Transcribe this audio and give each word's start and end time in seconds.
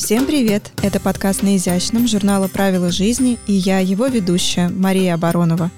Всем 0.00 0.24
привет! 0.24 0.72
Это 0.82 0.98
подкаст 0.98 1.42
«На 1.42 1.56
изящном» 1.56 2.08
журнала 2.08 2.48
«Правила 2.48 2.90
жизни» 2.90 3.38
и 3.46 3.52
я, 3.52 3.80
его 3.80 4.06
ведущая, 4.06 4.70
Мария 4.70 5.12
Оборонова. 5.12 5.70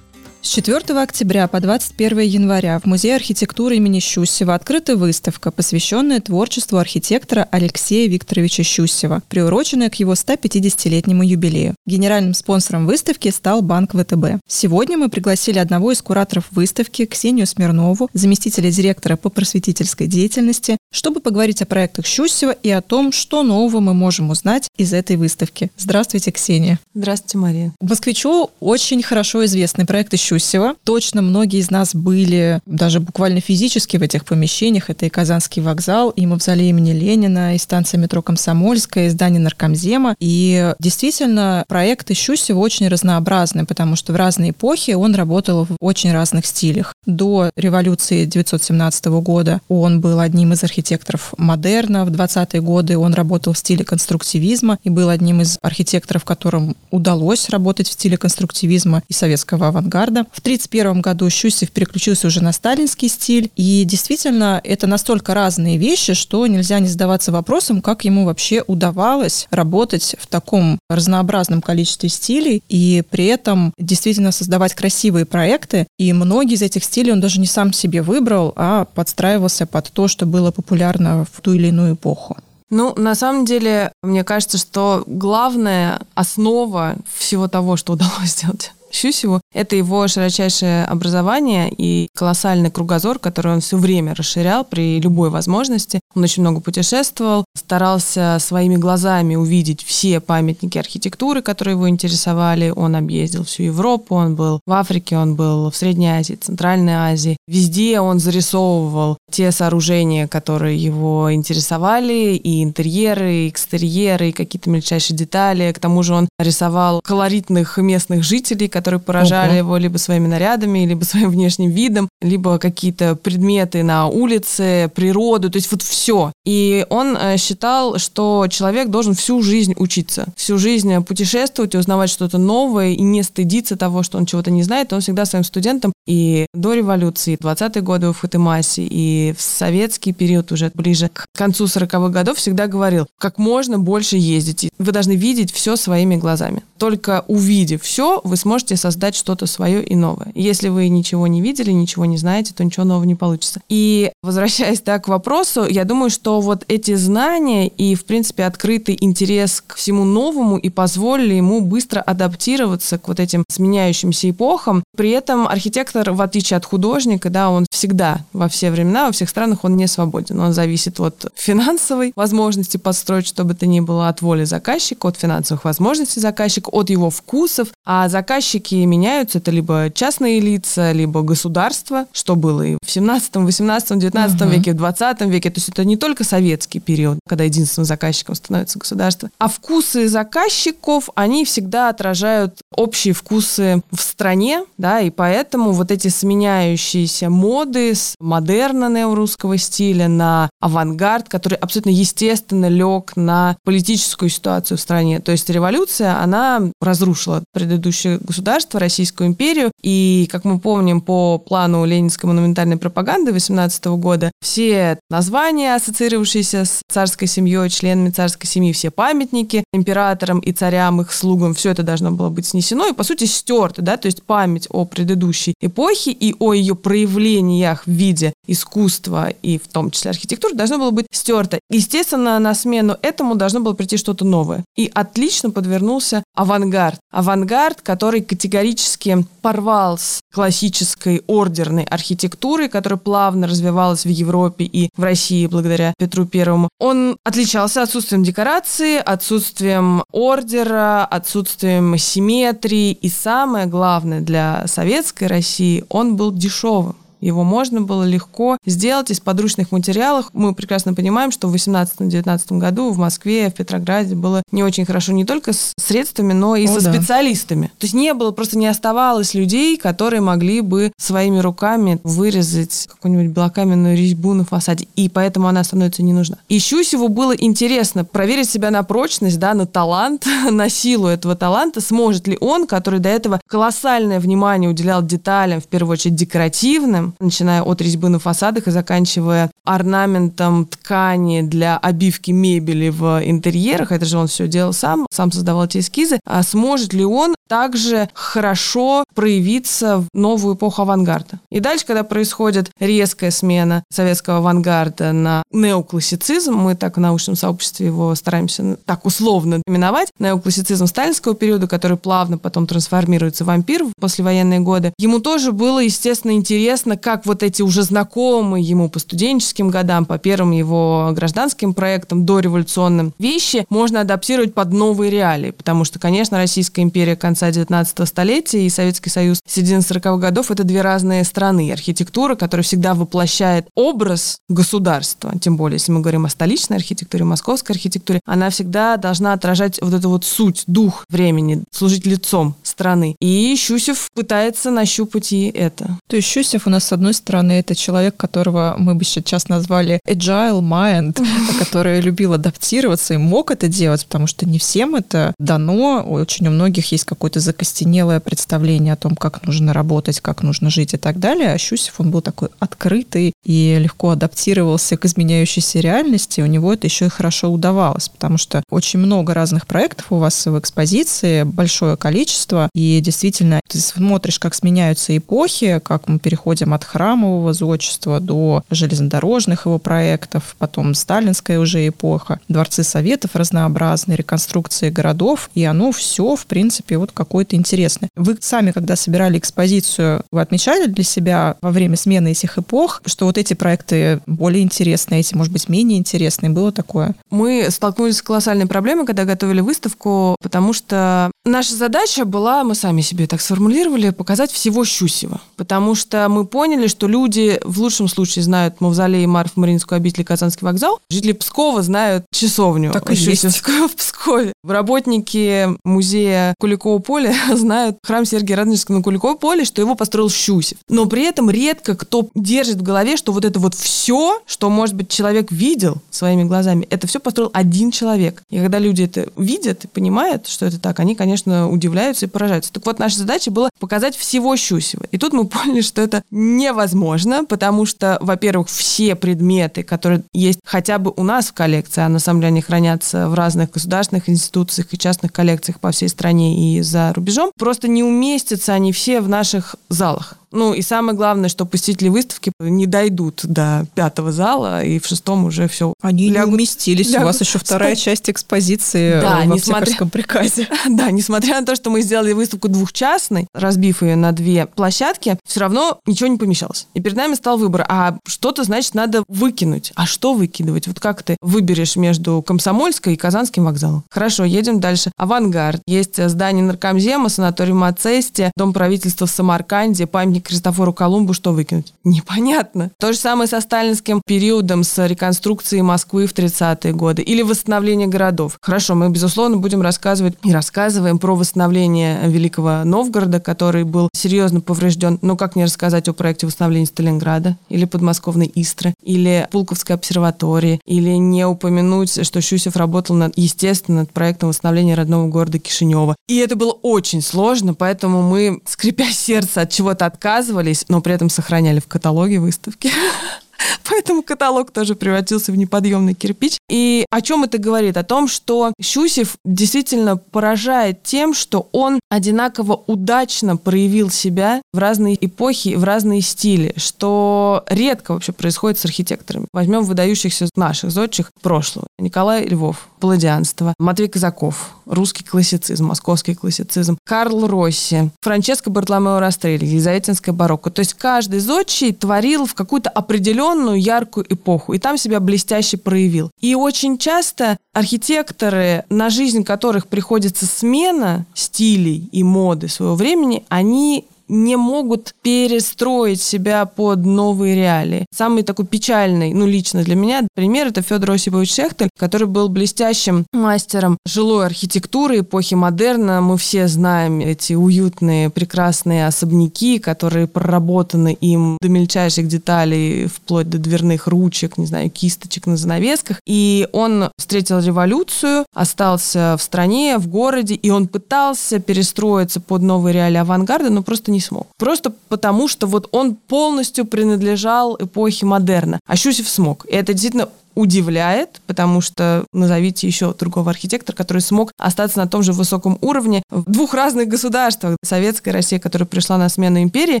С 0.46 0.48
4 0.48 0.78
октября 1.02 1.48
по 1.48 1.58
21 1.58 2.20
января 2.20 2.78
в 2.78 2.84
Музее 2.84 3.16
архитектуры 3.16 3.78
имени 3.78 3.98
Щусева 3.98 4.54
открыта 4.54 4.96
выставка, 4.96 5.50
посвященная 5.50 6.20
творчеству 6.20 6.78
архитектора 6.78 7.48
Алексея 7.50 8.08
Викторовича 8.08 8.62
Щусева, 8.62 9.24
приуроченная 9.28 9.90
к 9.90 9.96
его 9.96 10.12
150-летнему 10.12 11.24
юбилею. 11.24 11.74
Генеральным 11.84 12.32
спонсором 12.32 12.86
выставки 12.86 13.28
стал 13.30 13.60
Банк 13.60 13.90
ВТБ. 13.90 14.40
Сегодня 14.46 14.96
мы 14.96 15.08
пригласили 15.08 15.58
одного 15.58 15.90
из 15.90 16.00
кураторов 16.00 16.44
выставки, 16.52 17.06
Ксению 17.06 17.48
Смирнову, 17.48 18.08
заместителя 18.12 18.70
директора 18.70 19.16
по 19.16 19.30
просветительской 19.30 20.06
деятельности, 20.06 20.76
чтобы 20.92 21.18
поговорить 21.18 21.60
о 21.60 21.66
проектах 21.66 22.06
Щусева 22.06 22.52
и 22.52 22.70
о 22.70 22.82
том, 22.82 23.10
что 23.10 23.42
нового 23.42 23.80
мы 23.80 23.94
можем 23.94 24.30
узнать 24.30 24.68
из 24.76 24.92
этой 24.92 25.16
выставки. 25.16 25.72
Здравствуйте, 25.76 26.30
Ксения. 26.30 26.78
Здравствуйте, 26.94 27.38
Мария. 27.38 27.74
Москвичу 27.80 28.50
очень 28.60 29.02
хорошо 29.02 29.44
известны 29.44 29.84
проекты 29.84 30.16
Щусева. 30.16 30.35
Точно 30.84 31.22
многие 31.22 31.60
из 31.60 31.70
нас 31.70 31.94
были 31.94 32.60
даже 32.66 33.00
буквально 33.00 33.40
физически 33.40 33.96
в 33.96 34.02
этих 34.02 34.24
помещениях. 34.24 34.90
Это 34.90 35.06
и 35.06 35.08
Казанский 35.08 35.62
вокзал, 35.62 36.10
и 36.10 36.26
мавзолей 36.26 36.70
имени 36.70 36.92
Ленина, 36.92 37.54
и 37.54 37.58
станция 37.58 37.98
метро 37.98 38.22
Комсомольская, 38.22 39.06
и 39.06 39.10
здание 39.10 39.40
Наркомзема. 39.40 40.14
И 40.20 40.74
действительно, 40.78 41.64
проекты 41.68 42.14
Щусева 42.14 42.58
очень 42.58 42.88
разнообразны, 42.88 43.66
потому 43.66 43.96
что 43.96 44.12
в 44.12 44.16
разные 44.16 44.50
эпохи 44.50 44.92
он 44.92 45.14
работал 45.14 45.64
в 45.64 45.76
очень 45.80 46.12
разных 46.12 46.46
стилях. 46.46 46.94
До 47.06 47.50
революции 47.56 48.26
1917 48.26 49.06
года 49.06 49.60
он 49.68 50.00
был 50.00 50.20
одним 50.20 50.52
из 50.52 50.62
архитекторов 50.64 51.34
модерна. 51.38 52.04
В 52.04 52.10
20-е 52.10 52.60
годы 52.60 52.98
он 52.98 53.14
работал 53.14 53.52
в 53.52 53.58
стиле 53.58 53.84
конструктивизма 53.84 54.78
и 54.84 54.90
был 54.90 55.08
одним 55.08 55.40
из 55.40 55.58
архитекторов, 55.62 56.24
которым 56.24 56.76
удалось 56.90 57.48
работать 57.48 57.88
в 57.88 57.92
стиле 57.92 58.16
конструктивизма 58.16 59.02
и 59.08 59.12
советского 59.12 59.68
авангарда. 59.68 60.25
В 60.32 60.40
1931 60.40 61.00
году 61.00 61.30
Щусев 61.30 61.70
переключился 61.70 62.26
уже 62.26 62.42
на 62.42 62.52
сталинский 62.52 63.08
стиль. 63.08 63.50
И 63.56 63.84
действительно, 63.84 64.60
это 64.62 64.86
настолько 64.86 65.34
разные 65.34 65.76
вещи, 65.76 66.14
что 66.14 66.46
нельзя 66.46 66.78
не 66.78 66.88
задаваться 66.88 67.32
вопросом, 67.32 67.82
как 67.82 68.04
ему 68.04 68.24
вообще 68.24 68.62
удавалось 68.66 69.46
работать 69.50 70.16
в 70.18 70.26
таком 70.26 70.78
разнообразном 70.88 71.62
количестве 71.62 72.08
стилей 72.08 72.62
и 72.68 73.02
при 73.10 73.26
этом 73.26 73.72
действительно 73.78 74.32
создавать 74.32 74.74
красивые 74.74 75.26
проекты. 75.26 75.86
И 75.98 76.12
многие 76.12 76.54
из 76.54 76.62
этих 76.62 76.84
стилей 76.84 77.12
он 77.12 77.20
даже 77.20 77.40
не 77.40 77.46
сам 77.46 77.72
себе 77.72 78.02
выбрал, 78.02 78.52
а 78.56 78.84
подстраивался 78.84 79.66
под 79.66 79.90
то, 79.90 80.08
что 80.08 80.26
было 80.26 80.50
популярно 80.50 81.26
в 81.32 81.40
ту 81.40 81.52
или 81.52 81.68
иную 81.68 81.94
эпоху? 81.94 82.36
Ну, 82.68 82.94
на 82.96 83.14
самом 83.14 83.44
деле, 83.44 83.92
мне 84.02 84.24
кажется, 84.24 84.58
что 84.58 85.04
главная 85.06 86.00
основа 86.14 86.96
всего 87.16 87.46
того, 87.46 87.76
что 87.76 87.92
удалось 87.92 88.30
сделать 88.30 88.72
Щусеву, 88.90 89.40
это 89.52 89.76
его 89.76 90.06
широчайшее 90.08 90.84
образование 90.84 91.70
и 91.76 92.08
колоссальный 92.14 92.70
кругозор, 92.70 93.18
который 93.18 93.52
он 93.52 93.60
все 93.60 93.76
время 93.76 94.14
расширял 94.14 94.64
при 94.64 95.00
любой 95.00 95.30
возможности. 95.30 96.00
Он 96.14 96.22
очень 96.22 96.42
много 96.42 96.60
путешествовал, 96.60 97.44
старался 97.54 98.38
своими 98.40 98.76
глазами 98.76 99.34
увидеть 99.34 99.82
все 99.82 100.20
памятники 100.20 100.78
архитектуры, 100.78 101.42
которые 101.42 101.74
его 101.74 101.88
интересовали. 101.88 102.72
Он 102.74 102.96
объездил 102.96 103.44
всю 103.44 103.64
Европу, 103.64 104.14
он 104.14 104.34
был 104.34 104.60
в 104.66 104.72
Африке, 104.72 105.16
он 105.16 105.36
был 105.36 105.70
в 105.70 105.76
Средней 105.76 106.08
Азии, 106.08 106.34
Центральной 106.34 106.94
Азии. 106.94 107.36
Везде 107.48 108.00
он 108.00 108.18
зарисовывал 108.18 109.18
те 109.30 109.52
сооружения, 109.52 110.26
которые 110.26 110.76
его 110.76 111.32
интересовали, 111.32 112.36
и 112.36 112.62
интерьеры, 112.62 113.34
и 113.34 113.48
экстерьеры, 113.48 114.30
и 114.30 114.32
какие-то 114.32 114.70
мельчайшие 114.70 115.16
детали. 115.16 115.72
К 115.72 115.78
тому 115.78 116.02
же 116.02 116.14
он 116.14 116.28
рисовал 116.38 117.00
колоритных 117.02 117.78
местных 117.78 118.22
жителей, 118.22 118.68
которые 118.76 119.00
поражали 119.00 119.52
Ого. 119.52 119.58
его 119.58 119.76
либо 119.78 119.96
своими 119.96 120.26
нарядами, 120.26 120.84
либо 120.84 121.04
своим 121.12 121.30
внешним 121.30 121.70
видом, 121.70 122.10
либо 122.20 122.58
какие-то 122.58 123.16
предметы 123.16 123.82
на 123.82 124.06
улице, 124.06 124.90
природу, 124.94 125.50
то 125.50 125.56
есть 125.56 125.70
вот 125.72 125.80
все. 125.80 126.30
И 126.44 126.84
он 126.90 127.16
э, 127.16 127.38
считал, 127.38 127.98
что 127.98 128.46
человек 128.50 128.90
должен 128.90 129.14
всю 129.14 129.40
жизнь 129.42 129.72
учиться, 129.78 130.26
всю 130.36 130.58
жизнь 130.58 131.02
путешествовать 131.04 131.74
и 131.74 131.78
узнавать 131.78 132.10
что-то 132.10 132.36
новое 132.36 132.90
и 132.90 133.00
не 133.00 133.22
стыдиться 133.22 133.76
того, 133.76 134.02
что 134.02 134.18
он 134.18 134.26
чего-то 134.26 134.50
не 134.50 134.62
знает. 134.62 134.92
Он 134.92 135.00
всегда 135.00 135.24
своим 135.24 135.44
студентам 135.44 135.94
и 136.06 136.46
до 136.52 136.74
революции, 136.74 137.38
20-е 137.40 137.82
годы 137.82 138.08
в 138.08 138.12
Фатымасе, 138.12 138.86
и 138.88 139.34
в 139.36 139.40
советский 139.40 140.12
период 140.12 140.52
уже 140.52 140.70
ближе 140.74 141.08
к 141.08 141.24
концу 141.34 141.64
40-х 141.64 142.08
годов 142.10 142.36
всегда 142.36 142.66
говорил, 142.66 143.06
как 143.18 143.38
можно 143.38 143.78
больше 143.78 144.16
ездить. 144.16 144.70
Вы 144.78 144.92
должны 144.92 145.16
видеть 145.16 145.50
все 145.50 145.76
своими 145.76 146.16
глазами. 146.16 146.62
Только 146.76 147.24
увидев 147.26 147.82
все, 147.82 148.20
вы 148.22 148.36
сможете 148.36 148.65
можете 148.66 148.76
создать 148.76 149.14
что-то 149.14 149.46
свое 149.46 149.84
и 149.84 149.94
новое. 149.94 150.32
Если 150.34 150.68
вы 150.68 150.88
ничего 150.88 151.28
не 151.28 151.40
видели, 151.40 151.70
ничего 151.70 152.04
не 152.04 152.18
знаете, 152.18 152.52
то 152.52 152.64
ничего 152.64 152.84
нового 152.84 153.04
не 153.04 153.14
получится. 153.14 153.60
И 153.68 154.10
возвращаясь 154.24 154.80
да, 154.80 154.98
к 154.98 155.06
вопросу, 155.06 155.66
я 155.68 155.84
думаю, 155.84 156.10
что 156.10 156.40
вот 156.40 156.64
эти 156.66 156.96
знания 156.96 157.68
и, 157.68 157.94
в 157.94 158.04
принципе, 158.04 158.44
открытый 158.44 158.96
интерес 159.00 159.62
к 159.64 159.76
всему 159.76 160.04
новому 160.04 160.56
и 160.56 160.68
позволили 160.68 161.34
ему 161.34 161.60
быстро 161.60 162.00
адаптироваться 162.00 162.98
к 162.98 163.06
вот 163.06 163.20
этим 163.20 163.44
сменяющимся 163.48 164.30
эпохам. 164.30 164.82
При 164.96 165.10
этом 165.10 165.46
архитектор, 165.46 166.10
в 166.10 166.20
отличие 166.20 166.56
от 166.56 166.64
художника, 166.64 167.30
да, 167.30 167.50
он 167.50 167.66
всегда 167.70 168.24
во 168.32 168.48
все 168.48 168.72
времена, 168.72 169.06
во 169.06 169.12
всех 169.12 169.28
странах 169.28 169.62
он 169.62 169.76
не 169.76 169.86
свободен. 169.86 170.40
Он 170.40 170.52
зависит 170.52 170.98
от 170.98 171.26
финансовой 171.36 172.12
возможности 172.16 172.78
подстроить, 172.78 173.28
чтобы 173.28 173.52
это 173.52 173.66
ни 173.66 173.78
было, 173.78 174.08
от 174.08 174.22
воли 174.22 174.42
заказчика, 174.42 175.06
от 175.06 175.16
финансовых 175.16 175.64
возможностей 175.64 176.18
заказчика, 176.18 176.70
от 176.70 176.90
его 176.90 177.10
вкусов. 177.10 177.68
А 177.84 178.08
заказчик 178.08 178.55
заказчики 178.56 178.74
меняются, 178.84 179.38
это 179.38 179.50
либо 179.50 179.90
частные 179.94 180.40
лица, 180.40 180.92
либо 180.92 181.22
государство, 181.22 182.06
что 182.12 182.36
было 182.36 182.62
и 182.62 182.76
в 182.84 182.90
17, 182.90 183.36
18, 183.36 183.98
19 183.98 184.40
угу. 184.40 184.50
веке, 184.50 184.72
в 184.72 184.76
20 184.76 185.20
веке. 185.22 185.50
То 185.50 185.58
есть 185.58 185.68
это 185.68 185.84
не 185.84 185.96
только 185.96 186.24
советский 186.24 186.80
период, 186.80 187.18
когда 187.28 187.44
единственным 187.44 187.86
заказчиком 187.86 188.34
становится 188.34 188.78
государство, 188.78 189.30
а 189.38 189.48
вкусы 189.48 190.08
заказчиков, 190.08 191.10
они 191.14 191.44
всегда 191.44 191.88
отражают 191.88 192.60
общие 192.74 193.14
вкусы 193.14 193.82
в 193.92 194.00
стране, 194.00 194.64
да, 194.78 195.00
и 195.00 195.10
поэтому 195.10 195.72
вот 195.72 195.90
эти 195.90 196.08
сменяющиеся 196.08 197.30
моды 197.30 197.94
с 197.94 198.14
модерна 198.20 198.88
неорусского 198.88 199.58
стиля 199.58 200.08
на 200.08 200.48
авангард, 200.60 201.28
который 201.28 201.54
абсолютно 201.54 201.90
естественно 201.90 202.68
лег 202.68 203.12
на 203.16 203.56
политическую 203.64 204.30
ситуацию 204.30 204.78
в 204.78 204.80
стране. 204.80 205.20
То 205.20 205.32
есть 205.32 205.48
революция, 205.50 206.20
она 206.22 206.62
разрушила 206.80 207.44
предыдущее 207.52 208.18
государство, 208.18 208.45
государство, 208.46 208.78
Российскую 208.78 209.28
империю. 209.28 209.72
И, 209.82 210.28
как 210.30 210.44
мы 210.44 210.60
помним, 210.60 211.00
по 211.00 211.38
плану 211.38 211.84
ленинской 211.84 212.28
монументальной 212.28 212.76
пропаганды 212.76 213.32
18 213.32 213.84
года, 213.86 214.30
все 214.40 215.00
названия, 215.10 215.74
ассоциировавшиеся 215.74 216.64
с 216.64 216.82
царской 216.88 217.26
семьей, 217.26 217.68
членами 217.70 218.10
царской 218.10 218.48
семьи, 218.48 218.72
все 218.72 218.92
памятники 218.92 219.64
императорам 219.72 220.38
и 220.38 220.52
царям, 220.52 221.00
их 221.00 221.12
слугам, 221.12 221.54
все 221.54 221.70
это 221.70 221.82
должно 221.82 222.12
было 222.12 222.28
быть 222.28 222.46
снесено 222.46 222.86
и, 222.86 222.92
по 222.92 223.02
сути, 223.02 223.24
стерто, 223.24 223.82
да, 223.82 223.96
то 223.96 224.06
есть 224.06 224.22
память 224.22 224.68
о 224.70 224.84
предыдущей 224.84 225.54
эпохе 225.60 226.12
и 226.12 226.34
о 226.38 226.52
ее 226.52 226.76
проявлениях 226.76 227.82
в 227.84 227.90
виде 227.90 228.32
искусства 228.46 229.30
и 229.42 229.58
в 229.58 229.66
том 229.66 229.90
числе 229.90 230.12
архитектуры 230.12 230.54
должно 230.54 230.78
было 230.78 230.92
быть 230.92 231.06
стерто. 231.10 231.58
Естественно, 231.68 232.38
на 232.38 232.54
смену 232.54 232.96
этому 233.02 233.34
должно 233.34 233.60
было 233.60 233.72
прийти 233.72 233.96
что-то 233.96 234.24
новое. 234.24 234.64
И 234.76 234.88
отлично 234.94 235.50
подвернулся 235.50 236.22
авангард. 236.36 237.00
Авангард, 237.10 237.80
который 237.80 238.20
категорически 238.36 239.24
порвал 239.40 239.96
с 239.96 240.20
классической 240.30 241.22
ордерной 241.26 241.84
архитектурой, 241.84 242.68
которая 242.68 242.98
плавно 242.98 243.46
развивалась 243.46 244.04
в 244.04 244.10
Европе 244.10 244.64
и 244.64 244.90
в 244.94 245.02
России 245.02 245.46
благодаря 245.46 245.94
Петру 245.98 246.26
Первому. 246.26 246.68
Он 246.78 247.16
отличался 247.24 247.82
отсутствием 247.82 248.22
декорации, 248.22 248.98
отсутствием 248.98 250.04
ордера, 250.12 251.06
отсутствием 251.06 251.96
симметрии 251.96 252.92
и 252.92 253.08
самое 253.08 253.64
главное 253.64 254.20
для 254.20 254.66
советской 254.66 255.28
России, 255.28 255.84
он 255.88 256.16
был 256.16 256.30
дешевым. 256.30 256.96
Его 257.20 257.44
можно 257.44 257.80
было 257.80 258.04
легко 258.04 258.58
сделать 258.66 259.10
из 259.10 259.20
подручных 259.20 259.72
материалов. 259.72 260.26
Мы 260.32 260.54
прекрасно 260.54 260.94
понимаем, 260.94 261.30
что 261.30 261.48
в 261.48 261.54
18-19 261.54 262.58
году 262.58 262.90
в 262.90 262.98
Москве, 262.98 263.50
в 263.50 263.54
Петрограде 263.54 264.14
было 264.14 264.42
не 264.52 264.62
очень 264.62 264.84
хорошо 264.84 265.12
не 265.12 265.24
только 265.24 265.52
с 265.52 265.72
средствами, 265.78 266.32
но 266.32 266.56
и 266.56 266.66
О, 266.66 266.68
со 266.68 266.84
да. 266.84 266.92
специалистами. 266.92 267.66
То 267.78 267.84
есть 267.84 267.94
не 267.94 268.12
было, 268.14 268.30
просто 268.32 268.58
не 268.58 268.66
оставалось 268.66 269.34
людей, 269.34 269.76
которые 269.76 270.20
могли 270.20 270.60
бы 270.60 270.92
своими 270.98 271.38
руками 271.38 272.00
вырезать 272.04 272.86
какую-нибудь 272.88 273.34
белокаменную 273.34 273.96
резьбу 273.96 274.34
на 274.34 274.44
фасаде. 274.44 274.88
И 274.96 275.08
поэтому 275.08 275.48
она 275.48 275.64
становится 275.64 276.02
не 276.02 276.12
нужна. 276.12 276.38
И 276.48 276.58
Щусеву 276.58 277.08
было 277.08 277.32
интересно 277.32 278.04
проверить 278.04 278.50
себя 278.50 278.70
на 278.70 278.82
прочность, 278.82 279.38
да, 279.38 279.54
на 279.54 279.66
талант, 279.66 280.26
на 280.50 280.68
силу 280.68 281.08
этого 281.08 281.36
таланта. 281.36 281.80
Сможет 281.80 282.26
ли 282.26 282.36
он, 282.40 282.66
который 282.66 283.00
до 283.00 283.08
этого 283.08 283.40
колоссальное 283.46 284.20
внимание 284.20 284.70
уделял 284.70 285.02
деталям, 285.02 285.60
в 285.60 285.66
первую 285.66 285.94
очередь 285.94 286.16
декоративным, 286.16 287.05
начиная 287.20 287.62
от 287.62 287.80
резьбы 287.80 288.08
на 288.08 288.18
фасадах 288.18 288.66
и 288.66 288.70
заканчивая 288.70 289.50
орнаментом 289.64 290.66
ткани 290.66 291.42
для 291.42 291.76
обивки 291.78 292.30
мебели 292.30 292.88
в 292.88 293.20
интерьерах. 293.24 293.92
Это 293.92 294.04
же 294.04 294.18
он 294.18 294.28
все 294.28 294.48
делал 294.48 294.72
сам, 294.72 295.06
сам 295.10 295.32
создавал 295.32 295.64
эти 295.64 295.78
эскизы. 295.78 296.20
А 296.24 296.42
сможет 296.42 296.92
ли 296.92 297.04
он 297.04 297.34
также 297.48 298.08
хорошо 298.14 299.04
проявиться 299.14 299.98
в 299.98 300.08
новую 300.12 300.56
эпоху 300.56 300.82
авангарда? 300.82 301.40
И 301.50 301.60
дальше, 301.60 301.86
когда 301.86 302.04
происходит 302.04 302.70
резкая 302.80 303.30
смена 303.30 303.84
советского 303.90 304.38
авангарда 304.38 305.12
на 305.12 305.42
неоклассицизм, 305.52 306.54
мы 306.54 306.74
так 306.74 306.96
в 306.96 307.00
научном 307.00 307.36
сообществе 307.36 307.86
его 307.86 308.14
стараемся 308.14 308.78
так 308.84 309.06
условно 309.06 309.62
именовать, 309.66 310.10
неоклассицизм 310.18 310.86
сталинского 310.86 311.34
периода, 311.34 311.66
который 311.66 311.96
плавно 311.96 312.38
потом 312.38 312.66
трансформируется 312.66 313.44
в 313.44 313.50
ампир 313.50 313.84
в 313.84 313.92
послевоенные 314.00 314.60
годы, 314.60 314.92
ему 314.98 315.20
тоже 315.20 315.52
было, 315.52 315.80
естественно, 315.80 316.32
интересно, 316.32 316.95
как 316.96 317.26
вот 317.26 317.42
эти 317.42 317.62
уже 317.62 317.82
знакомые 317.82 318.64
ему 318.64 318.88
по 318.88 318.98
студенческим 318.98 319.70
годам, 319.70 320.04
по 320.04 320.18
первым 320.18 320.52
его 320.52 321.10
гражданским 321.12 321.74
проектам, 321.74 322.26
дореволюционным 322.26 323.14
вещи 323.18 323.66
можно 323.68 324.00
адаптировать 324.00 324.54
под 324.54 324.72
новые 324.72 325.10
реалии, 325.10 325.50
потому 325.50 325.84
что, 325.84 325.98
конечно, 325.98 326.38
Российская 326.38 326.82
империя 326.82 327.16
конца 327.16 327.50
19 327.50 328.08
столетия 328.08 328.64
и 328.64 328.70
Советский 328.70 329.10
Союз 329.10 329.40
середины 329.46 329.80
40-х 329.80 330.16
годов— 330.16 330.50
это 330.52 330.64
две 330.64 330.82
разные 330.82 331.24
страны. 331.24 331.72
Архитектура, 331.72 332.34
которая 332.34 332.64
всегда 332.64 332.94
воплощает 332.94 333.66
образ 333.74 334.38
государства, 334.48 335.32
тем 335.40 335.56
более, 335.56 335.76
если 335.76 335.92
мы 335.92 336.00
говорим 336.00 336.26
о 336.26 336.28
столичной 336.28 336.76
архитектуре, 336.76 337.24
московской 337.24 337.74
архитектуре, 337.74 338.20
она 338.24 338.50
всегда 338.50 338.96
должна 338.96 339.32
отражать 339.32 339.80
вот 339.80 339.94
эту 339.94 340.08
вот 340.08 340.24
суть, 340.24 340.64
дух 340.66 341.04
времени, 341.08 341.64
служить 341.70 342.06
лицом 342.06 342.54
страны. 342.62 343.16
И 343.20 343.54
Щусев 343.56 344.08
пытается 344.14 344.70
нащупать 344.70 345.32
и 345.32 345.48
это. 345.48 345.98
То 346.08 346.16
есть 346.16 346.28
Щусев 346.28 346.66
у 346.66 346.70
нас, 346.70 346.85
с 346.86 346.92
одной 346.92 347.14
стороны, 347.14 347.52
это 347.52 347.74
человек, 347.74 348.16
которого 348.16 348.76
мы 348.78 348.94
бы 348.94 349.04
сейчас 349.04 349.48
назвали 349.48 349.98
agile 350.06 350.60
mind, 350.60 351.20
который 351.58 352.00
любил 352.00 352.32
адаптироваться 352.32 353.14
и 353.14 353.16
мог 353.16 353.50
это 353.50 353.66
делать, 353.66 354.04
потому 354.06 354.28
что 354.28 354.46
не 354.46 354.58
всем 354.58 354.94
это 354.94 355.34
дано. 355.38 356.04
Очень 356.06 356.46
у 356.46 356.50
многих 356.50 356.92
есть 356.92 357.04
какое-то 357.04 357.40
закостенелое 357.40 358.20
представление 358.20 358.92
о 358.92 358.96
том, 358.96 359.16
как 359.16 359.44
нужно 359.44 359.72
работать, 359.72 360.20
как 360.20 360.42
нужно 360.42 360.70
жить 360.70 360.94
и 360.94 360.96
так 360.96 361.18
далее. 361.18 361.52
А 361.52 361.58
Щусев, 361.58 361.94
он 361.98 362.10
был 362.10 362.20
такой 362.20 362.50
открытый 362.60 363.32
и 363.44 363.76
легко 363.80 364.10
адаптировался 364.10 364.96
к 364.96 365.04
изменяющейся 365.04 365.80
реальности. 365.80 366.40
У 366.40 366.46
него 366.46 366.72
это 366.72 366.86
еще 366.86 367.06
и 367.06 367.10
хорошо 367.10 367.50
удавалось, 367.50 368.08
потому 368.08 368.38
что 368.38 368.62
очень 368.70 369.00
много 369.00 369.34
разных 369.34 369.66
проектов 369.66 370.06
у 370.10 370.18
вас 370.18 370.46
в 370.46 370.56
экспозиции, 370.56 371.42
большое 371.42 371.96
количество, 371.96 372.70
и 372.74 373.00
действительно 373.00 373.60
ты 373.68 373.80
смотришь, 373.80 374.38
как 374.38 374.54
сменяются 374.54 375.16
эпохи, 375.16 375.80
как 375.84 376.06
мы 376.06 376.20
переходим 376.20 376.75
от 376.76 376.84
храмового 376.84 377.52
зодчества 377.52 378.20
до 378.20 378.62
железнодорожных 378.70 379.66
его 379.66 379.78
проектов, 379.78 380.54
потом 380.58 380.94
сталинская 380.94 381.58
уже 381.58 381.86
эпоха, 381.88 382.40
дворцы 382.48 382.82
советов 382.82 383.32
разнообразные, 383.34 384.16
реконструкции 384.16 384.90
городов, 384.90 385.50
и 385.54 385.64
оно 385.64 385.90
все, 385.92 386.36
в 386.36 386.46
принципе, 386.46 386.98
вот 386.98 387.12
какое-то 387.12 387.56
интересное. 387.56 388.08
Вы 388.14 388.36
сами, 388.40 388.70
когда 388.70 388.94
собирали 388.96 389.38
экспозицию, 389.38 390.22
вы 390.30 390.40
отмечали 390.40 390.86
для 390.86 391.04
себя 391.04 391.56
во 391.60 391.70
время 391.70 391.96
смены 391.96 392.28
этих 392.28 392.58
эпох, 392.58 393.02
что 393.06 393.26
вот 393.26 393.38
эти 393.38 393.54
проекты 393.54 394.20
более 394.26 394.62
интересные, 394.62 395.20
эти, 395.20 395.34
может 395.34 395.52
быть, 395.52 395.68
менее 395.68 395.98
интересные? 395.98 396.50
Было 396.50 396.70
такое? 396.72 397.14
Мы 397.30 397.68
столкнулись 397.70 398.18
с 398.18 398.22
колоссальной 398.22 398.66
проблемой, 398.66 399.06
когда 399.06 399.24
готовили 399.24 399.60
выставку, 399.60 400.36
потому 400.42 400.72
что 400.72 401.30
наша 401.44 401.74
задача 401.74 402.24
была, 402.24 402.62
мы 402.64 402.74
сами 402.74 403.00
себе 403.00 403.26
так 403.26 403.40
сформулировали, 403.40 404.10
показать 404.10 404.50
всего 404.50 404.84
Щусева. 404.84 405.40
Потому 405.56 405.94
что 405.94 406.28
мы 406.28 406.44
поняли, 406.44 406.65
что 406.88 407.06
люди 407.06 407.60
в 407.64 407.80
лучшем 407.80 408.08
случае 408.08 408.42
знают 408.42 408.80
Мавзолей, 408.80 409.26
Марф, 409.26 409.56
Мариинскую 409.56 409.96
обитель, 409.96 410.24
Казанский 410.24 410.64
вокзал. 410.64 411.00
Жители 411.10 411.32
Пскова 411.32 411.82
знают 411.82 412.24
часовню 412.32 412.92
так 412.92 413.10
и 413.10 413.14
Щусевскую 413.14 413.88
в 413.88 413.94
Пскове. 413.94 414.52
Работники 414.64 415.68
музея 415.84 416.54
Куликового 416.58 416.98
поля 416.98 417.34
знают 417.54 417.98
храм 418.02 418.24
Сергия 418.24 418.56
Радонежского 418.56 418.96
на 418.96 419.02
Куликовом 419.02 419.38
поле, 419.38 419.64
что 419.64 419.80
его 419.80 419.94
построил 419.94 420.28
Щусев. 420.28 420.78
Но 420.88 421.06
при 421.06 421.24
этом 421.24 421.50
редко 421.50 421.94
кто 421.94 422.28
держит 422.34 422.78
в 422.78 422.82
голове, 422.82 423.16
что 423.16 423.32
вот 423.32 423.44
это 423.44 423.58
вот 423.58 423.74
все, 423.74 424.40
что, 424.46 424.68
может 424.70 424.94
быть, 424.94 425.08
человек 425.08 425.52
видел 425.52 425.98
своими 426.10 426.44
глазами, 426.44 426.86
это 426.90 427.06
все 427.06 427.20
построил 427.20 427.50
один 427.52 427.90
человек. 427.90 428.42
И 428.50 428.58
когда 428.58 428.78
люди 428.78 429.02
это 429.02 429.28
видят 429.36 429.84
и 429.84 429.88
понимают, 429.88 430.46
что 430.48 430.66
это 430.66 430.78
так, 430.78 431.00
они, 431.00 431.14
конечно, 431.14 431.70
удивляются 431.70 432.26
и 432.26 432.28
поражаются. 432.28 432.72
Так 432.72 432.84
вот, 432.86 432.98
наша 432.98 433.18
задача 433.18 433.50
была 433.50 433.70
показать 433.78 434.16
всего 434.16 434.56
Щусева. 434.56 435.04
И 435.10 435.18
тут 435.18 435.32
мы 435.32 435.46
поняли, 435.48 435.80
что 435.80 436.02
это 436.02 436.22
невозможно, 436.56 437.44
потому 437.44 437.86
что, 437.86 438.18
во-первых, 438.20 438.68
все 438.68 439.14
предметы, 439.14 439.82
которые 439.82 440.22
есть 440.32 440.60
хотя 440.64 440.98
бы 440.98 441.12
у 441.16 441.22
нас 441.22 441.48
в 441.48 441.52
коллекции, 441.52 442.02
а 442.02 442.08
на 442.08 442.18
самом 442.18 442.40
деле 442.40 442.48
они 442.48 442.60
хранятся 442.60 443.28
в 443.28 443.34
разных 443.34 443.70
государственных 443.70 444.28
институциях 444.28 444.88
и 444.92 444.98
частных 444.98 445.32
коллекциях 445.32 445.80
по 445.80 445.90
всей 445.90 446.08
стране 446.08 446.76
и 446.76 446.82
за 446.82 447.12
рубежом, 447.12 447.50
просто 447.58 447.88
не 447.88 448.02
уместятся 448.02 448.74
они 448.74 448.92
все 448.92 449.20
в 449.20 449.28
наших 449.28 449.76
залах. 449.88 450.34
Ну 450.52 450.72
и 450.72 450.80
самое 450.80 451.16
главное, 451.16 451.48
что 451.48 451.66
посетители 451.66 452.08
выставки 452.08 452.52
не 452.60 452.86
дойдут 452.86 453.40
до 453.44 453.86
пятого 453.94 454.32
зала, 454.32 454.82
и 454.82 454.98
в 454.98 455.06
шестом 455.06 455.44
уже 455.44 455.68
все. 455.68 455.92
Они 456.00 456.30
лягут, 456.30 456.48
не 456.48 456.54
уместились. 456.54 457.10
Лягут. 457.10 457.22
У 457.22 457.26
вас 457.26 457.40
еще 457.40 457.58
вторая 457.58 457.94
Спать. 457.94 458.04
часть 458.04 458.30
экспозиции 458.30 459.20
да, 459.20 459.40
в 459.40 459.46
несмотря... 459.46 460.06
приказе. 460.06 460.68
Да, 460.88 461.10
несмотря 461.10 461.60
на 461.60 461.66
то, 461.66 461.74
что 461.74 461.90
мы 461.90 462.00
сделали 462.00 462.32
выставку 462.32 462.68
двухчастной, 462.68 463.48
разбив 463.52 464.02
ее 464.02 464.16
на 464.16 464.32
две 464.32 464.66
площадки, 464.66 465.38
все 465.46 465.60
равно 465.60 466.00
ничего 466.06 466.28
не 466.28 466.38
помещалось. 466.46 466.86
И 466.94 467.00
перед 467.00 467.16
нами 467.16 467.34
стал 467.34 467.58
выбор. 467.58 467.84
А 467.88 468.18
что-то, 468.26 468.62
значит, 468.62 468.94
надо 468.94 469.24
выкинуть. 469.28 469.92
А 469.96 470.06
что 470.06 470.34
выкидывать? 470.34 470.86
Вот 470.86 471.00
как 471.00 471.24
ты 471.24 471.36
выберешь 471.40 471.96
между 471.96 472.40
Комсомольской 472.42 473.14
и 473.14 473.16
Казанским 473.16 473.64
вокзалом? 473.64 474.04
Хорошо, 474.10 474.44
едем 474.44 474.78
дальше. 474.80 475.10
Авангард. 475.16 475.82
Есть 475.86 476.22
здание 476.28 476.64
наркомзема, 476.64 477.28
санаторий 477.28 477.72
Мацесте, 477.72 478.52
дом 478.56 478.72
правительства 478.72 479.26
в 479.26 479.30
Самарканде, 479.30 480.06
памятник 480.06 480.46
Христофору 480.46 480.92
Колумбу 480.92 481.32
что 481.32 481.52
выкинуть? 481.52 481.92
Непонятно. 482.04 482.92
То 482.98 483.12
же 483.12 483.18
самое 483.18 483.48
со 483.48 483.60
сталинским 483.60 484.22
периодом, 484.24 484.84
с 484.84 485.04
реконструкцией 485.06 485.82
Москвы 485.82 486.26
в 486.26 486.34
30-е 486.34 486.92
годы 486.92 487.22
или 487.22 487.42
восстановление 487.42 488.06
городов. 488.06 488.58
Хорошо, 488.60 488.94
мы, 488.94 489.08
безусловно, 489.10 489.56
будем 489.56 489.82
рассказывать 489.82 490.34
и 490.44 490.52
рассказываем 490.52 491.18
про 491.18 491.34
восстановление 491.34 492.20
Великого 492.28 492.84
Новгорода, 492.84 493.40
который 493.40 493.82
был 493.82 494.08
серьезно 494.14 494.60
поврежден. 494.60 495.18
Но 495.22 495.36
как 495.36 495.56
не 495.56 495.64
рассказать 495.64 496.08
о 496.08 496.12
проекте 496.26 496.48
восстановления 496.48 496.86
Сталинграда 496.86 497.56
или 497.68 497.84
подмосковной 497.84 498.50
Истры, 498.56 498.94
или 499.00 499.46
Пулковской 499.52 499.94
обсерватории, 499.94 500.80
или 500.84 501.10
не 501.10 501.46
упомянуть, 501.46 502.26
что 502.26 502.40
Щусев 502.40 502.74
работал, 502.74 503.14
над, 503.14 503.38
естественно, 503.38 504.00
над 504.00 504.12
проектом 504.12 504.48
восстановления 504.48 504.96
родного 504.96 505.28
города 505.28 505.60
Кишинева. 505.60 506.16
И 506.26 506.38
это 506.38 506.56
было 506.56 506.72
очень 506.72 507.22
сложно, 507.22 507.74
поэтому 507.74 508.22
мы, 508.22 508.60
скрипя 508.66 509.12
сердце, 509.12 509.60
от 509.60 509.70
чего-то 509.70 510.04
отказывались 510.04 510.84
но 510.88 511.00
при 511.00 511.14
этом 511.14 511.28
сохраняли 511.28 511.78
в 511.78 511.86
каталоге 511.86 512.40
выставки. 512.40 512.90
Поэтому 513.88 514.22
каталог 514.22 514.70
тоже 514.70 514.94
превратился 514.94 515.52
в 515.52 515.56
неподъемный 515.56 516.14
кирпич. 516.14 516.58
И 516.68 517.04
о 517.10 517.20
чем 517.20 517.44
это 517.44 517.58
говорит? 517.58 517.96
О 517.96 518.04
том, 518.04 518.28
что 518.28 518.72
Щусев 518.80 519.36
действительно 519.44 520.16
поражает 520.16 521.02
тем, 521.02 521.34
что 521.34 521.68
он 521.72 522.00
одинаково 522.10 522.82
удачно 522.86 523.56
проявил 523.56 524.10
себя 524.10 524.62
в 524.72 524.78
разные 524.78 525.24
эпохи, 525.24 525.74
в 525.76 525.84
разные 525.84 526.20
стили, 526.20 526.72
что 526.76 527.64
редко 527.68 528.12
вообще 528.12 528.32
происходит 528.32 528.78
с 528.78 528.84
архитекторами. 528.84 529.46
Возьмем 529.52 529.84
выдающихся 529.84 530.48
наших 530.56 530.90
зодчих 530.90 531.30
прошлого. 531.42 531.86
Николай 531.98 532.46
Львов, 532.46 532.88
палладианство, 533.00 533.74
Матвей 533.78 534.08
Казаков, 534.08 534.74
русский 534.86 535.24
классицизм, 535.24 535.86
московский 535.86 536.34
классицизм, 536.34 536.98
Карл 537.04 537.46
Росси, 537.46 538.10
Франческо 538.20 538.70
Бартоломео 538.70 539.20
Растрелли, 539.20 539.64
Елизаветинская 539.64 540.34
барокко. 540.34 540.70
То 540.70 540.80
есть 540.80 540.94
каждый 540.94 541.40
зодчий 541.40 541.92
творил 541.92 542.46
в 542.46 542.54
какую-то 542.54 542.90
определенную 542.90 543.45
яркую 543.54 544.26
эпоху, 544.32 544.74
и 544.74 544.78
там 544.78 544.98
себя 544.98 545.20
блестяще 545.20 545.76
проявил. 545.76 546.30
И 546.40 546.54
очень 546.54 546.98
часто 546.98 547.56
архитекторы, 547.72 548.84
на 548.88 549.10
жизнь 549.10 549.44
которых 549.44 549.86
приходится 549.86 550.46
смена 550.46 551.26
стилей 551.34 552.08
и 552.12 552.22
моды 552.22 552.68
своего 552.68 552.94
времени, 552.94 553.44
они 553.48 554.06
не 554.28 554.56
могут 554.56 555.14
перестроить 555.22 556.20
себя 556.20 556.66
под 556.66 557.04
новые 557.04 557.54
реалии. 557.54 558.06
Самый 558.14 558.42
такой 558.42 558.66
печальный, 558.66 559.32
ну, 559.32 559.46
лично 559.46 559.82
для 559.82 559.94
меня, 559.94 560.26
пример, 560.34 560.68
это 560.68 560.82
Федор 560.82 561.12
Осипович 561.12 561.54
Шехтель, 561.54 561.90
который 561.98 562.26
был 562.26 562.48
блестящим 562.48 563.26
мастером 563.32 563.98
жилой 564.06 564.46
архитектуры 564.46 565.20
эпохи 565.20 565.54
модерна. 565.54 566.20
Мы 566.20 566.36
все 566.36 566.68
знаем 566.68 567.20
эти 567.20 567.54
уютные, 567.54 568.30
прекрасные 568.30 569.06
особняки, 569.06 569.78
которые 569.78 570.26
проработаны 570.26 571.16
им 571.20 571.58
до 571.60 571.68
мельчайших 571.68 572.28
деталей, 572.28 573.06
вплоть 573.06 573.48
до 573.48 573.58
дверных 573.58 574.06
ручек, 574.06 574.58
не 574.58 574.66
знаю, 574.66 574.90
кисточек 574.90 575.46
на 575.46 575.56
занавесках. 575.56 576.20
И 576.26 576.68
он 576.72 577.10
встретил 577.18 577.60
революцию, 577.60 578.44
остался 578.54 579.36
в 579.38 579.42
стране, 579.42 579.98
в 579.98 580.08
городе, 580.08 580.54
и 580.54 580.70
он 580.70 580.88
пытался 580.88 581.58
перестроиться 581.58 582.40
под 582.40 582.62
новые 582.62 582.94
реалии 582.94 583.18
авангарда, 583.18 583.70
но 583.70 583.82
просто 583.82 584.10
не 584.10 584.15
смог. 584.20 584.48
Просто 584.58 584.92
потому, 585.08 585.48
что 585.48 585.66
вот 585.66 585.88
он 585.92 586.14
полностью 586.14 586.84
принадлежал 586.84 587.76
эпохе 587.78 588.26
модерна, 588.26 588.80
а 588.86 588.96
Щусев 588.96 589.28
смог. 589.28 589.66
И 589.66 589.72
это 589.72 589.92
действительно 589.92 590.28
удивляет, 590.56 591.42
потому 591.46 591.80
что 591.82 592.24
назовите 592.32 592.86
еще 592.86 593.12
другого 593.12 593.50
архитектора, 593.50 593.94
который 593.94 594.22
смог 594.22 594.52
остаться 594.58 594.98
на 594.98 595.06
том 595.06 595.22
же 595.22 595.32
высоком 595.32 595.78
уровне 595.82 596.22
в 596.30 596.50
двух 596.50 596.72
разных 596.74 597.08
государствах. 597.08 597.76
Советская 597.84 598.32
Россия, 598.32 598.58
которая 598.58 598.86
пришла 598.86 599.18
на 599.18 599.28
смену 599.28 599.62
империи, 599.62 600.00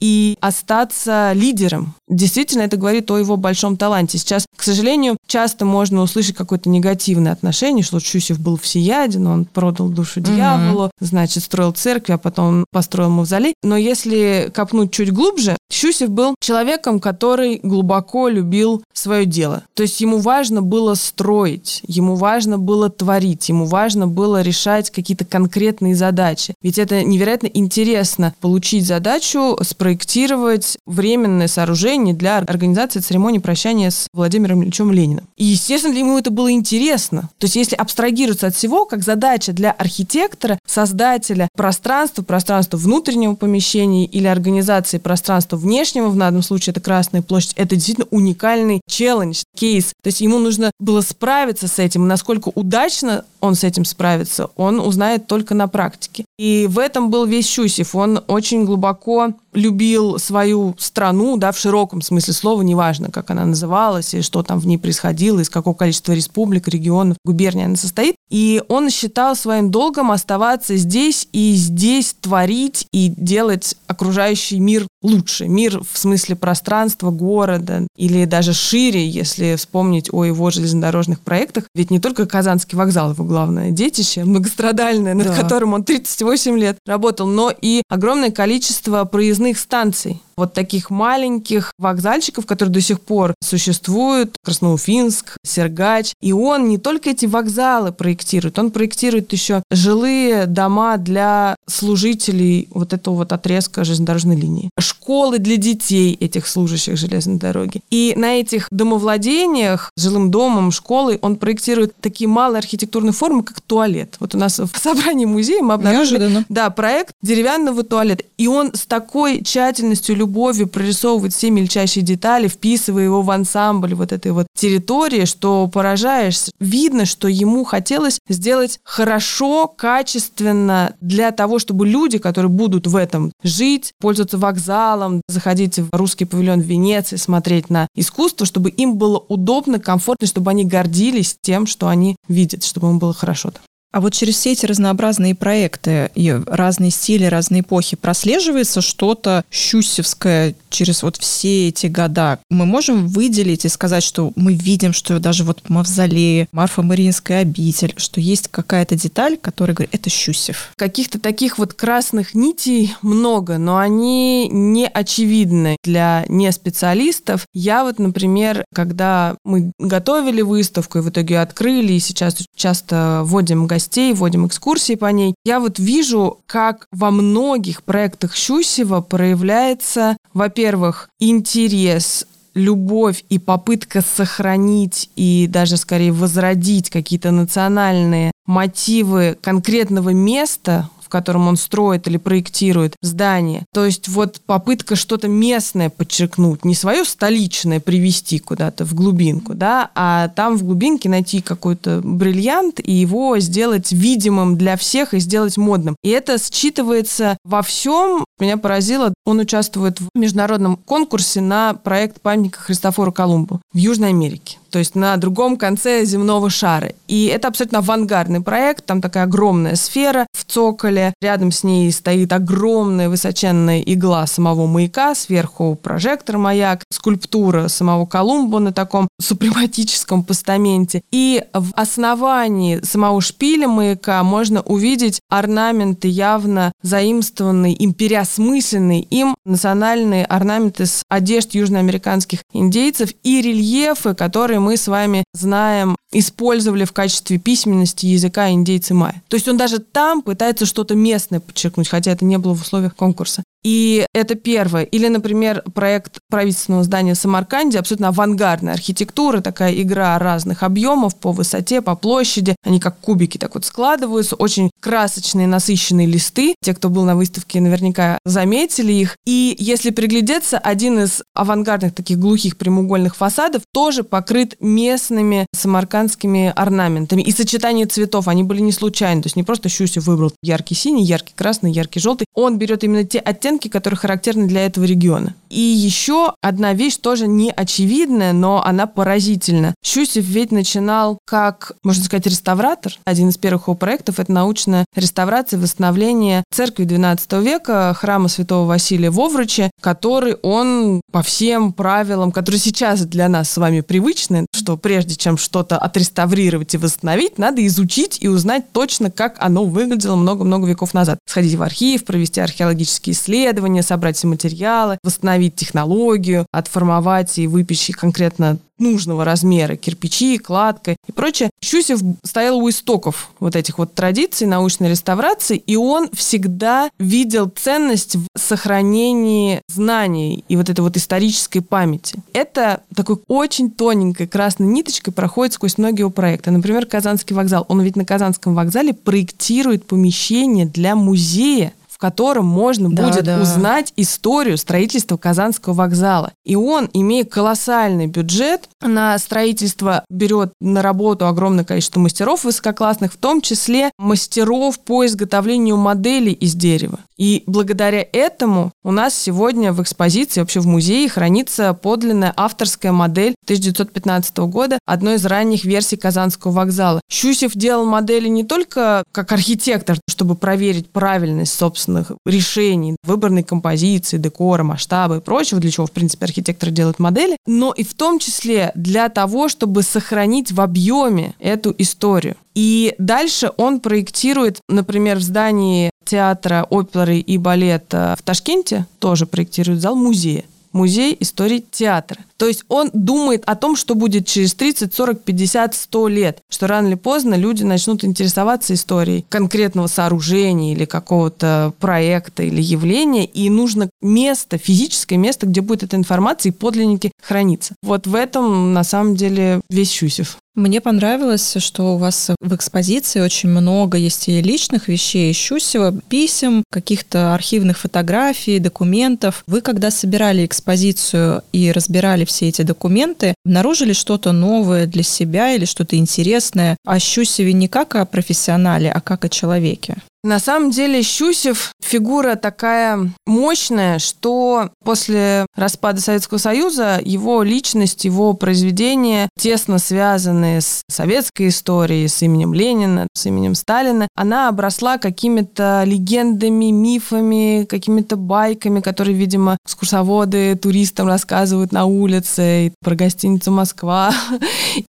и 0.00 0.36
остаться 0.40 1.32
лидером. 1.34 1.94
Действительно, 2.08 2.62
это 2.62 2.76
говорит 2.76 3.10
о 3.10 3.18
его 3.18 3.36
большом 3.36 3.76
таланте. 3.76 4.18
Сейчас, 4.18 4.46
к 4.56 4.62
сожалению, 4.62 5.16
часто 5.26 5.64
можно 5.64 6.02
услышать 6.02 6.34
какое-то 6.34 6.68
негативное 6.68 7.32
отношение, 7.32 7.84
что 7.84 8.00
Чусев 8.00 8.40
был 8.40 8.56
всеяден, 8.56 9.26
он 9.26 9.44
продал 9.44 9.88
душу 9.88 10.20
дьяволу, 10.20 10.86
mm-hmm. 10.86 10.90
значит, 11.00 11.44
строил 11.44 11.72
церковь, 11.72 12.16
а 12.16 12.18
потом 12.18 12.64
построил 12.72 13.10
мавзолей. 13.10 13.54
Но 13.62 13.76
если 13.76 14.50
копнуть 14.52 14.92
чуть 14.92 15.12
глубже, 15.12 15.56
Щусев 15.70 16.10
был 16.10 16.34
человеком, 16.40 16.98
который 16.98 17.60
глубоко 17.62 18.28
любил 18.28 18.82
свое 18.92 19.24
дело. 19.24 19.62
То 19.74 19.82
есть 19.82 20.00
ему 20.00 20.18
важно 20.18 20.62
было 20.62 20.94
строить, 20.94 21.80
ему 21.86 22.16
важно 22.16 22.58
было 22.58 22.90
творить, 22.90 23.48
ему 23.48 23.66
важно 23.66 24.06
было 24.06 24.42
решать 24.42 24.90
какие-то 24.90 25.24
конкретные 25.24 25.94
задачи. 25.94 26.54
Ведь 26.62 26.78
это 26.78 27.02
невероятно 27.04 27.46
интересно 27.46 28.34
получить 28.40 28.86
задачу 28.86 29.56
спроектировать 29.90 30.78
временное 30.86 31.48
сооружение 31.48 32.14
для 32.14 32.38
организации 32.38 33.00
церемонии 33.00 33.40
прощания 33.40 33.90
с 33.90 34.06
Владимиром 34.12 34.62
Ильичем 34.62 34.92
Лениным. 34.92 35.26
И, 35.36 35.44
естественно, 35.44 35.94
ему 35.96 36.16
это 36.16 36.30
было 36.30 36.52
интересно. 36.52 37.22
То 37.38 37.46
есть, 37.46 37.56
если 37.56 37.74
абстрагироваться 37.74 38.46
от 38.46 38.54
всего, 38.54 38.84
как 38.84 39.02
задача 39.02 39.52
для 39.52 39.72
архитектора, 39.72 40.60
создателя 40.64 41.48
пространства, 41.56 42.22
пространства 42.22 42.76
внутреннего 42.76 43.34
помещения 43.34 44.04
или 44.04 44.28
организации 44.28 44.98
пространства 44.98 45.56
внешнего, 45.56 46.08
в 46.08 46.16
данном 46.16 46.42
случае 46.42 46.70
это 46.70 46.80
Красная 46.80 47.22
площадь, 47.22 47.54
это 47.56 47.74
действительно 47.74 48.06
уникальный 48.12 48.80
челлендж, 48.88 49.42
кейс. 49.56 49.92
То 50.02 50.06
есть 50.06 50.20
ему 50.20 50.38
нужно 50.38 50.70
было 50.78 51.00
справиться 51.00 51.66
с 51.66 51.80
этим. 51.80 52.06
Насколько 52.06 52.52
удачно 52.54 53.24
он 53.40 53.54
с 53.54 53.64
этим 53.64 53.84
справится, 53.84 54.50
он 54.56 54.80
узнает 54.80 55.26
только 55.26 55.54
на 55.54 55.68
практике. 55.68 56.24
И 56.38 56.66
в 56.68 56.78
этом 56.78 57.10
был 57.10 57.26
весь 57.26 57.46
Щусев. 57.46 57.94
Он 57.94 58.22
очень 58.26 58.64
глубоко 58.64 59.34
любил 59.52 60.18
свою 60.18 60.74
страну, 60.78 61.36
да, 61.36 61.52
в 61.52 61.58
широком 61.58 62.02
смысле 62.02 62.32
слова, 62.34 62.62
неважно, 62.62 63.10
как 63.10 63.30
она 63.30 63.44
называлась, 63.44 64.14
и 64.14 64.22
что 64.22 64.42
там 64.42 64.58
в 64.58 64.66
ней 64.66 64.78
происходило, 64.78 65.40
из 65.40 65.50
какого 65.50 65.74
количества 65.74 66.12
республик, 66.12 66.68
регионов, 66.68 67.16
губерний 67.24 67.64
она 67.64 67.76
состоит. 67.76 68.14
И 68.30 68.62
он 68.68 68.90
считал 68.90 69.34
своим 69.34 69.70
долгом 69.70 70.12
оставаться 70.12 70.76
здесь 70.76 71.28
и 71.32 71.54
здесь 71.54 72.14
творить 72.20 72.86
и 72.92 73.08
делать 73.08 73.76
окружающий 73.86 74.60
мир 74.60 74.86
лучше. 75.02 75.48
Мир 75.48 75.80
в 75.80 75.98
смысле 75.98 76.36
пространства, 76.36 77.10
города 77.10 77.86
или 77.96 78.24
даже 78.24 78.52
шире, 78.52 79.08
если 79.08 79.56
вспомнить 79.56 80.12
о 80.12 80.24
его 80.24 80.50
железнодорожных 80.50 81.20
проектах. 81.20 81.64
Ведь 81.74 81.90
не 81.90 81.98
только 81.98 82.26
Казанский 82.26 82.76
вокзал 82.78 83.12
его 83.12 83.24
главное 83.30 83.70
детище, 83.70 84.24
многострадальное, 84.24 85.14
над 85.14 85.28
да. 85.28 85.36
которым 85.36 85.74
он 85.74 85.84
38 85.84 86.58
лет 86.58 86.78
работал, 86.84 87.28
но 87.28 87.52
и 87.62 87.82
огромное 87.88 88.32
количество 88.32 89.04
проездных 89.04 89.56
станций 89.56 90.20
вот 90.40 90.54
таких 90.54 90.90
маленьких 90.90 91.72
вокзальчиков, 91.78 92.46
которые 92.46 92.72
до 92.72 92.80
сих 92.80 93.00
пор 93.00 93.34
существуют, 93.42 94.36
Красноуфинск, 94.42 95.36
Сергач. 95.44 96.12
И 96.20 96.32
он 96.32 96.68
не 96.68 96.78
только 96.78 97.10
эти 97.10 97.26
вокзалы 97.26 97.92
проектирует, 97.92 98.58
он 98.58 98.70
проектирует 98.70 99.32
еще 99.32 99.62
жилые 99.70 100.46
дома 100.46 100.96
для 100.96 101.56
служителей 101.66 102.68
вот 102.70 102.92
этого 102.92 103.16
вот 103.16 103.32
отрезка 103.32 103.84
железнодорожной 103.84 104.36
линии, 104.36 104.70
школы 104.78 105.38
для 105.38 105.56
детей 105.56 106.16
этих 106.18 106.46
служащих 106.46 106.96
железной 106.96 107.36
дороги. 107.36 107.82
И 107.90 108.14
на 108.16 108.40
этих 108.40 108.68
домовладениях, 108.70 109.90
жилым 109.96 110.30
домом, 110.30 110.72
школой, 110.72 111.18
он 111.20 111.36
проектирует 111.36 111.94
такие 112.00 112.28
малые 112.28 112.58
архитектурные 112.58 113.12
формы, 113.12 113.42
как 113.42 113.60
туалет. 113.60 114.16
Вот 114.20 114.34
у 114.34 114.38
нас 114.38 114.58
в 114.58 114.70
собрании 114.82 115.26
музея 115.26 115.62
мы 115.62 115.74
обнаружили 115.74 116.18
Неожиданно. 116.18 116.46
да, 116.48 116.70
проект 116.70 117.14
деревянного 117.22 117.82
туалета. 117.82 118.24
И 118.38 118.46
он 118.46 118.74
с 118.74 118.86
такой 118.86 119.42
тщательностью, 119.42 120.16
любовью 120.16 120.29
прорисовывает 120.66 121.32
все 121.32 121.50
мельчайшие 121.50 122.02
детали, 122.02 122.48
вписывая 122.48 123.04
его 123.04 123.22
в 123.22 123.30
ансамбль 123.30 123.94
вот 123.94 124.12
этой 124.12 124.32
вот 124.32 124.46
территории, 124.56 125.24
что 125.24 125.68
поражаешься. 125.68 126.52
Видно, 126.60 127.04
что 127.04 127.28
ему 127.28 127.64
хотелось 127.64 128.18
сделать 128.28 128.80
хорошо, 128.84 129.66
качественно 129.68 130.94
для 131.00 131.30
того, 131.30 131.58
чтобы 131.58 131.86
люди, 131.86 132.18
которые 132.18 132.50
будут 132.50 132.86
в 132.86 132.96
этом 132.96 133.32
жить, 133.42 133.92
пользоваться 134.00 134.38
вокзалом, 134.38 135.22
заходить 135.28 135.78
в 135.78 135.88
русский 135.92 136.24
павильон 136.24 136.60
в 136.60 136.64
Венеции, 136.64 137.16
смотреть 137.16 137.70
на 137.70 137.86
искусство, 137.94 138.46
чтобы 138.46 138.70
им 138.70 138.96
было 138.96 139.18
удобно, 139.18 139.78
комфортно, 139.78 140.26
чтобы 140.26 140.50
они 140.50 140.64
гордились 140.64 141.36
тем, 141.40 141.66
что 141.66 141.88
они 141.88 142.16
видят, 142.28 142.64
чтобы 142.64 142.88
им 142.88 142.98
было 142.98 143.14
хорошо 143.14 143.50
там. 143.50 143.62
А 143.92 144.00
вот 144.00 144.14
через 144.14 144.36
все 144.36 144.52
эти 144.52 144.66
разнообразные 144.66 145.34
проекты 145.34 146.10
и 146.14 146.30
разные 146.46 146.90
стили, 146.90 147.24
разные 147.24 147.62
эпохи 147.62 147.96
прослеживается 147.96 148.80
что-то 148.80 149.44
щусевское 149.50 150.54
через 150.68 151.02
вот 151.02 151.16
все 151.16 151.68
эти 151.68 151.88
года. 151.88 152.38
Мы 152.50 152.66
можем 152.66 153.08
выделить 153.08 153.64
и 153.64 153.68
сказать, 153.68 154.04
что 154.04 154.32
мы 154.36 154.54
видим, 154.54 154.92
что 154.92 155.18
даже 155.18 155.42
вот 155.42 155.68
Мавзолее, 155.68 156.46
Марфа-Мариинская 156.52 157.40
обитель, 157.40 157.94
что 157.96 158.20
есть 158.20 158.48
какая-то 158.48 158.94
деталь, 158.94 159.36
которая 159.36 159.74
говорит, 159.74 159.94
это 159.94 160.08
Щусев. 160.08 160.72
Каких-то 160.76 161.18
таких 161.18 161.58
вот 161.58 161.74
красных 161.74 162.34
нитей 162.34 162.94
много, 163.02 163.58
но 163.58 163.78
они 163.78 164.48
не 164.48 164.86
очевидны 164.86 165.76
для 165.82 166.24
неспециалистов. 166.28 167.46
Я 167.52 167.82
вот, 167.82 167.98
например, 167.98 168.64
когда 168.72 169.36
мы 169.44 169.72
готовили 169.78 170.42
выставку 170.42 170.98
и 170.98 171.02
в 171.02 171.10
итоге 171.10 171.40
открыли, 171.40 171.94
и 171.94 172.00
сейчас 172.00 172.36
часто 172.60 173.22
вводим 173.24 173.66
гостей 173.66 174.12
вводим 174.12 174.46
экскурсии 174.46 174.94
по 174.94 175.06
ней. 175.06 175.34
Я 175.44 175.58
вот 175.60 175.78
вижу, 175.78 176.40
как 176.46 176.86
во 176.92 177.10
многих 177.10 177.82
проектах 177.82 178.36
Щусева 178.36 179.00
проявляется, 179.00 180.16
во-первых, 180.34 181.08
интерес 181.18 182.26
любовь 182.54 183.24
и 183.28 183.38
попытка 183.38 184.02
сохранить 184.02 185.10
и 185.16 185.46
даже 185.48 185.76
скорее 185.76 186.12
возродить 186.12 186.90
какие-то 186.90 187.30
национальные 187.30 188.32
мотивы 188.44 189.38
конкретного 189.40 190.10
места, 190.10 190.88
котором 191.10 191.48
он 191.48 191.56
строит 191.56 192.06
или 192.06 192.16
проектирует 192.16 192.94
здание. 193.02 193.66
То 193.74 193.84
есть 193.84 194.08
вот 194.08 194.40
попытка 194.46 194.96
что-то 194.96 195.28
местное 195.28 195.90
подчеркнуть, 195.90 196.64
не 196.64 196.74
свое 196.74 197.04
столичное 197.04 197.80
привести 197.80 198.38
куда-то 198.38 198.84
в 198.84 198.94
глубинку, 198.94 199.54
да, 199.54 199.90
а 199.94 200.28
там 200.28 200.56
в 200.56 200.64
глубинке 200.64 201.08
найти 201.08 201.40
какой-то 201.40 202.00
бриллиант 202.02 202.80
и 202.82 202.92
его 202.92 203.38
сделать 203.38 203.92
видимым 203.92 204.56
для 204.56 204.76
всех 204.76 205.14
и 205.14 205.20
сделать 205.20 205.56
модным. 205.56 205.96
И 206.02 206.08
это 206.08 206.34
считывается 206.34 207.36
во 207.44 207.62
всем. 207.62 208.24
Меня 208.38 208.56
поразило, 208.56 209.12
он 209.26 209.40
участвует 209.40 210.00
в 210.00 210.08
международном 210.14 210.76
конкурсе 210.76 211.40
на 211.40 211.74
проект 211.74 212.20
памятника 212.20 212.60
Христофору 212.60 213.12
Колумбу 213.12 213.60
в 213.72 213.76
Южной 213.76 214.10
Америке 214.10 214.58
то 214.70 214.78
есть 214.78 214.94
на 214.94 215.16
другом 215.16 215.56
конце 215.56 216.04
земного 216.04 216.50
шара. 216.50 216.92
И 217.08 217.26
это 217.26 217.48
абсолютно 217.48 217.78
авангардный 217.78 218.40
проект, 218.40 218.86
там 218.86 219.00
такая 219.00 219.24
огромная 219.24 219.76
сфера 219.76 220.26
в 220.32 220.44
цоколе, 220.44 221.14
рядом 221.20 221.52
с 221.52 221.64
ней 221.64 221.90
стоит 221.92 222.32
огромная 222.32 223.08
высоченная 223.08 223.80
игла 223.80 224.26
самого 224.26 224.66
маяка, 224.66 225.14
сверху 225.14 225.78
прожектор 225.80 226.38
маяк, 226.38 226.84
скульптура 226.90 227.68
самого 227.68 228.06
Колумба 228.06 228.58
на 228.58 228.72
таком 228.72 229.08
супрематическом 229.20 230.22
постаменте. 230.22 231.02
И 231.10 231.44
в 231.52 231.72
основании 231.74 232.80
самого 232.82 233.20
шпиля 233.20 233.68
маяка 233.68 234.22
можно 234.22 234.62
увидеть 234.62 235.20
орнаменты 235.28 236.08
явно 236.08 236.72
заимствованные 236.82 237.74
им, 237.74 237.92
переосмысленные 237.92 239.02
им 239.02 239.34
национальные 239.44 240.24
орнаменты 240.24 240.86
с 240.86 241.02
одежд 241.08 241.54
южноамериканских 241.54 242.40
индейцев 242.52 243.10
и 243.22 243.42
рельефы, 243.42 244.14
которые 244.14 244.59
мы 244.60 244.76
с 244.76 244.86
вами 244.86 245.24
знаем, 245.32 245.96
использовали 246.12 246.84
в 246.84 246.92
качестве 246.92 247.38
письменности 247.38 248.06
языка 248.06 248.50
индейцы 248.50 248.94
майя. 248.94 249.22
То 249.28 249.36
есть 249.36 249.48
он 249.48 249.56
даже 249.56 249.78
там 249.78 250.22
пытается 250.22 250.66
что-то 250.66 250.94
местное 250.94 251.40
подчеркнуть, 251.40 251.88
хотя 251.88 252.12
это 252.12 252.24
не 252.24 252.38
было 252.38 252.54
в 252.54 252.62
условиях 252.62 252.94
конкурса. 252.94 253.42
И 253.62 254.06
это 254.14 254.34
первое. 254.34 254.84
Или, 254.84 255.08
например, 255.08 255.62
проект 255.74 256.18
правительственного 256.30 256.84
здания 256.84 257.14
в 257.14 257.18
Самарканде, 257.18 257.78
абсолютно 257.78 258.08
авангардная 258.08 258.74
архитектура, 258.74 259.40
такая 259.40 259.74
игра 259.74 260.18
разных 260.18 260.62
объемов 260.62 261.16
по 261.16 261.32
высоте, 261.32 261.82
по 261.82 261.94
площади. 261.94 262.56
Они 262.64 262.80
как 262.80 262.98
кубики 263.00 263.38
так 263.38 263.54
вот 263.54 263.64
складываются, 263.64 264.36
очень 264.36 264.70
красочные, 264.80 265.46
насыщенные 265.46 266.06
листы. 266.06 266.54
Те, 266.62 266.74
кто 266.74 266.88
был 266.88 267.04
на 267.04 267.16
выставке, 267.16 267.60
наверняка 267.60 268.18
заметили 268.24 268.92
их. 268.92 269.16
И 269.26 269.54
если 269.58 269.90
приглядеться, 269.90 270.58
один 270.58 271.00
из 271.00 271.22
авангардных 271.34 271.94
таких 271.94 272.18
глухих 272.18 272.56
прямоугольных 272.56 273.16
фасадов 273.16 273.62
тоже 273.72 274.04
покрыт 274.04 274.56
местными 274.60 275.46
самаркандскими 275.54 276.52
орнаментами. 276.56 277.22
И 277.22 277.32
сочетание 277.32 277.86
цветов, 277.86 278.28
они 278.28 278.42
были 278.42 278.60
не 278.60 278.72
случайны. 278.72 279.22
То 279.22 279.26
есть 279.26 279.36
не 279.36 279.42
просто 279.42 279.68
Щусев 279.68 280.06
выбрал 280.06 280.32
яркий 280.42 280.74
синий, 280.74 281.04
яркий 281.04 281.34
красный, 281.34 281.72
яркий 281.72 282.00
желтый. 282.00 282.26
Он 282.34 282.58
берет 282.58 282.84
именно 282.84 283.04
те 283.04 283.18
оттенки, 283.18 283.49
оттенки, 283.50 283.68
которые 283.68 283.98
характерны 283.98 284.46
для 284.46 284.66
этого 284.66 284.84
региона. 284.84 285.34
И 285.48 285.60
еще 285.60 286.34
одна 286.40 286.74
вещь 286.74 286.96
тоже 286.96 287.26
не 287.26 287.50
очевидная, 287.50 288.32
но 288.32 288.64
она 288.64 288.86
поразительна. 288.86 289.74
Щусев 289.84 290.24
ведь 290.24 290.52
начинал 290.52 291.18
как, 291.26 291.72
можно 291.82 292.04
сказать, 292.04 292.26
реставратор. 292.26 292.92
Один 293.04 293.30
из 293.30 293.36
первых 293.36 293.62
его 293.62 293.74
проектов– 293.74 294.18
это 294.20 294.30
научная 294.30 294.84
реставрация 294.94 295.58
восстановление 295.58 296.44
церкви 296.52 296.86
XII 296.86 297.42
века, 297.42 297.92
храма 297.98 298.28
святого 298.28 298.66
Василия 298.66 299.10
в 299.10 299.18
Овруче, 299.18 299.70
который 299.80 300.36
он 300.42 301.00
по 301.10 301.22
всем 301.22 301.72
правилам, 301.72 302.30
которые 302.30 302.60
сейчас 302.60 303.00
для 303.00 303.28
нас 303.28 303.50
с 303.50 303.56
вами 303.56 303.80
привычны, 303.80 304.46
что 304.54 304.76
прежде 304.76 305.16
чем 305.16 305.36
что-то 305.36 305.78
отреставрировать 305.78 306.74
и 306.74 306.78
восстановить, 306.78 307.38
надо 307.38 307.66
изучить 307.66 308.18
и 308.20 308.28
узнать 308.28 308.70
точно, 308.72 309.10
как 309.10 309.34
оно 309.40 309.64
выглядело 309.64 310.14
много-много 310.14 310.68
веков 310.68 310.94
назад. 310.94 311.18
Сходить 311.26 311.56
в 311.56 311.62
архив, 311.62 312.04
провести 312.04 312.40
археологические 312.40 313.14
исследования, 313.14 313.39
собрать 313.82 314.16
все 314.16 314.26
материалы, 314.26 314.98
восстановить 315.02 315.56
технологию, 315.56 316.46
отформовать 316.52 317.38
и 317.38 317.46
выпечь 317.46 317.90
конкретно 317.96 318.58
нужного 318.80 319.24
размера, 319.24 319.76
кирпичи, 319.76 320.38
кладка 320.38 320.96
и 321.06 321.12
прочее. 321.12 321.50
Щусев 321.62 322.00
стоял 322.24 322.58
у 322.58 322.68
истоков 322.68 323.30
вот 323.38 323.54
этих 323.54 323.78
вот 323.78 323.94
традиций 323.94 324.46
научной 324.46 324.90
реставрации, 324.90 325.56
и 325.56 325.76
он 325.76 326.08
всегда 326.12 326.90
видел 326.98 327.48
ценность 327.54 328.16
в 328.16 328.26
сохранении 328.36 329.60
знаний 329.68 330.44
и 330.48 330.56
вот 330.56 330.70
этой 330.70 330.80
вот 330.80 330.96
исторической 330.96 331.60
памяти. 331.60 332.18
Это 332.32 332.82
такой 332.94 333.18
очень 333.28 333.70
тоненькой 333.70 334.26
красной 334.26 334.66
ниточкой 334.66 335.12
проходит 335.12 335.54
сквозь 335.54 335.78
многие 335.78 336.00
его 336.00 336.10
проекты. 336.10 336.50
Например, 336.50 336.86
Казанский 336.86 337.36
вокзал. 337.36 337.66
Он 337.68 337.82
ведь 337.82 337.96
на 337.96 338.04
Казанском 338.04 338.54
вокзале 338.54 338.94
проектирует 338.94 339.86
помещение 339.86 340.66
для 340.66 340.96
музея 340.96 341.72
котором 342.00 342.46
можно 342.46 342.90
да, 342.90 343.06
будет 343.06 343.24
да. 343.24 343.40
узнать 343.40 343.92
историю 343.96 344.56
строительства 344.56 345.18
Казанского 345.18 345.74
вокзала. 345.74 346.32
И 346.44 346.56
он, 346.56 346.88
имея 346.94 347.24
колоссальный 347.24 348.06
бюджет 348.06 348.68
на 348.80 349.16
строительство, 349.18 350.04
берет 350.08 350.52
на 350.60 350.82
работу 350.82 351.26
огромное 351.26 351.64
количество 351.64 352.00
мастеров 352.00 352.44
высококлассных, 352.44 353.12
в 353.12 353.18
том 353.18 353.42
числе 353.42 353.90
мастеров 353.98 354.80
по 354.80 355.04
изготовлению 355.04 355.76
моделей 355.76 356.32
из 356.32 356.54
дерева. 356.54 356.98
И 357.18 357.44
благодаря 357.46 358.06
этому 358.14 358.72
у 358.82 358.92
нас 358.92 359.14
сегодня 359.14 359.74
в 359.74 359.82
экспозиции, 359.82 360.40
вообще 360.40 360.60
в 360.60 360.66
музее, 360.66 361.06
хранится 361.06 361.74
подлинная 361.74 362.32
авторская 362.34 362.92
модель 362.92 363.34
1915 363.44 364.38
года 364.38 364.78
одной 364.86 365.16
из 365.16 365.26
ранних 365.26 365.64
версий 365.64 365.98
Казанского 365.98 366.52
вокзала. 366.52 367.02
Щусев 367.10 367.52
делал 367.52 367.84
модели 367.84 368.28
не 368.28 368.44
только 368.44 369.04
как 369.12 369.32
архитектор, 369.32 369.98
чтобы 370.08 370.34
проверить 370.34 370.90
правильность 370.90 371.52
собственных 371.90 372.12
решений, 372.26 372.96
выборной 373.04 373.42
композиции, 373.42 374.18
декора, 374.18 374.62
масштаба 374.62 375.16
и 375.16 375.20
прочего, 375.20 375.60
для 375.60 375.70
чего, 375.70 375.86
в 375.86 375.92
принципе, 375.92 376.24
архитектор 376.24 376.70
делает 376.70 376.98
модели, 376.98 377.36
но 377.46 377.72
и 377.72 377.84
в 377.84 377.94
том 377.94 378.18
числе 378.18 378.72
для 378.74 379.08
того, 379.08 379.48
чтобы 379.48 379.82
сохранить 379.82 380.52
в 380.52 380.60
объеме 380.60 381.34
эту 381.38 381.74
историю. 381.78 382.36
И 382.54 382.94
дальше 382.98 383.50
он 383.56 383.80
проектирует, 383.80 384.60
например, 384.68 385.18
в 385.18 385.22
здании 385.22 385.90
театра, 386.04 386.66
оперы 386.68 387.18
и 387.18 387.38
балета 387.38 388.16
в 388.18 388.22
Ташкенте, 388.22 388.86
тоже 388.98 389.26
проектирует 389.26 389.80
зал 389.80 389.96
музея. 389.96 390.44
Музей 390.72 391.16
истории 391.18 391.64
театра. 391.70 392.18
То 392.40 392.48
есть 392.48 392.64
он 392.68 392.88
думает 392.94 393.42
о 393.44 393.54
том, 393.54 393.76
что 393.76 393.94
будет 393.94 394.26
через 394.26 394.54
30, 394.54 394.94
40, 394.94 395.20
50, 395.20 395.74
100 395.74 396.08
лет, 396.08 396.38
что 396.48 396.66
рано 396.66 396.86
или 396.86 396.94
поздно 396.94 397.34
люди 397.34 397.64
начнут 397.64 398.02
интересоваться 398.02 398.72
историей 398.72 399.26
конкретного 399.28 399.88
сооружения 399.88 400.72
или 400.72 400.86
какого-то 400.86 401.74
проекта 401.78 402.42
или 402.42 402.62
явления, 402.62 403.26
и 403.26 403.50
нужно 403.50 403.90
место, 404.00 404.56
физическое 404.56 405.18
место, 405.18 405.46
где 405.46 405.60
будет 405.60 405.82
эта 405.82 405.96
информация 405.96 406.50
и 406.50 406.54
подлинники 406.54 407.12
храниться. 407.22 407.74
Вот 407.82 408.06
в 408.06 408.14
этом 408.14 408.72
на 408.72 408.84
самом 408.84 409.16
деле 409.16 409.60
весь 409.68 409.90
Щусев. 409.90 410.38
Мне 410.56 410.80
понравилось, 410.80 411.56
что 411.58 411.94
у 411.94 411.96
вас 411.96 412.30
в 412.40 412.54
экспозиции 412.54 413.20
очень 413.20 413.48
много 413.48 413.96
есть 413.96 414.28
и 414.28 414.42
личных 414.42 414.88
вещей, 414.88 415.32
Щусева, 415.32 415.94
писем, 416.08 416.64
каких-то 416.70 417.34
архивных 417.34 417.78
фотографий, 417.78 418.58
документов. 418.58 419.44
Вы, 419.46 419.60
когда 419.60 419.92
собирали 419.92 420.44
экспозицию 420.44 421.42
и 421.52 421.70
разбирали 421.70 422.24
все 422.30 422.48
эти 422.48 422.62
документы, 422.62 423.34
обнаружили 423.44 423.92
что-то 423.92 424.32
новое 424.32 424.86
для 424.86 425.02
себя 425.02 425.52
или 425.52 425.64
что-то 425.64 425.96
интересное 425.96 426.76
о 426.86 426.98
Щусеве 426.98 427.52
не 427.52 427.68
как 427.68 427.96
о 427.96 428.06
профессионале, 428.06 428.90
а 428.90 429.00
как 429.00 429.24
о 429.24 429.28
человеке? 429.28 429.96
На 430.22 430.38
самом 430.38 430.70
деле 430.70 431.02
Щусев 431.02 431.72
фигура 431.82 432.34
такая 432.34 433.10
мощная, 433.26 433.98
что 433.98 434.70
после 434.84 435.46
распада 435.56 436.02
Советского 436.02 436.36
Союза 436.36 437.00
его 437.02 437.42
личность, 437.42 438.04
его 438.04 438.34
произведения, 438.34 439.30
тесно 439.38 439.78
связанные 439.78 440.60
с 440.60 440.82
советской 440.90 441.48
историей, 441.48 442.06
с 442.06 442.20
именем 442.20 442.52
Ленина, 442.52 443.08
с 443.14 443.24
именем 443.24 443.54
Сталина, 443.54 444.08
она 444.14 444.48
обросла 444.48 444.98
какими-то 444.98 445.84
легендами, 445.86 446.70
мифами, 446.70 447.64
какими-то 447.64 448.16
байками, 448.16 448.80
которые, 448.80 449.16
видимо, 449.16 449.56
экскурсоводы 449.66 450.54
туристам 450.56 451.08
рассказывают 451.08 451.72
на 451.72 451.86
улице, 451.86 452.74
про 452.82 452.94
гостиницу 452.94 453.50
«Москва». 453.50 454.14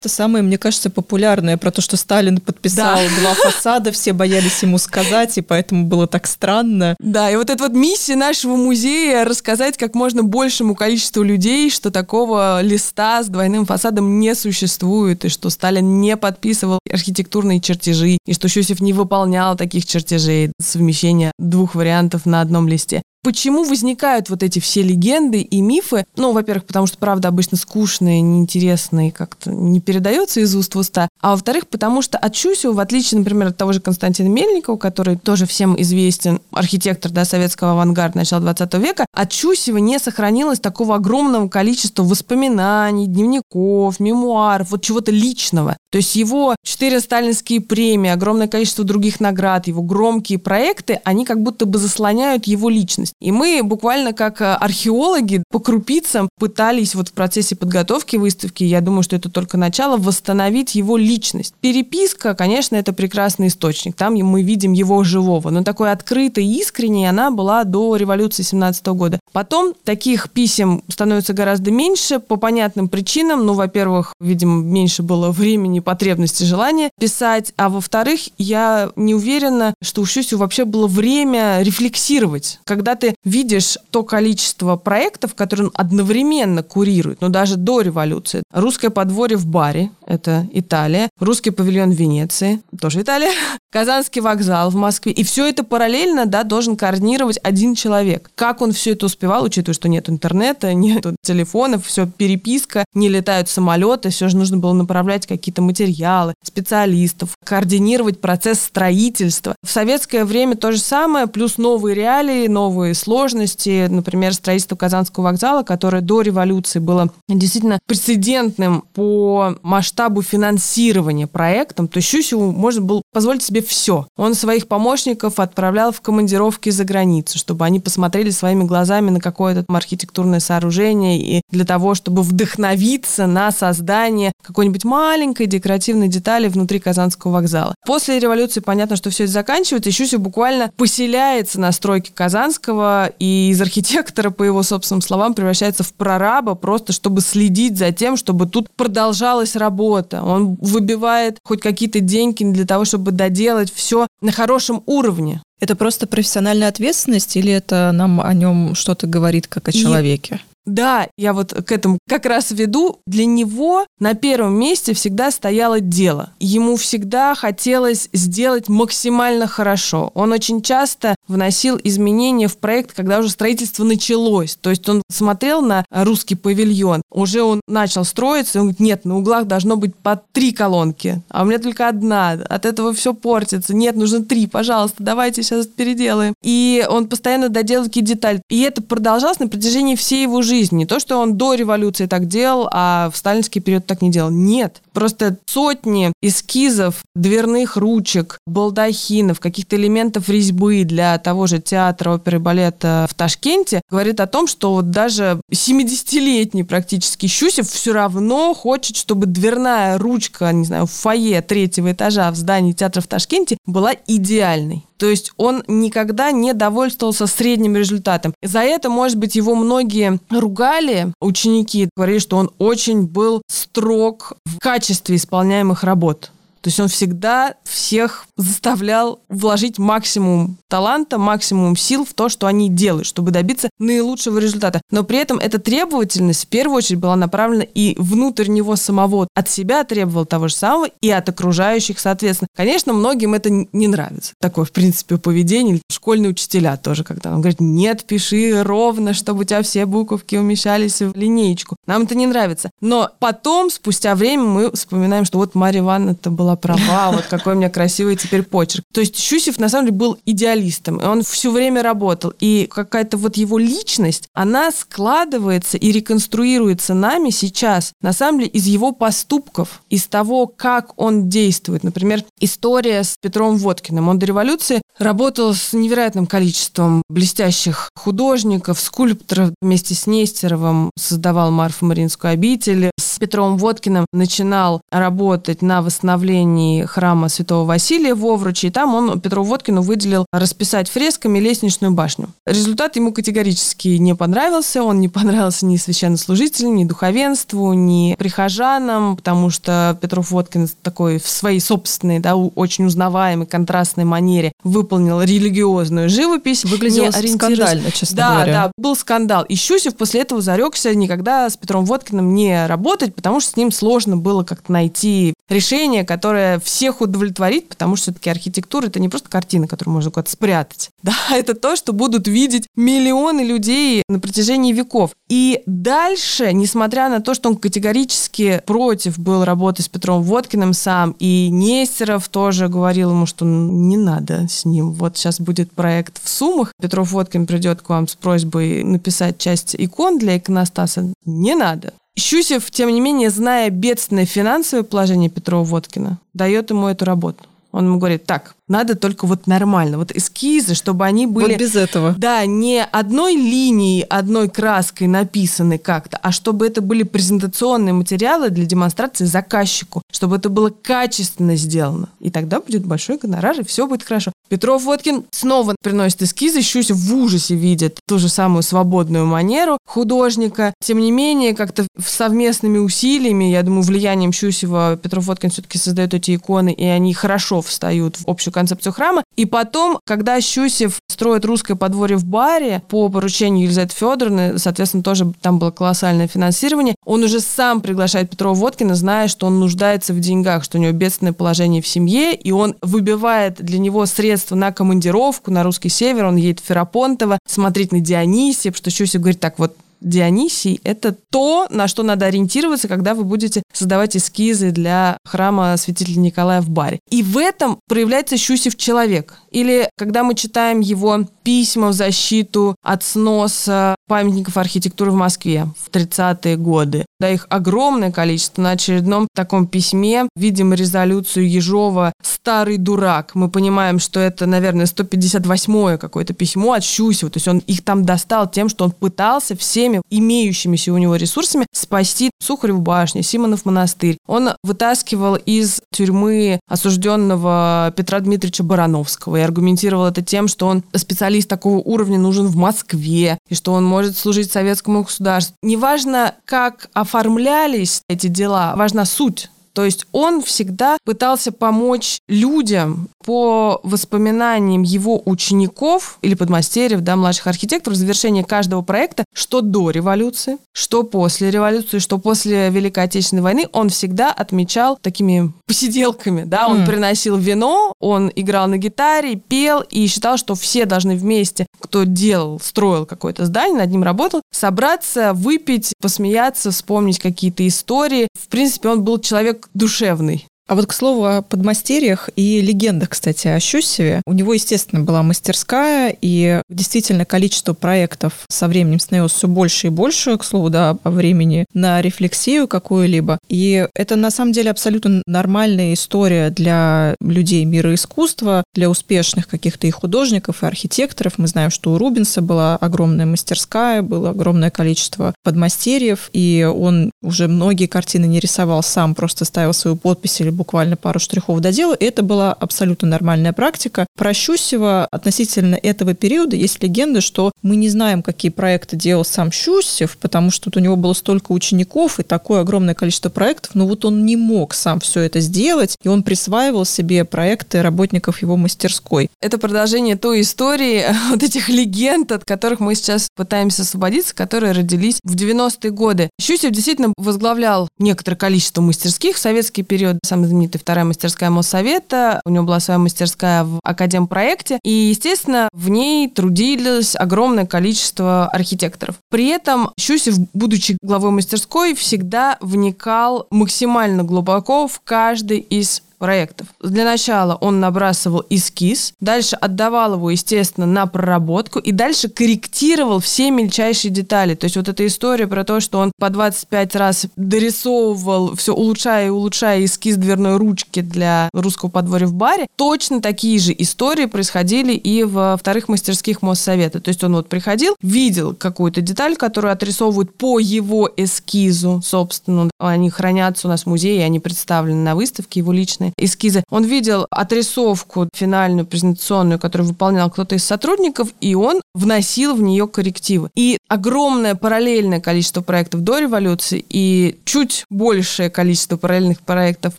Это 0.01 0.09
самое, 0.09 0.45
мне 0.45 0.57
кажется, 0.57 0.89
популярное, 0.89 1.57
про 1.57 1.73
то, 1.73 1.81
что 1.81 1.97
Сталин 1.97 2.41
подписал 2.41 2.97
да. 2.97 3.21
два 3.21 3.35
фасада, 3.35 3.91
все 3.91 4.13
боялись 4.13 4.63
ему 4.63 4.79
сказать, 4.79 5.16
рассказать, 5.17 5.39
и 5.39 5.43
поэтому 5.43 5.87
было 5.87 6.07
так 6.07 6.27
странно. 6.27 6.97
Да, 6.99 7.31
и 7.31 7.37
вот 7.37 7.51
эта 7.51 7.65
вот 7.65 7.73
миссия 7.73 8.17
нашего 8.17 8.57
музея 8.57 9.25
рассказать 9.25 9.77
как 9.77 9.95
можно 9.95 10.23
большему 10.23 10.75
количеству 10.75 11.23
людей, 11.23 11.71
что 11.71 11.91
такого 11.91 12.61
листа 12.63 13.23
с 13.23 13.29
двойным 13.29 13.67
фасадом 13.67 14.19
не 14.21 14.35
существует, 14.35 15.25
и 15.25 15.29
что 15.29 15.51
Сталин 15.51 16.01
не 16.01 16.17
подписывал 16.17 16.79
архитектурные 16.91 17.61
чертежи, 17.61 18.19
и 18.27 18.33
что 18.33 18.49
Щусев 18.49 18.81
не 18.81 18.93
выполнял 18.93 19.57
таких 19.57 19.87
чертежей, 19.87 20.53
совмещения 20.61 21.33
двух 21.39 21.75
вариантов 21.75 22.27
на 22.27 22.41
одном 22.41 22.69
листе. 22.69 23.03
Почему 23.27 23.65
возникают 23.65 24.31
вот 24.31 24.45
эти 24.45 24.61
все 24.61 24.83
легенды 24.83 25.41
и 25.41 25.61
мифы? 25.61 26.05
Ну, 26.15 26.31
во-первых, 26.31 26.65
потому 26.65 26.87
что 26.87 26.97
правда 26.97 27.27
обычно 27.27 27.57
скучная, 27.57 28.21
неинтересная 28.21 29.09
и 29.09 29.11
как-то 29.11 29.51
не 29.51 29.81
передается 29.81 30.39
из 30.39 30.55
уст 30.55 30.77
в 30.77 30.79
уста. 30.79 31.09
А 31.21 31.33
во-вторых, 31.33 31.67
потому 31.67 32.03
что 32.03 32.19
от 32.19 32.33
Чусева, 32.35 32.73
в 32.73 32.79
отличие, 32.79 33.19
например, 33.19 33.49
от 33.49 33.57
того 33.57 33.73
же 33.73 33.81
Константина 33.81 34.29
Мельникова, 34.29 34.77
который 34.77 35.17
тоже 35.17 35.45
всем 35.47 35.75
известен, 35.83 36.41
архитектор 36.53 37.11
да, 37.11 37.25
советского 37.25 37.73
авангарда 37.73 38.19
начала 38.19 38.43
20 38.43 38.75
века, 38.75 39.07
от 39.13 39.33
Чусева 39.33 39.79
не 39.79 39.99
сохранилось 39.99 40.61
такого 40.61 40.95
огромного 40.95 41.49
количества 41.49 42.05
воспоминаний, 42.05 43.09
дневников, 43.09 43.99
мемуаров, 43.99 44.71
вот 44.71 44.83
чего-то 44.83 45.11
личного. 45.11 45.77
То 45.91 45.99
есть 45.99 46.15
его 46.15 46.55
четыре 46.63 47.01
сталинские 47.01 47.61
премии, 47.61 48.11
огромное 48.11 48.47
количество 48.47 48.85
других 48.85 49.19
наград, 49.19 49.67
его 49.67 49.83
громкие 49.83 50.39
проекты, 50.39 51.01
они 51.03 51.25
как 51.25 51.43
будто 51.43 51.67
бы 51.67 51.81
заслоняют 51.81 52.47
его 52.47 52.69
личность. 52.69 53.15
И 53.21 53.33
мы 53.33 53.63
буквально 53.63 54.13
как 54.13 54.41
э, 54.41 54.55
археологи 54.55 55.43
по 55.51 55.59
крупицам 55.59 56.29
пытались 56.39 56.95
вот 56.95 57.09
в 57.09 57.13
процессе 57.13 57.57
подготовки 57.57 58.17
выставки, 58.17 58.65
я 58.65 58.81
думаю, 58.81 59.03
что 59.03 59.17
это 59.17 59.31
только 59.31 59.57
начало, 59.57 59.97
восстановить 59.97 60.75
его 60.75 60.97
личность. 60.97 61.55
Переписка, 61.61 62.35
конечно, 62.35 62.77
это 62.77 62.93
прекрасный 62.93 63.47
источник. 63.47 63.97
Там 63.97 64.17
мы 64.17 64.43
видим 64.43 64.73
его 64.73 65.03
живого. 65.05 65.51
Но 65.51 65.63
такой 65.63 65.93
открытой 65.93 66.45
искренней 66.45 67.07
она 67.07 67.31
была 67.31 67.65
до 67.65 67.97
революции 67.97 68.43
17 68.43 68.87
года. 68.89 69.21
Потом 69.33 69.75
таких 69.85 70.31
писем 70.31 70.83
становится 70.89 71.33
гораздо 71.33 71.71
меньше 71.71 72.19
по 72.19 72.37
понятным 72.37 72.89
причинам. 72.89 73.47
Ну, 73.47 73.55
во-первых, 73.55 74.15
видимо, 74.21 74.63
меньше 74.63 75.03
было 75.03 75.31
времени, 75.31 75.81
потребности, 75.81 76.45
желания 76.45 76.91
писать. 76.99 77.53
А 77.57 77.69
во-вторых, 77.69 78.21
я 78.39 78.91
не 78.97 79.15
уверена, 79.15 79.75
что 79.83 80.03
у 80.03 80.07
Щусю 80.07 80.39
вообще 80.39 80.65
было 80.65 80.87
время 80.87 81.63
рефлексировать. 81.63 82.61
Когда 82.65 82.95
ты 82.97 83.15
видишь 83.25 83.79
то 83.91 84.03
количество 84.03 84.77
проектов, 84.77 85.35
которые 85.35 85.67
он 85.67 85.73
одновременно 85.75 86.63
курирует, 86.63 87.21
но 87.21 87.29
даже 87.29 87.57
до 87.57 87.81
революции. 87.81 88.43
Русское 88.53 88.91
подворье 88.91 89.37
в 89.37 89.47
баре, 89.47 89.91
это 90.07 90.47
Италия. 90.53 91.09
Русский 91.21 91.51
павильон 91.51 91.91
в 91.91 91.95
Венеции, 91.95 92.63
тоже 92.81 93.03
Италия. 93.03 93.33
Казанский 93.71 94.21
вокзал 94.21 94.71
в 94.71 94.75
Москве. 94.75 95.13
И 95.13 95.23
все 95.23 95.47
это 95.47 95.65
параллельно, 95.65 96.27
да, 96.27 96.45
должен 96.45 96.77
координировать 96.77 97.39
один 97.43 97.75
человек. 97.75 98.31
Как 98.35 98.63
он 98.63 98.73
все 98.73 98.93
это 98.93 99.07
успевал, 99.07 99.45
учитывая, 99.45 99.75
что 99.75 99.89
нет 99.89 100.09
интернета, 100.09 100.73
нет 100.75 101.05
телефонов, 101.23 101.87
все 101.87 102.07
переписка, 102.07 102.85
не 102.95 103.09
летают 103.09 103.49
самолеты, 103.49 104.11
все 104.11 104.29
же 104.29 104.37
нужно 104.37 104.57
было 104.57 104.73
направлять 104.73 105.27
какие-то 105.27 105.63
материалы, 105.63 106.35
специалистов, 106.43 107.37
координировать 107.45 108.21
процесс 108.21 108.61
строительства. 108.61 109.57
В 109.65 109.71
советское 109.71 110.25
время 110.25 110.57
то 110.57 110.73
же 110.73 110.79
самое, 110.79 111.27
плюс 111.27 111.59
новые 111.59 111.95
реалии, 111.95 112.47
новые 112.47 112.86
новые 112.87 112.95
сложности, 112.95 113.89
например, 113.89 114.33
строительство 114.33 114.77
Казанского 114.77 115.25
вокзала, 115.25 115.65
которое 115.65 116.03
до 116.03 116.21
революции 116.21 116.79
было 116.79 117.11
действительно 117.27 117.81
прецедентным 117.89 118.85
по 118.95 119.57
масштабу 119.63 120.23
финансирования 120.23 121.27
проектом, 121.27 121.89
то 121.89 122.01
Щусеву 122.01 122.53
можно 122.53 122.83
было 122.83 123.03
позволить 123.13 123.43
себе 123.43 123.61
все. 123.61 124.07
Он 124.17 124.35
своих 124.35 124.69
помощников 124.69 125.41
отправлял 125.41 125.91
в 125.91 126.01
командировки 126.01 126.71
за 126.71 126.85
границу, 126.85 127.39
чтобы 127.39 127.65
они 127.65 127.81
посмотрели 127.81 128.31
своими 128.31 128.63
глазами 128.63 129.11
на 129.11 129.19
какое-то 129.19 129.65
архитектурное 129.69 130.39
сооружение 130.39 131.19
и 131.19 131.43
для 131.51 131.65
того, 131.65 131.97
чтобы 131.97 132.23
вдохновиться 132.23 133.27
на 133.27 133.51
создание 133.51 134.33
какой-нибудь 134.45 134.85
маленькой 134.85 135.47
декоративной 135.47 136.07
детали 136.07 136.47
внутри 136.47 136.79
Казанского 136.79 137.33
вокзала. 137.33 137.75
После 137.85 138.21
революции 138.21 138.61
понятно, 138.61 138.95
что 138.95 139.11
все 139.11 139.25
это 139.25 139.33
заканчивается, 139.33 139.91
и 139.91 139.93
Щусев 139.93 140.21
буквально 140.21 140.71
поселяется 140.77 141.59
на 141.59 141.73
стройке 141.73 142.13
Казанского, 142.15 142.76
и 143.19 143.51
из 143.51 143.61
архитектора, 143.61 144.31
по 144.31 144.43
его 144.43 144.63
собственным 144.63 145.03
словам, 145.03 145.35
превращается 145.35 145.83
в 145.83 145.93
прораба, 145.95 146.55
просто 146.55 146.93
чтобы 146.93 147.21
следить 147.21 147.79
за 147.79 147.93
тем, 147.93 148.17
чтобы 148.17 148.47
тут 148.47 148.71
продолжалась 148.71 149.57
работа. 149.57 150.23
Он 150.23 150.57
выбивает 150.61 151.39
хоть 151.45 151.61
какие-то 151.61 152.01
деньги 152.01 152.45
для 152.45 152.67
того, 152.67 152.85
чтобы 152.85 153.13
доделать 153.13 153.73
все 153.73 154.07
на 154.21 154.33
хорошем 154.33 154.83
уровне. 154.87 155.43
Это 155.61 155.75
просто 155.75 156.07
профессиональная 156.07 156.69
ответственность 156.69 157.37
или 157.37 157.53
это 157.53 157.91
нам 157.93 158.21
о 158.21 158.33
нем 158.35 158.75
что-то 158.75 159.07
говорит 159.07 159.47
как 159.47 159.69
о 159.69 159.73
человеке? 159.73 160.41
Да, 160.67 161.07
я 161.17 161.33
вот 161.33 161.53
к 161.53 161.71
этому 161.71 161.99
как 162.09 162.27
раз 162.27 162.51
веду. 162.51 163.01
Для 163.07 163.25
него 163.25 163.87
на 164.01 164.15
первом 164.15 164.55
месте 164.59 164.95
всегда 164.95 165.31
стояло 165.31 165.81
дело. 165.81 166.31
Ему 166.41 166.77
всегда 166.77 167.35
хотелось 167.37 168.09
сделать 168.13 168.69
максимально 168.69 169.47
хорошо. 169.47 170.11
Он 170.15 170.33
очень 170.33 170.63
часто 170.63 171.15
вносил 171.29 171.79
изменения 171.83 172.49
в 172.49 172.57
проект, 172.59 172.93
когда 172.93 173.21
уже 173.21 173.31
строительство 173.31 173.85
началось. 173.85 174.59
То 174.61 174.71
есть 174.71 174.89
он 174.89 175.03
смотрел 175.09 175.63
на 175.63 175.85
русский 175.91 176.35
павильон, 176.35 177.03
уже 177.13 177.43
он 177.43 177.61
начал 177.69 178.05
строиться, 178.05 178.59
и 178.59 178.61
он 178.61 178.67
говорит, 178.67 178.81
нет, 178.81 179.05
на 179.05 179.19
углах 179.19 179.47
должно 179.47 179.77
быть 179.77 179.95
по 179.95 180.21
три 180.33 180.53
колонки, 180.53 181.23
а 181.29 181.43
у 181.43 181.47
меня 181.47 181.59
только 181.59 181.89
одна. 181.89 182.33
От 182.33 182.67
этого 182.67 182.93
все 182.93 183.15
портится. 183.15 183.73
Нет, 183.75 183.95
нужно 183.95 184.25
три, 184.25 184.49
пожалуйста, 184.49 184.97
давайте 184.99 185.45
сейчас 185.45 185.67
переделаем. 185.67 186.35
И 186.43 186.85
он 186.89 187.07
постоянно 187.07 187.49
доделал 187.49 187.85
какие 187.85 188.03
детали. 188.03 188.43
И 188.51 188.61
это 188.63 188.83
продолжалось 188.83 189.39
на 189.39 189.49
протяжении 189.49 189.95
всей 189.95 190.23
его 190.23 190.43
жизни 190.43 190.56
жизни. 190.57 190.79
Не 190.79 190.87
то, 190.87 190.99
что 190.99 191.19
он 191.19 191.37
до 191.37 191.55
революции 191.55 192.07
так 192.07 192.27
делал, 192.27 192.69
а 192.73 193.11
в 193.13 193.17
сталинский 193.17 193.61
период 193.61 193.87
так 193.87 194.03
не 194.03 194.11
делал. 194.11 194.31
Нет. 194.31 194.83
Просто 194.93 195.39
сотни 195.47 196.13
эскизов 196.23 197.03
дверных 197.15 197.77
ручек, 197.77 198.39
балдахинов, 198.47 199.41
каких-то 199.41 199.77
элементов 199.77 200.29
резьбы 200.29 200.85
для 200.85 201.19
того 201.19 201.47
же 201.47 201.59
театра 201.59 202.15
оперы 202.15 202.39
и 202.39 202.41
балета 202.41 203.07
в 203.11 203.15
Ташкенте 203.15 203.83
говорит 203.91 204.21
о 204.21 204.27
том, 204.27 204.47
что 204.47 204.75
вот 204.75 204.91
даже 204.91 205.41
70-летний 205.53 206.65
практически 206.65 207.27
Щусев 207.27 207.69
все 207.69 207.93
равно 207.93 208.55
хочет, 208.55 208.97
чтобы 208.97 209.27
дверная 209.27 209.99
ручка, 209.99 210.53
не 210.53 210.65
знаю, 210.65 210.87
в 210.87 210.91
фойе 210.91 211.43
третьего 211.43 211.93
этажа 211.93 212.31
в 212.31 212.37
здании 212.37 212.73
театра 212.73 213.01
в 213.01 213.07
Ташкенте 213.07 213.59
была 213.67 213.93
идеальной. 214.07 214.85
То 214.99 215.07
есть 215.07 215.33
он 215.37 215.63
никогда 215.69 216.33
не 216.33 216.55
довольствовался 216.55 217.27
средним 217.27 217.77
результатом. 217.77 218.35
За 218.43 218.61
это, 218.61 218.89
может 218.89 219.19
быть, 219.19 219.37
его 219.37 219.55
многие 219.55 220.19
ругали, 220.31 221.13
ученики 221.21 221.89
говорили, 221.97 222.19
что 222.19 222.37
он 222.37 222.51
очень 222.59 223.07
был 223.07 223.43
строг 223.49 224.35
в 224.45 224.59
качестве 224.59 225.17
исполняемых 225.17 225.85
работ. 225.85 226.31
То 226.67 226.69
есть 226.69 226.81
он 226.81 226.89
всегда 226.89 227.55
всех 227.63 228.27
заставлял 228.37 229.21
вложить 229.29 229.79
максимум 229.79 230.57
таланта, 230.67 231.17
максимум 231.17 231.77
сил 231.77 232.05
в 232.05 232.13
то, 232.13 232.29
что 232.29 232.49
они 232.49 232.69
делают, 232.69 233.07
чтобы 233.07 233.31
добиться 233.31 233.71
наилучшего 233.79 234.39
результата. 234.39 234.81
Но 234.91 235.05
при 235.05 235.19
этом 235.19 235.39
эта 235.39 235.61
требовательность 235.61 236.47
в 236.47 236.49
первую 236.49 236.79
очередь 236.79 236.99
была 236.99 237.15
направлена 237.15 237.63
и 237.73 237.95
внутрь 238.01 238.49
него 238.49 238.75
самого. 238.75 239.29
От 239.33 239.49
себя 239.49 239.85
требовал 239.85 240.27
того 240.27 240.49
же 240.49 240.57
самого 240.57 240.89
и 241.01 241.09
от 241.09 241.29
окружающих, 241.29 242.01
соответственно. 242.01 242.49
Конечно, 242.57 242.93
многим 242.93 243.35
это 243.35 243.49
не 243.49 243.87
нравится. 243.87 244.33
Такое, 244.41 244.65
в 244.65 244.73
принципе, 244.73 245.19
поведение. 245.19 245.81
Школьные 245.89 246.31
учителя 246.31 246.77
тоже, 246.79 247.05
когда 247.05 247.33
он 247.33 247.43
говорит, 247.43 247.61
нет, 247.61 248.03
пиши 248.03 248.61
ровно, 248.65 249.15
чтобы 249.15 249.43
у 249.43 249.45
тебя 249.45 249.63
все 249.63 249.87
буковки 249.87 250.35
умещались 250.35 251.01
в 251.01 251.17
линеечку. 251.17 251.77
Нам 251.87 252.03
это 252.03 252.17
не 252.17 252.27
нравится. 252.27 252.73
Но 252.81 253.11
потом, 253.21 253.71
спустя 253.71 254.17
время, 254.17 254.43
мы 254.43 254.73
вспоминаем, 254.73 255.25
что 255.25 255.39
вот 255.39 255.55
Марья 255.55 255.79
Ивановна 255.79 256.11
это 256.11 256.31
была 256.31 256.56
права, 256.57 257.13
вот 257.13 257.25
какой 257.29 257.55
у 257.55 257.57
меня 257.57 257.71
красивый 257.71 258.17
теперь 258.17 258.43
почерк. 258.43 258.85
То 258.93 259.01
есть 259.01 259.19
Щусев 259.19 259.59
на 259.59 259.69
самом 259.69 259.87
деле 259.87 259.99
был 259.99 260.19
идеалистом, 260.25 260.99
и 260.99 261.05
он 261.05 261.23
все 261.23 261.51
время 261.51 261.83
работал, 261.83 262.33
и 262.41 262.69
какая-то 262.71 263.17
вот 263.17 263.37
его 263.37 263.59
личность, 263.59 264.29
она 264.35 264.71
складывается 264.71 265.77
и 265.77 265.93
реконструируется 265.93 266.95
нами 266.95 267.31
сейчас, 267.31 267.93
на 268.01 268.13
самом 268.13 268.41
деле, 268.41 268.51
из 268.51 268.67
его 268.67 268.93
поступков, 268.93 269.83
из 269.91 270.07
того, 270.07 270.47
как 270.47 270.93
он 271.01 271.29
действует. 271.29 271.85
Например, 271.85 272.25
история 272.41 273.05
с 273.05 273.17
Петром 273.21 273.57
Водкиным. 273.57 274.09
Он 274.09 274.19
до 274.19 274.27
революции 274.27 274.83
работал 274.99 275.55
с 275.55 275.73
невероятным 275.73 276.27
количеством 276.27 277.03
блестящих 277.09 277.91
художников, 277.95 278.81
скульпторов. 278.81 279.51
Вместе 279.61 279.95
с 279.95 280.07
Нестеровым 280.07 280.91
создавал 280.99 281.51
Марфу 281.51 281.87
Маринскую 281.87 282.33
обитель. 282.33 282.91
С 283.17 283.19
Петром 283.19 283.57
Водкиным 283.57 284.05
начинал 284.13 284.83
работать 284.93 285.63
на 285.63 285.81
восстановлении 285.81 286.85
храма 286.85 287.31
Святого 287.31 287.65
Василия 287.65 288.15
в 288.15 288.27
Овруче, 288.27 288.67
и 288.67 288.71
там 288.71 288.95
он 288.95 289.23
Петру 289.23 289.43
Водкину 289.43 289.81
выделил 289.81 290.27
расписать 290.35 290.91
фресками 290.91 291.39
лестничную 291.39 291.95
башню. 291.95 292.29
Результат 292.45 292.97
ему 292.97 293.15
категорически 293.15 293.89
не 293.97 294.15
понравился, 294.15 294.83
он 294.83 295.01
не 295.01 295.09
понравился 295.09 295.65
ни 295.65 295.79
священнослужителям, 295.79 296.77
ни 296.77 296.85
духовенству, 296.85 297.73
ни 297.73 298.17
прихожанам, 298.19 299.17
потому 299.17 299.49
что 299.49 299.97
Петров 299.99 300.31
Водкин 300.31 300.69
такой 300.83 301.19
в 301.19 301.27
своей 301.27 301.61
собственной, 301.61 302.19
да, 302.19 302.37
очень 302.37 302.85
узнаваемой, 302.85 303.47
контрастной 303.47 304.05
манере 304.05 304.53
выполнил 304.63 305.23
религиозную 305.23 306.11
живопись. 306.11 306.67
Выглядело 306.67 307.11
скандально, 307.13 307.91
честно 307.93 308.17
да, 308.19 308.35
говоря. 308.35 308.53
Да, 308.53 308.67
да, 308.67 308.73
был 308.77 308.95
скандал. 308.95 309.45
И 309.45 309.55
Щусев 309.55 309.97
после 309.97 310.21
этого 310.21 310.43
зарекся 310.43 310.95
никогда 310.95 311.49
с 311.49 311.57
Петром 311.57 311.87
Водкиным 311.87 312.35
не 312.35 312.67
работать, 312.67 313.06
потому 313.15 313.41
что 313.41 313.53
с 313.53 313.57
ним 313.57 313.71
сложно 313.71 314.17
было 314.17 314.43
как-то 314.43 314.73
найти 314.73 315.35
решение, 315.49 316.05
которое 316.05 316.59
всех 316.59 317.01
удовлетворит, 317.01 317.69
потому 317.69 317.97
что 317.97 318.05
все-таки 318.05 318.31
архитектура 318.31 318.87
это 318.87 319.01
не 319.01 319.09
просто 319.09 319.29
картина, 319.29 319.69
которую 319.69 319.95
можно 319.95 320.11
куда-то 320.11 320.31
спрятать. 320.31 320.91
Да, 321.07 321.15
это 321.31 321.55
то, 321.55 321.77
что 321.77 321.93
будут 321.93 322.27
видеть 322.27 322.67
миллионы 322.75 323.43
людей 323.43 324.03
на 324.09 324.19
протяжении 324.19 324.73
веков. 324.73 325.13
И 325.29 325.63
дальше, 325.65 326.53
несмотря 326.53 327.09
на 327.09 327.21
то, 327.21 327.33
что 327.33 327.49
он 327.49 327.55
категорически 327.55 328.61
против 328.67 329.17
был 329.17 329.45
работы 329.45 329.85
с 329.85 329.89
Петром 329.89 330.25
Водкиным 330.25 330.73
сам, 330.73 331.15
и 331.21 331.49
Нестеров 331.49 332.29
тоже 332.29 332.67
говорил 332.67 333.11
ему, 333.11 333.27
что 333.27 333.45
не 333.45 333.97
надо 333.97 334.49
с 334.49 334.65
ним. 334.65 334.95
Вот 334.95 335.17
сейчас 335.17 335.39
будет 335.39 335.71
проект 335.71 336.21
в 336.21 336.29
Сумах, 336.29 336.73
Петров 336.81 337.13
Водкин 337.13 337.47
придет 337.47 337.83
к 337.83 337.89
вам 337.89 338.09
с 338.09 338.17
просьбой 338.17 338.83
написать 338.83 339.39
часть 339.39 339.77
икон 339.79 340.19
для 340.19 340.39
иконостаса. 340.39 341.13
Не 341.25 341.55
надо. 341.55 341.93
Щусев, 342.19 342.71
тем 342.71 342.91
не 342.91 343.01
менее, 343.01 343.31
зная 343.31 343.71
бедственное 343.71 344.25
финансовое 344.25 344.85
положение 344.85 345.29
Петрова-Водкина, 345.29 346.19
дает 346.33 346.71
ему 346.71 346.89
эту 346.89 347.05
работу. 347.05 347.45
Он 347.73 347.85
ему 347.87 347.99
говорит, 347.99 348.25
так, 348.25 348.55
надо 348.69 348.97
только 348.97 349.27
вот 349.27 349.47
нормально. 349.47 349.99
Вот 349.99 350.11
эскизы, 350.13 350.75
чтобы 350.75 351.05
они 351.05 351.27
были... 351.27 351.53
Вот 351.53 351.61
без 351.61 351.77
этого. 351.77 352.15
Да, 352.19 352.45
не 352.47 352.83
одной 352.85 353.35
линией, 353.35 354.03
одной 354.03 354.49
краской 354.49 355.07
написаны 355.07 355.79
как-то, 355.79 356.19
а 356.23 356.33
чтобы 356.33 356.67
это 356.67 356.81
были 356.81 357.03
презентационные 357.03 357.93
материалы 357.93 358.51
для 358.51 358.67
демонстрации 358.67 359.25
заказчику, 359.25 360.03
чтобы 360.11 360.37
это 360.37 360.49
было 360.49 360.71
качественно 360.71 361.57
сделано. 361.57 362.09
И 362.21 362.31
тогда 362.31 362.61
будет 362.61 362.85
большой 362.85 363.19
гонорар, 363.19 363.61
и 363.61 363.65
все 363.65 363.87
будет 363.87 364.03
хорошо. 364.03 364.33
Петров 364.49 364.85
Водкин 364.85 365.25
снова 365.31 365.75
приносит 365.83 366.23
эскизы, 366.23 366.63
Щусев 366.63 366.97
в 366.97 367.15
ужасе 367.15 367.55
видит 367.55 367.99
ту 368.07 368.19
же 368.19 368.29
самую 368.29 368.63
свободную 368.63 369.27
манеру 369.27 369.79
художника. 369.87 370.73
Тем 370.81 371.01
не 371.01 371.11
менее, 371.11 371.55
как-то 371.55 371.87
совместными 372.05 372.79
усилиями, 372.79 373.45
я 373.47 373.63
думаю, 373.63 373.83
влиянием 373.83 374.33
Щусева 374.33 374.97
Петров 374.97 375.27
Водкин 375.27 375.51
все-таки 375.51 375.79
создает 375.79 376.15
эти 376.15 376.37
иконы, 376.37 376.73
и 376.73 376.85
они 376.85 377.15
хорошо 377.15 377.61
встают 377.61 378.17
в 378.17 378.29
общую 378.29 378.53
концепцию 378.57 378.95
храма. 378.95 379.23
И 379.37 379.45
потом, 379.45 380.01
когда 380.07 380.41
Щусев 380.41 380.99
строит 381.09 381.45
русское 381.45 381.75
подворье 381.75 382.17
в 382.17 382.25
баре 382.25 382.83
по 382.89 383.11
поручению 383.11 383.65
Елизаветы 383.65 383.95
Федоровны, 383.95 384.59
соответственно, 384.59 385.03
тоже 385.03 385.31
там 385.43 385.59
было 385.59 385.71
колоссальное 385.71 386.27
финансирование, 386.27 386.95
он 387.05 387.23
уже 387.23 387.41
сам 387.41 387.83
приглашает 387.83 388.31
Петрова 388.31 388.55
Водкина, 388.55 388.95
зная, 388.95 389.29
что 389.29 389.47
он 389.47 389.61
нуждается 389.61 390.15
в 390.15 390.21
деньгах, 390.21 390.65
что 390.65 390.79
у 390.79 390.81
него 390.81 390.93
бедственное 390.93 391.35
положение 391.35 391.83
в 391.83 391.87
семье, 391.87 392.35
и 392.35 392.51
он 392.51 392.77
выбивает 392.81 393.57
для 393.57 393.79
него 393.79 394.07
средства 394.07 394.55
на 394.55 394.73
командировку 394.73 395.51
на 395.51 395.63
русский 395.63 395.91
север, 395.91 396.25
он 396.25 396.37
едет 396.37 396.61
в 396.61 396.65
Ферапонтово 396.65 397.39
смотреть 397.47 397.93
на 397.93 398.01
Дионисия, 398.01 398.73
что 398.73 398.89
Щусев 398.89 399.21
говорит, 399.21 399.41
так 399.41 399.59
вот, 399.59 399.77
Дионисий— 400.01 400.81
это 400.85 401.13
то, 401.13 401.67
на 401.71 401.89
что 401.89 402.03
надо 402.03 402.27
ориентироваться, 402.27 402.89
когда 402.89 403.15
вы 403.15 403.25
будете 403.25 403.63
создавать 403.73 404.17
эскизы 404.17 404.71
для 404.71 405.19
храма 405.25 405.77
святителя 405.77 406.19
Николая 406.19 406.61
в 406.61 406.71
баре. 406.71 407.01
И 407.11 407.23
в 407.23 407.39
этом 407.39 407.81
проявляется 407.89 408.37
Щусев 408.37 408.77
человек. 408.77 409.35
Или 409.51 409.89
когда 409.97 410.23
мы 410.23 410.35
читаем 410.35 410.81
его 410.81 411.27
письма 411.43 411.89
в 411.89 411.93
защиту 411.93 412.77
от 412.83 413.03
сноса 413.03 413.95
памятников 414.09 414.57
архитектуры 414.57 415.11
в 415.11 415.15
Москве 415.15 415.69
в 415.79 415.91
30-е 415.91 416.57
годы. 416.57 417.07
Да, 417.19 417.31
их 417.31 417.47
огромное 417.49 418.13
количество. 418.13 418.61
На 418.61 418.73
очередном 418.73 419.27
таком 419.35 419.67
письме 419.67 420.29
видим 420.37 420.75
резолюцию 420.75 421.51
Ежова 421.51 422.13
«Старый 422.23 422.77
дурак». 422.77 423.35
Мы 423.35 423.51
понимаем, 423.51 423.99
что 423.99 424.21
это, 424.21 424.47
наверное, 424.47 424.87
158-е 424.87 425.97
какое-то 425.99 426.35
письмо 426.35 426.73
от 426.75 426.85
Щусева. 426.85 427.31
То 427.31 427.39
есть 427.39 427.49
он 427.49 427.59
их 427.59 427.83
там 427.83 428.05
достал 428.05 428.51
тем, 428.51 428.69
что 428.69 428.85
он 428.85 428.91
пытался 428.91 429.57
всеми 429.57 430.03
имеющимися 430.11 430.93
у 430.93 430.99
него 430.99 431.17
ресурсами 431.17 431.67
спасти 431.73 432.31
Сухарев 432.43 432.81
башню, 432.81 433.23
Симонов 433.23 433.65
монастырь. 433.65 434.19
Он 434.27 434.51
вытаскивал 434.63 435.37
из 435.37 435.81
тюрьмы 435.93 436.61
осужденного 436.69 437.95
Петра 437.97 438.21
Дмитриевича 438.21 438.63
Барановского 438.63 439.37
и 439.37 439.41
аргументировал 439.41 440.07
это 440.07 440.23
тем, 440.23 440.49
что 440.49 440.67
он 440.67 440.85
специалист 440.95 441.49
такого 441.49 441.79
уровня 441.79 442.19
нужен 442.19 442.47
в 442.47 442.57
Москве, 442.57 443.39
и 443.49 443.55
что 443.55 443.73
он 443.73 443.85
может 443.85 444.17
служить 444.17 444.53
советскому 444.53 445.03
государству. 445.03 445.57
Неважно, 445.63 446.35
как 446.45 446.89
оформлялись 447.07 448.03
эти 448.09 448.27
дела, 448.27 448.75
важна 448.77 449.05
суть 449.05 449.51
то 449.77 449.85
есть 449.85 450.07
он 450.13 450.41
всегда 450.41 450.97
пытался 451.05 451.53
помочь 451.53 452.19
людям 452.29 453.11
по 453.23 453.79
воспоминаниям 453.83 454.83
его 454.83 455.21
учеников 455.27 456.19
или 456.23 456.35
подмастерьев, 456.35 457.03
да, 457.03 457.15
младших 457.15 457.47
архитекторов, 457.47 457.99
завершение 457.99 458.43
каждого 458.43 458.81
проекта, 458.81 459.25
что 459.35 459.61
до 459.61 459.91
революции, 459.91 460.57
что 460.73 461.03
после 461.03 461.51
революции, 461.51 461.99
что 461.99 462.17
после 462.17 462.71
Великой 462.71 463.05
Отечественной 463.05 463.43
войны, 463.43 463.69
он 463.73 463.91
всегда 463.91 464.33
отмечал 464.33 464.97
такими 464.97 465.53
посиделками, 465.67 466.45
да, 466.45 466.69
он 466.69 466.83
mm. 466.83 466.87
приносил 466.87 467.37
вино, 467.37 467.93
он 468.01 468.33
играл 468.35 468.69
на 468.69 468.79
гитаре, 468.79 469.37
пел 469.37 469.83
и 469.83 470.07
считал, 470.07 470.39
что 470.39 470.55
все 470.55 470.87
должны 470.87 471.17
вместе, 471.17 471.67
кто 471.81 472.05
делал, 472.05 472.61
строил 472.61 473.05
какое-то 473.05 473.45
здание, 473.45 473.77
над 473.77 473.91
ним 473.91 474.05
работал, 474.05 474.41
собраться, 474.51 475.35
выпить, 475.35 475.93
посмеяться, 476.01 476.71
вспомнить 476.71 477.19
какие-то 477.19 477.67
истории. 477.69 478.29
В 478.41 478.49
принципе, 478.49 478.89
он 478.89 479.03
был 479.05 479.19
человек 479.19 479.66
душевный. 479.75 480.47
А 480.69 480.75
вот 480.75 480.87
к 480.87 480.93
слову 480.93 481.25
о 481.27 481.43
подмастерьях 481.43 482.29
и 482.35 482.61
легендах, 482.61 483.11
кстати, 483.11 483.47
о 483.47 483.61
Щусеве. 483.61 484.21
У 484.27 484.33
него, 484.33 484.53
естественно, 484.53 485.05
была 485.05 485.23
мастерская, 485.23 486.17
и 486.21 486.61
действительно 486.69 487.25
количество 487.25 487.73
проектов 487.73 488.45
со 488.49 488.67
временем 488.67 488.99
становилось 488.99 489.33
все 489.33 489.47
больше 489.47 489.87
и 489.87 489.91
больше, 489.91 490.37
к 490.37 490.43
слову, 490.43 490.69
да, 490.69 490.95
по 490.95 491.11
времени, 491.11 491.67
на 491.73 492.03
рефлексию 492.03 492.67
какую-либо. 492.67 493.39
И 493.49 493.87
это, 493.95 494.17
на 494.17 494.33
самом 494.33 494.51
деле, 494.51 494.73
абсолютно 494.73 495.23
нормальная 495.27 495.95
история 495.95 496.51
для 496.51 497.15
людей 497.21 497.65
мира 497.65 497.95
искусства, 497.95 498.65
для 498.75 498.91
успешных 498.91 499.47
каких-то 499.47 499.87
и 499.87 499.93
художников, 499.93 500.65
и 500.65 500.67
архитекторов. 500.67 501.35
Мы 501.39 501.47
знаем, 501.47 501.71
что 501.71 501.93
у 501.93 501.99
Рубинса 501.99 502.43
была 502.43 502.75
огромная 502.75 503.27
мастерская, 503.27 504.03
было 504.03 504.31
огромное 504.31 504.71
количество 504.71 505.33
подмастерьев, 505.45 506.29
и 506.33 506.69
он 506.69 507.13
уже 507.23 507.47
многие 507.47 507.87
картины 507.87 508.25
не 508.25 508.41
рисовал 508.41 508.83
сам, 508.83 509.15
просто 509.15 509.45
ставил 509.45 509.73
свою 509.73 509.97
подпись 509.97 510.41
или 510.41 510.56
буквально 510.57 510.97
пару 510.97 511.21
штрихов 511.21 511.61
доделал, 511.61 511.95
и 511.95 512.05
это 512.05 512.23
была 512.23 512.53
абсолютно 512.53 513.07
нормальная 513.09 513.53
практика. 513.53 514.07
Про 514.17 514.35
Щусева 514.35 515.07
относительно 515.11 515.77
этого 515.77 516.15
периода 516.15 516.57
есть 516.57 516.83
легенда, 516.83 517.21
что 517.21 517.53
мы 517.63 517.77
не 517.77 517.89
знаем, 517.89 518.23
какие 518.23 518.51
проекты 518.51 518.97
делал 518.97 519.25
сам 519.25 519.53
Щусев, 519.53 520.17
потому 520.19 520.51
что 520.51 520.65
тут 520.65 520.79
у 520.79 520.81
него 520.81 520.97
было 520.97 521.13
столько 521.13 521.53
учеников 521.53 522.19
и 522.19 522.23
такое 522.23 522.63
огромное 522.63 522.95
количество 522.95 523.29
проектов, 523.29 523.75
но 523.75 523.87
вот 523.87 524.05
он 524.05 524.25
не 524.25 524.37
мог 524.37 524.75
сам 524.75 525.01
все 525.01 525.21
это 525.21 525.41
сделать, 525.41 525.97
и 526.03 526.09
он 526.09 526.23
присваивал 526.23 526.85
себе 526.85 527.25
проекты 527.25 527.83
работников 527.83 528.43
его 528.43 528.57
мастерской. 528.57 529.31
Это 529.41 529.59
продолжение 529.59 530.17
той 530.17 530.41
истории, 530.41 531.05
вот 531.31 531.43
этих 531.43 531.69
легенд, 531.69 532.33
от 532.33 532.45
которых 532.45 532.81
мы 532.81 532.95
сейчас 532.95 533.29
пытаемся 533.37 533.83
освободиться, 533.83 534.35
которые 534.35 534.73
родились 534.73 535.21
в 535.23 535.35
90-е 535.35 535.91
годы. 535.91 536.31
Щусев 536.41 536.73
действительно 536.73 537.13
возглавлял 537.17 537.89
некоторое 537.99 538.37
количество 538.37 538.81
мастерских 538.81 539.37
в 539.37 539.39
советский 539.39 539.83
период. 539.83 540.19
Сам 540.25 540.46
знаменитая 540.47 540.81
вторая 540.81 541.05
мастерская 541.05 541.51
Моссовета. 541.51 542.41
У 542.45 542.51
него 542.51 542.65
была 542.65 542.81
своя 542.81 542.99
мастерская 542.99 543.65
в 543.65 543.81
Академпроекте. 543.83 544.79
И, 544.83 544.91
естественно, 544.91 545.69
в 545.73 545.89
ней 545.89 546.29
трудилось 546.29 547.17
огромное 547.17 547.67
количество 547.67 548.49
архитекторов. 548.49 549.17
При 549.31 549.49
этом 549.49 549.91
Щусев, 549.99 550.37
будучи 550.55 550.97
главой 551.03 551.31
мастерской, 551.31 551.95
всегда 551.95 552.59
вникал 552.61 553.47
максимально 553.51 554.23
глубоко 554.23 554.89
в 554.89 555.01
каждый 555.05 555.59
из 555.59 556.03
проектов. 556.17 556.69
Для 556.83 557.05
начала 557.05 557.55
он 557.55 557.81
набрасывал 557.81 558.45
эскиз, 558.51 559.15
дальше 559.21 559.57
отдавал 559.57 560.15
его, 560.15 560.31
естественно, 560.31 560.87
на 560.87 561.07
проработку 561.07 561.79
и 561.79 561.93
дальше 561.93 562.29
корректировал 562.29 563.21
все 563.21 563.51
мельчайшие 563.51 564.11
детали. 564.11 564.55
То 564.55 564.65
есть 564.65 564.77
вот 564.77 564.89
эта 564.89 565.07
история 565.07 565.47
про 565.47 565.65
то, 565.65 565.81
что 565.81 565.99
он 565.99 566.13
по 566.19 566.31
25 566.31 566.97
раз 566.97 567.27
дорисовывал, 567.37 568.55
все 568.57 568.75
улучшая 568.75 569.27
и 569.27 569.31
улучшая 569.31 569.85
эскиз 569.85 570.17
дверной 570.17 570.57
ручки 570.57 571.01
для 571.01 571.49
русского 571.53 571.91
подворья 571.91 572.27
в 572.27 572.35
баре, 572.35 572.67
точно 572.77 573.21
такие 573.21 573.59
же 573.59 573.75
истории 573.77 574.27
происходили 574.27 574.93
и 574.95 575.25
во 575.25 575.57
вторых 575.57 575.89
мастерских 575.89 576.43
Моссовета. 576.43 577.01
То 577.01 577.09
есть 577.09 577.23
он 577.25 577.35
вот 577.35 577.49
приходил, 577.49 577.97
видел 578.03 578.55
какую-то 578.55 579.01
деталь, 579.01 579.37
которую 579.37 579.73
отрисовывают 579.73 580.35
по 580.35 580.59
его 580.59 581.11
эскизу, 581.17 582.01
собственно. 582.05 582.71
Они 582.79 583.11
хранятся 583.11 583.67
у 583.67 583.71
нас 583.71 583.83
в 583.83 583.87
музее, 583.87 584.25
они 584.25 584.41
представлены 584.41 585.03
на 585.03 585.15
выставке, 585.15 585.61
его 585.61 585.73
личные 585.73 586.06
разные 586.07 586.13
эскизы. 586.17 586.65
Он 586.71 586.85
видел 586.85 587.27
отрисовку 587.31 588.29
финальную, 588.35 588.87
презентационную, 588.87 589.59
которую 589.59 589.89
выполнял 589.89 590.31
кто-то 590.31 590.55
из 590.55 590.65
сотрудников, 590.65 591.29
и 591.41 591.55
он 591.55 591.81
вносил 591.95 592.55
в 592.55 592.63
нее 592.63 592.87
коррективы. 592.87 593.51
И 593.55 593.79
огромное 593.89 594.55
параллельное 594.55 595.21
количество 595.21 595.63
проектов 595.63 596.03
до 596.03 596.19
революции 596.19 596.85
и 596.89 597.39
чуть 597.45 597.85
большее 597.91 598.51
количество 598.51 598.97
параллельных 598.97 599.41
проектов 599.41 599.95